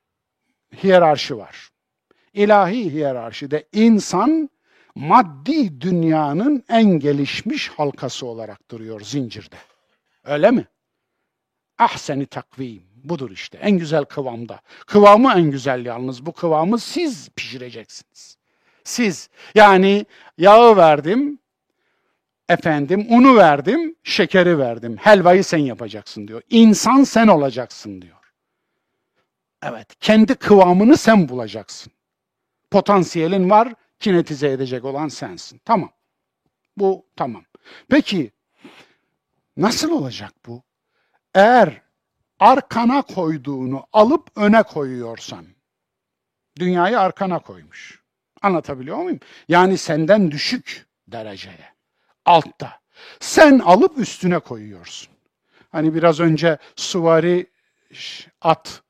[0.82, 1.70] hiyerarşi var.
[2.32, 4.50] İlahi hiyerarşide insan
[4.94, 9.56] maddi dünyanın en gelişmiş halkası olarak duruyor zincirde.
[10.24, 10.66] Öyle mi?
[11.78, 12.82] Ahseni takvim.
[13.04, 13.58] Budur işte.
[13.58, 14.60] En güzel kıvamda.
[14.86, 16.26] Kıvamı en güzel yalnız.
[16.26, 18.36] Bu kıvamı siz pişireceksiniz.
[18.84, 19.28] Siz.
[19.54, 20.06] Yani
[20.38, 21.38] yağı verdim,
[22.48, 24.96] efendim unu verdim, şekeri verdim.
[24.96, 26.42] Helvayı sen yapacaksın diyor.
[26.50, 28.16] İnsan sen olacaksın diyor.
[29.62, 31.92] Evet, kendi kıvamını sen bulacaksın.
[32.70, 35.60] Potansiyelin var, kinetize edecek olan sensin.
[35.64, 35.90] Tamam.
[36.76, 37.44] Bu tamam.
[37.88, 38.30] Peki
[39.56, 40.62] Nasıl olacak bu?
[41.34, 41.82] Eğer
[42.40, 45.46] arkana koyduğunu alıp öne koyuyorsan,
[46.58, 48.02] dünyayı arkana koymuş.
[48.42, 49.20] Anlatabiliyor muyum?
[49.48, 51.72] Yani senden düşük dereceye,
[52.24, 52.80] altta.
[53.20, 55.14] Sen alıp üstüne koyuyorsun.
[55.72, 57.46] Hani biraz önce suvari
[58.40, 58.82] at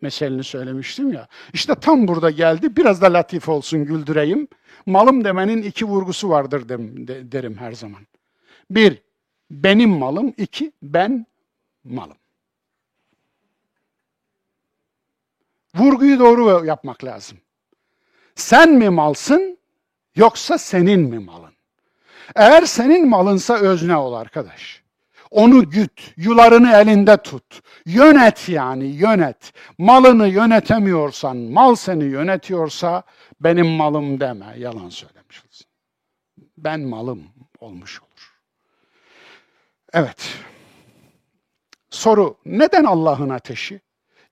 [0.00, 1.28] meselini söylemiştim ya.
[1.52, 2.76] İşte tam burada geldi.
[2.76, 4.48] Biraz da latif olsun güldüreyim.
[4.86, 6.68] Malım demenin iki vurgusu vardır
[7.32, 8.06] derim her zaman.
[8.70, 9.02] Bir,
[9.50, 10.34] benim malım.
[10.36, 11.26] iki ben
[11.84, 12.16] malım.
[15.74, 17.38] Vurguyu doğru yapmak lazım.
[18.34, 19.58] Sen mi malsın
[20.16, 21.52] yoksa senin mi malın?
[22.34, 24.82] Eğer senin malınsa özne ol arkadaş.
[25.30, 27.62] Onu güt, yularını elinde tut.
[27.86, 29.52] Yönet yani, yönet.
[29.78, 33.02] Malını yönetemiyorsan, mal seni yönetiyorsa
[33.40, 35.66] benim malım deme, yalan söylemiş olsun.
[36.58, 37.22] Ben malım
[37.60, 38.05] olmuş olur.
[39.92, 40.28] Evet.
[41.90, 43.80] Soru, neden Allah'ın ateşi?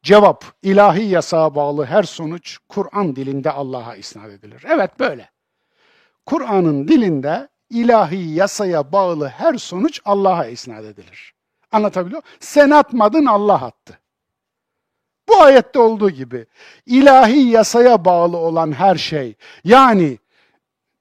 [0.02, 4.64] Cevap, ilahi yasağa bağlı her sonuç Kur'an dilinde Allah'a isnat edilir.
[4.68, 5.30] Evet böyle.
[6.26, 11.34] Kur'an'ın dilinde ilahi yasaya bağlı her sonuç Allah'a isnat edilir.
[11.72, 12.36] Anlatabiliyor muyum?
[12.40, 13.98] Sen atmadın Allah attı.
[15.28, 16.46] Bu ayette olduğu gibi
[16.86, 20.18] ilahi yasaya bağlı olan her şey yani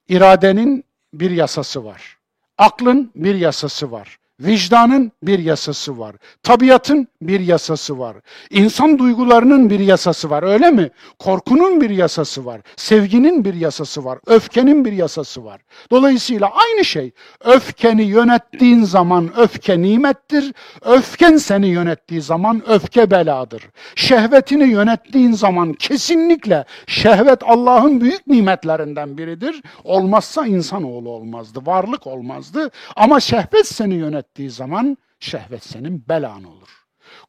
[0.08, 2.18] iradenin bir yasası var.
[2.58, 4.20] Aklın bir yasası var.
[4.40, 6.16] Vicdanın bir yasası var.
[6.44, 8.18] Tabiatın bir yasası var.
[8.50, 10.90] İnsan duygularının bir yasası var öyle mi?
[11.20, 12.62] Korkunun bir yasası var.
[12.76, 14.20] Sevginin bir yasası var.
[14.28, 15.62] Öfkenin bir yasası var.
[15.92, 17.12] Dolayısıyla aynı şey.
[17.44, 20.54] Öfkeni yönettiğin zaman öfke nimettir.
[20.82, 23.64] Öfken seni yönettiği zaman öfke beladır.
[23.96, 29.62] Şehvetini yönettiğin zaman kesinlikle şehvet Allah'ın büyük nimetlerinden biridir.
[29.84, 31.60] Olmazsa insanoğlu olmazdı.
[31.66, 32.72] Varlık olmazdı.
[32.96, 36.70] Ama şehvet seni yönet yönettiği zaman şehvet senin belan olur.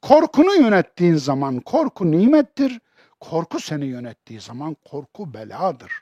[0.03, 2.81] Korkunu yönettiğin zaman korku nimettir.
[3.21, 5.93] Korku seni yönettiği zaman korku beladır.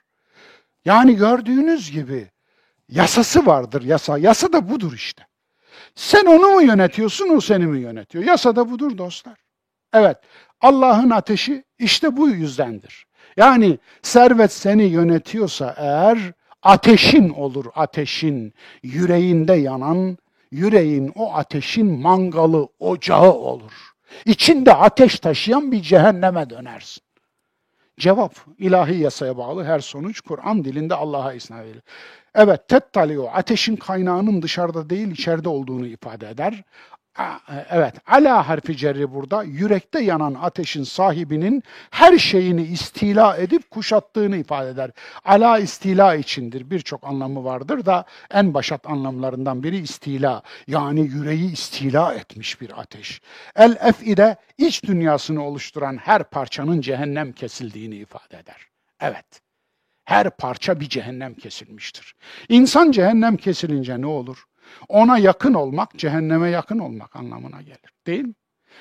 [0.84, 2.30] Yani gördüğünüz gibi
[2.88, 4.18] yasası vardır yasa.
[4.18, 5.26] Yasa da budur işte.
[5.94, 8.24] Sen onu mu yönetiyorsun, o seni mi yönetiyor?
[8.24, 9.38] Yasa da budur dostlar.
[9.92, 10.16] Evet,
[10.60, 13.06] Allah'ın ateşi işte bu yüzdendir.
[13.36, 16.32] Yani servet seni yönetiyorsa eğer
[16.62, 20.18] ateşin olur, ateşin yüreğinde yanan
[20.52, 23.72] yüreğin o ateşin mangalı, ocağı olur.
[24.24, 27.02] İçinde ateş taşıyan bir cehenneme dönersin.
[27.98, 31.82] Cevap ilahi yasaya bağlı her sonuç Kur'an dilinde Allah'a isnat edilir.
[32.34, 36.62] Evet, tettaliyo ateşin kaynağının dışarıda değil içeride olduğunu ifade eder.
[37.70, 44.70] Evet, ala harfi cerri burada yürekte yanan ateşin sahibinin her şeyini istila edip kuşattığını ifade
[44.70, 44.90] eder.
[45.24, 46.70] Ala istila içindir.
[46.70, 50.42] Birçok anlamı vardır da en başat anlamlarından biri istila.
[50.66, 53.20] Yani yüreği istila etmiş bir ateş.
[53.56, 58.66] El efide iç dünyasını oluşturan her parçanın cehennem kesildiğini ifade eder.
[59.00, 59.40] Evet.
[60.04, 62.14] Her parça bir cehennem kesilmiştir.
[62.48, 64.44] İnsan cehennem kesilince ne olur?
[64.88, 67.92] Ona yakın olmak, cehenneme yakın olmak anlamına gelir.
[68.06, 68.34] Değil mi?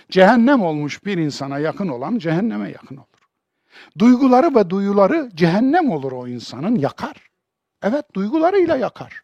[0.09, 3.07] Cehennem olmuş bir insana yakın olan cehenneme yakın olur.
[3.99, 7.30] Duyguları ve duyuları cehennem olur o insanın, yakar.
[7.84, 9.22] Evet, duygularıyla yakar.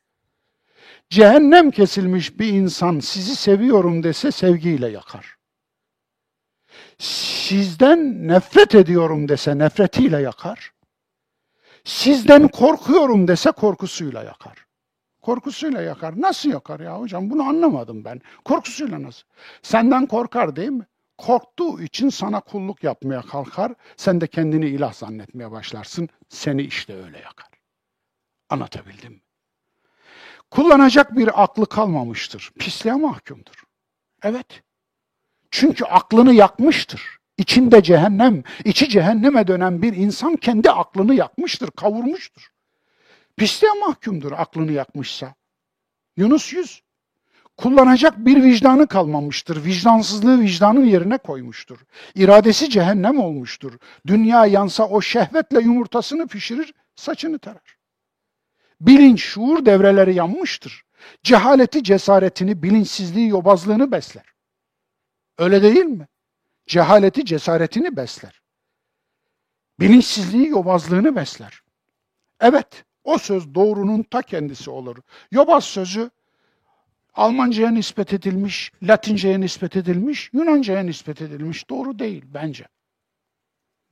[1.10, 5.36] Cehennem kesilmiş bir insan sizi seviyorum dese sevgiyle yakar.
[7.00, 10.72] Sizden nefret ediyorum dese nefretiyle yakar.
[11.84, 14.67] Sizden korkuyorum dese korkusuyla yakar.
[15.28, 16.22] Korkusuyla yakar.
[16.22, 17.30] Nasıl yakar ya hocam?
[17.30, 18.22] Bunu anlamadım ben.
[18.46, 19.24] Korkusuyla nasıl?
[19.62, 20.86] Senden korkar değil mi?
[21.18, 23.74] Korktuğu için sana kulluk yapmaya kalkar.
[23.98, 26.10] Sen de kendini ilah zannetmeye başlarsın.
[26.30, 27.50] Seni işte öyle yakar.
[28.50, 29.20] Anlatabildim mi?
[30.52, 32.52] Kullanacak bir aklı kalmamıştır.
[32.60, 33.64] Pisliğe mahkumdur.
[34.24, 34.64] Evet.
[35.52, 37.18] Çünkü aklını yakmıştır.
[37.38, 42.57] İçinde cehennem, içi cehenneme dönen bir insan kendi aklını yakmıştır, kavurmuştur.
[43.38, 45.36] Pisliğe mahkumdur aklını yakmışsa.
[46.18, 46.84] Yunus 100.
[47.58, 49.66] Kullanacak bir vicdanı kalmamıştır.
[49.66, 51.80] Vicdansızlığı vicdanın yerine koymuştur.
[52.16, 53.74] İradesi cehennem olmuştur.
[54.08, 57.78] Dünya yansa o şehvetle yumurtasını pişirir, saçını tarar.
[58.82, 60.84] Bilinç, şuur devreleri yanmıştır.
[61.24, 64.26] Cehaleti, cesaretini, bilinçsizliği, yobazlığını besler.
[65.38, 66.08] Öyle değil mi?
[66.68, 68.42] Cehaleti, cesaretini besler.
[69.80, 71.62] Bilinçsizliği, yobazlığını besler.
[72.40, 74.98] Evet, o söz doğrunun ta kendisi olur.
[75.32, 76.10] Yobaz sözü
[77.14, 81.70] Almanca'ya nispet edilmiş, Latince'ye nispet edilmiş, Yunanca'ya nispet edilmiş.
[81.70, 82.68] Doğru değil bence.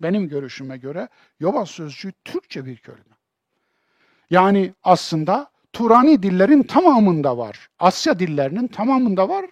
[0.02, 1.10] Benim görüşüme göre
[1.40, 3.16] yobaz sözcüğü Türkçe bir kelime.
[4.30, 7.70] Yani aslında Turani dillerin tamamında var.
[7.80, 9.46] Asya dillerinin tamamında var.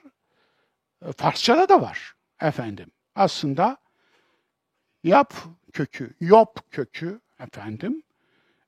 [1.05, 2.91] E, Farsçada da var efendim.
[3.15, 3.77] Aslında
[5.03, 5.33] yap
[5.73, 8.03] kökü, yop kökü efendim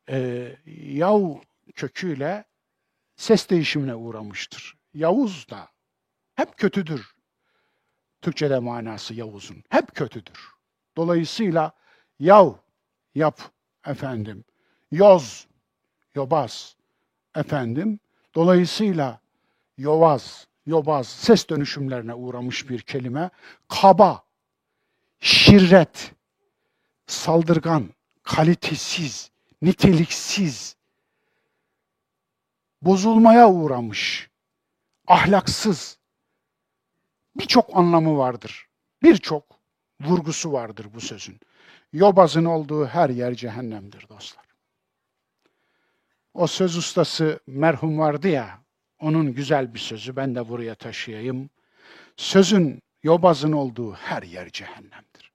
[0.09, 1.35] e, yav
[1.75, 2.45] köküyle
[3.15, 4.77] ses değişimine uğramıştır.
[4.93, 5.67] Yavuz da
[6.35, 7.15] hep kötüdür.
[8.21, 9.63] Türkçe'de manası Yavuz'un.
[9.69, 10.49] Hep kötüdür.
[10.97, 11.71] Dolayısıyla
[12.19, 12.53] yav,
[13.15, 13.41] yap
[13.85, 14.43] efendim,
[14.91, 15.47] yoz,
[16.15, 16.75] yobaz
[17.35, 17.99] efendim.
[18.35, 19.19] Dolayısıyla
[19.77, 23.29] yovaz, yobaz ses dönüşümlerine uğramış bir kelime.
[23.67, 24.23] Kaba,
[25.19, 26.11] şirret,
[27.07, 27.89] saldırgan,
[28.23, 30.75] kalitesiz, niteliksiz,
[32.81, 34.29] bozulmaya uğramış,
[35.07, 35.97] ahlaksız
[37.35, 38.67] birçok anlamı vardır.
[39.03, 39.43] Birçok
[40.01, 41.39] vurgusu vardır bu sözün.
[41.93, 44.45] Yobazın olduğu her yer cehennemdir dostlar.
[46.33, 48.59] O söz ustası merhum vardı ya,
[48.99, 51.49] onun güzel bir sözü ben de buraya taşıyayım.
[52.17, 55.31] Sözün yobazın olduğu her yer cehennemdir.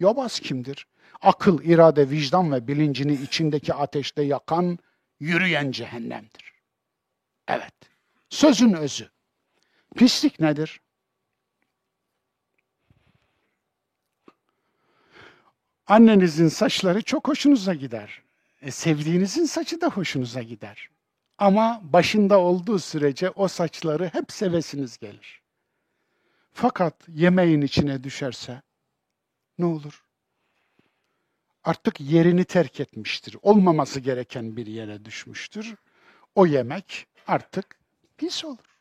[0.00, 0.86] Yobaz kimdir?
[1.20, 4.78] Akıl, irade, vicdan ve bilincini içindeki ateşte yakan,
[5.20, 6.52] yürüyen cehennemdir.
[7.48, 7.74] Evet,
[8.30, 9.10] sözün özü.
[9.96, 10.80] Pislik nedir?
[15.86, 18.22] Annenizin saçları çok hoşunuza gider.
[18.62, 20.90] E, sevdiğinizin saçı da hoşunuza gider.
[21.38, 25.42] Ama başında olduğu sürece o saçları hep sevesiniz gelir.
[26.52, 28.62] Fakat yemeğin içine düşerse
[29.58, 30.04] ne olur?
[31.64, 33.36] Artık yerini terk etmiştir.
[33.42, 35.74] Olmaması gereken bir yere düşmüştür.
[36.34, 37.78] O yemek artık
[38.18, 38.78] pis olur.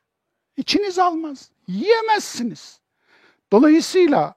[0.58, 1.52] İçiniz almaz.
[1.68, 2.80] Yiyemezsiniz.
[3.52, 4.36] Dolayısıyla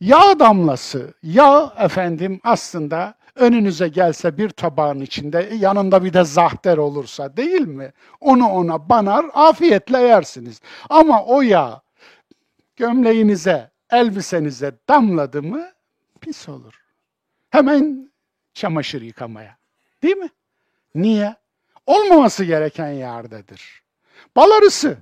[0.00, 7.36] yağ damlası, yağ efendim aslında önünüze gelse bir tabağın içinde yanında bir de zahter olursa
[7.36, 7.92] değil mi?
[8.20, 10.60] Onu ona banar afiyetle yersiniz.
[10.90, 11.82] Ama o yağ
[12.76, 15.72] gömleğinize, elbisenize damladı mı
[16.20, 16.83] pis olur.
[17.54, 18.12] Hemen
[18.54, 19.56] çamaşır yıkamaya.
[20.02, 20.30] Değil mi?
[20.94, 21.34] Niye?
[21.86, 23.82] Olmaması gereken yerdedir.
[24.36, 24.96] Bal arısı.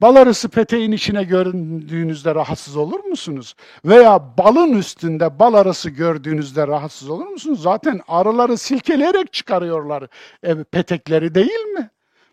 [0.00, 3.54] Bal arısı peteğin içine gördüğünüzde rahatsız olur musunuz?
[3.84, 7.62] Veya balın üstünde bal arısı gördüğünüzde rahatsız olur musunuz?
[7.62, 10.06] Zaten arıları silkeleyerek çıkarıyorlar
[10.42, 11.90] e, petekleri değil mi?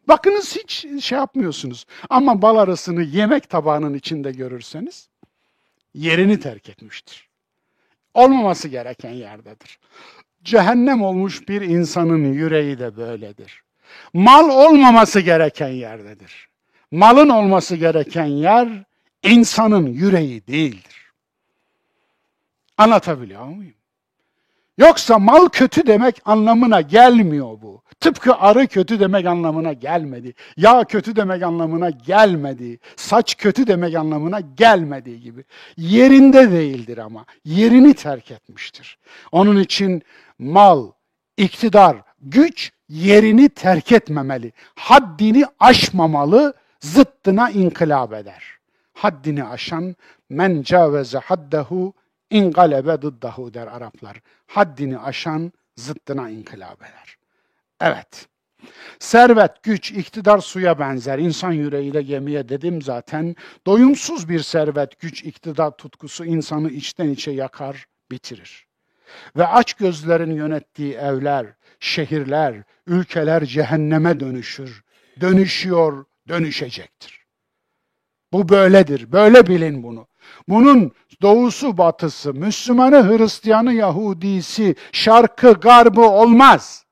[0.07, 1.85] Bakınız hiç şey yapmıyorsunuz.
[2.09, 5.09] Ama bal arısını yemek tabağının içinde görürseniz
[5.93, 7.28] yerini terk etmiştir.
[8.19, 9.79] Olmaması gereken yerdedir.
[10.43, 13.63] Cehennem olmuş bir insanın yüreği de böyledir.
[14.13, 16.49] Mal olmaması gereken yerdedir.
[16.91, 18.83] Malın olması gereken yer
[19.23, 21.11] insanın yüreği değildir.
[22.77, 23.78] Anlatabiliyor muyum?
[24.79, 27.83] Yoksa mal kötü demek anlamına gelmiyor bu.
[27.99, 30.33] Tıpkı arı kötü demek anlamına gelmedi.
[30.57, 32.79] Yağ kötü demek anlamına gelmedi.
[32.95, 35.43] Saç kötü demek anlamına gelmediği gibi.
[35.77, 37.25] Yerinde değildir ama.
[37.45, 38.97] Yerini terk etmiştir.
[39.31, 40.01] Onun için
[40.39, 40.91] mal,
[41.37, 44.53] iktidar, güç yerini terk etmemeli.
[44.75, 48.43] Haddini aşmamalı, zıttına inkılap eder.
[48.93, 49.95] Haddini aşan
[50.29, 51.93] men caveze haddehu
[52.29, 54.21] ingalebe dıddahu der Araplar.
[54.47, 57.17] Haddini aşan zıttına inkılap eder.
[57.81, 58.27] Evet.
[58.99, 61.19] Servet, güç, iktidar suya benzer.
[61.19, 63.35] İnsan yüreğiyle gemiye dedim zaten.
[63.65, 68.67] Doyumsuz bir servet, güç, iktidar tutkusu insanı içten içe yakar, bitirir.
[69.37, 71.45] ve aç gözlerin yönettiği evler,
[71.79, 74.83] şehirler, ülkeler cehenneme dönüşür.
[75.21, 77.25] Dönüşüyor, dönüşecektir.
[78.33, 79.11] Bu böyledir.
[79.11, 80.07] Böyle bilin bunu.
[80.47, 80.91] Bunun
[81.21, 86.85] doğusu batısı, Müslümanı, Hristiyanı, Yahudisi, şarkı, garbı olmaz.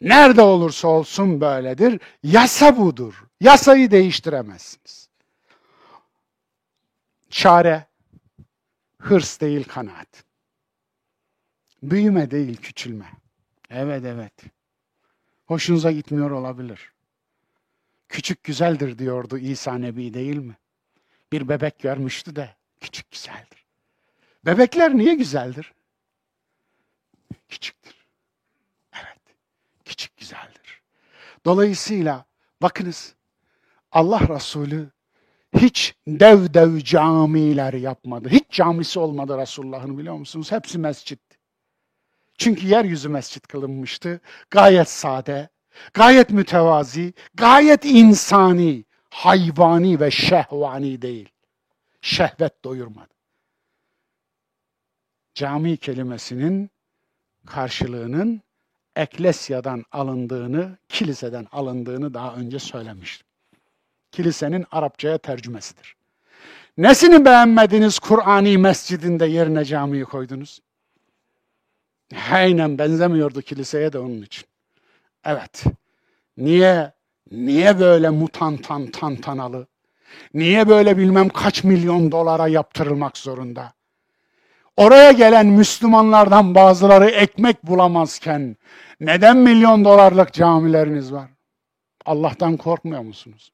[0.00, 2.00] Nerede olursa olsun böyledir.
[2.22, 3.24] Yasa budur.
[3.40, 5.08] Yasayı değiştiremezsiniz.
[7.30, 7.86] Çare
[8.98, 10.24] hırs değil kanaat.
[11.82, 13.06] Büyüme değil küçülme.
[13.70, 14.32] Evet evet.
[15.46, 16.92] Hoşunuza gitmiyor olabilir.
[18.08, 20.56] Küçük güzeldir diyordu İsa Nebi değil mi?
[21.32, 23.66] Bir bebek görmüştü de küçük güzeldir.
[24.46, 25.72] Bebekler niye güzeldir?
[27.48, 27.94] Küçüktür.
[28.92, 29.20] Evet.
[29.84, 30.82] Küçük güzeldir.
[31.44, 32.24] Dolayısıyla
[32.62, 33.14] bakınız
[33.92, 34.90] Allah Resulü
[35.56, 38.28] hiç dev dev camiler yapmadı.
[38.28, 40.52] Hiç camisi olmadı Resulullah'ın biliyor musunuz?
[40.52, 41.20] Hepsi mescit.
[42.38, 44.20] Çünkü yeryüzü mescit kılınmıştı.
[44.50, 45.48] Gayet sade,
[45.94, 51.28] gayet mütevazi, gayet insani, hayvani ve şehvani değil.
[52.00, 53.14] Şehvet doyurmadı.
[55.34, 56.70] Cami kelimesinin
[57.46, 58.42] karşılığının
[58.96, 63.26] eklesyadan alındığını, kiliseden alındığını daha önce söylemiştim.
[64.10, 65.96] Kilisenin Arapçaya tercümesidir.
[66.78, 70.60] Nesini beğenmediniz Kur'ani mescidinde yerine camiyi koydunuz?
[72.32, 74.44] Aynen benzemiyordu kiliseye de onun için.
[75.24, 75.64] Evet.
[76.36, 76.92] Niye
[77.30, 79.66] niye böyle mutantan tantanalı?
[80.34, 83.72] Niye böyle bilmem kaç milyon dolara yaptırılmak zorunda?
[84.76, 88.56] Oraya gelen Müslümanlardan bazıları ekmek bulamazken
[89.00, 91.30] neden milyon dolarlık camileriniz var?
[92.06, 93.52] Allah'tan korkmuyor musunuz?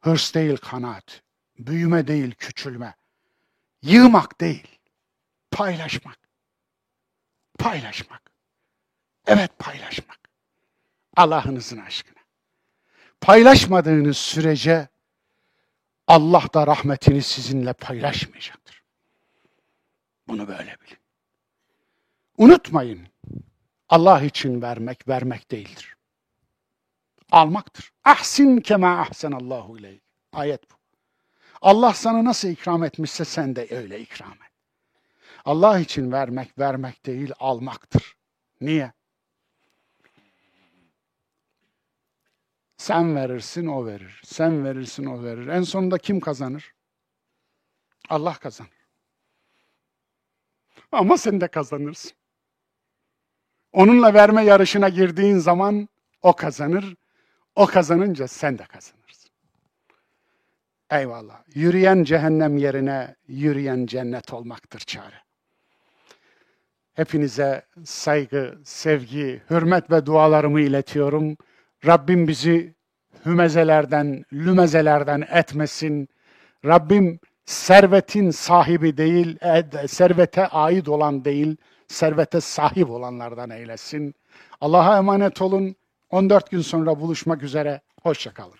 [0.00, 1.22] Hırs değil kanaat,
[1.58, 2.94] büyüme değil küçülme,
[3.82, 4.77] yığmak değil,
[5.50, 6.18] paylaşmak.
[7.58, 8.22] Paylaşmak.
[9.26, 10.18] Evet paylaşmak.
[11.16, 12.18] Allah'ınızın aşkına.
[13.20, 14.88] Paylaşmadığınız sürece
[16.06, 18.82] Allah da rahmetini sizinle paylaşmayacaktır.
[20.28, 20.98] Bunu böyle bilin.
[22.38, 23.08] Unutmayın.
[23.88, 25.96] Allah için vermek, vermek değildir.
[27.30, 27.92] Almaktır.
[28.04, 30.02] Ahsin kema ahsenallahu ileyk.
[30.32, 30.74] Ayet bu.
[31.60, 34.47] Allah sana nasıl ikram etmişse sen de öyle ikram et.
[35.48, 38.16] Allah için vermek, vermek değil, almaktır.
[38.60, 38.92] Niye?
[42.76, 44.20] Sen verirsin, o verir.
[44.24, 45.46] Sen verirsin, o verir.
[45.46, 46.74] En sonunda kim kazanır?
[48.08, 48.88] Allah kazanır.
[50.92, 52.12] Ama sen de kazanırsın.
[53.72, 55.88] Onunla verme yarışına girdiğin zaman
[56.22, 56.96] o kazanır.
[57.54, 59.30] O kazanınca sen de kazanırsın.
[60.90, 61.42] Eyvallah.
[61.54, 65.27] Yürüyen cehennem yerine yürüyen cennet olmaktır çare.
[66.98, 71.36] Hepinize saygı, sevgi, hürmet ve dualarımı iletiyorum.
[71.86, 72.74] Rabbim bizi
[73.26, 76.08] hümezelerden, lümezelerden etmesin.
[76.64, 79.38] Rabbim servetin sahibi değil,
[79.88, 81.56] servete ait olan değil,
[81.88, 84.14] servete sahip olanlardan eylesin.
[84.60, 85.76] Allah'a emanet olun.
[86.10, 87.80] 14 gün sonra buluşmak üzere.
[88.02, 88.54] Hoşçakalın.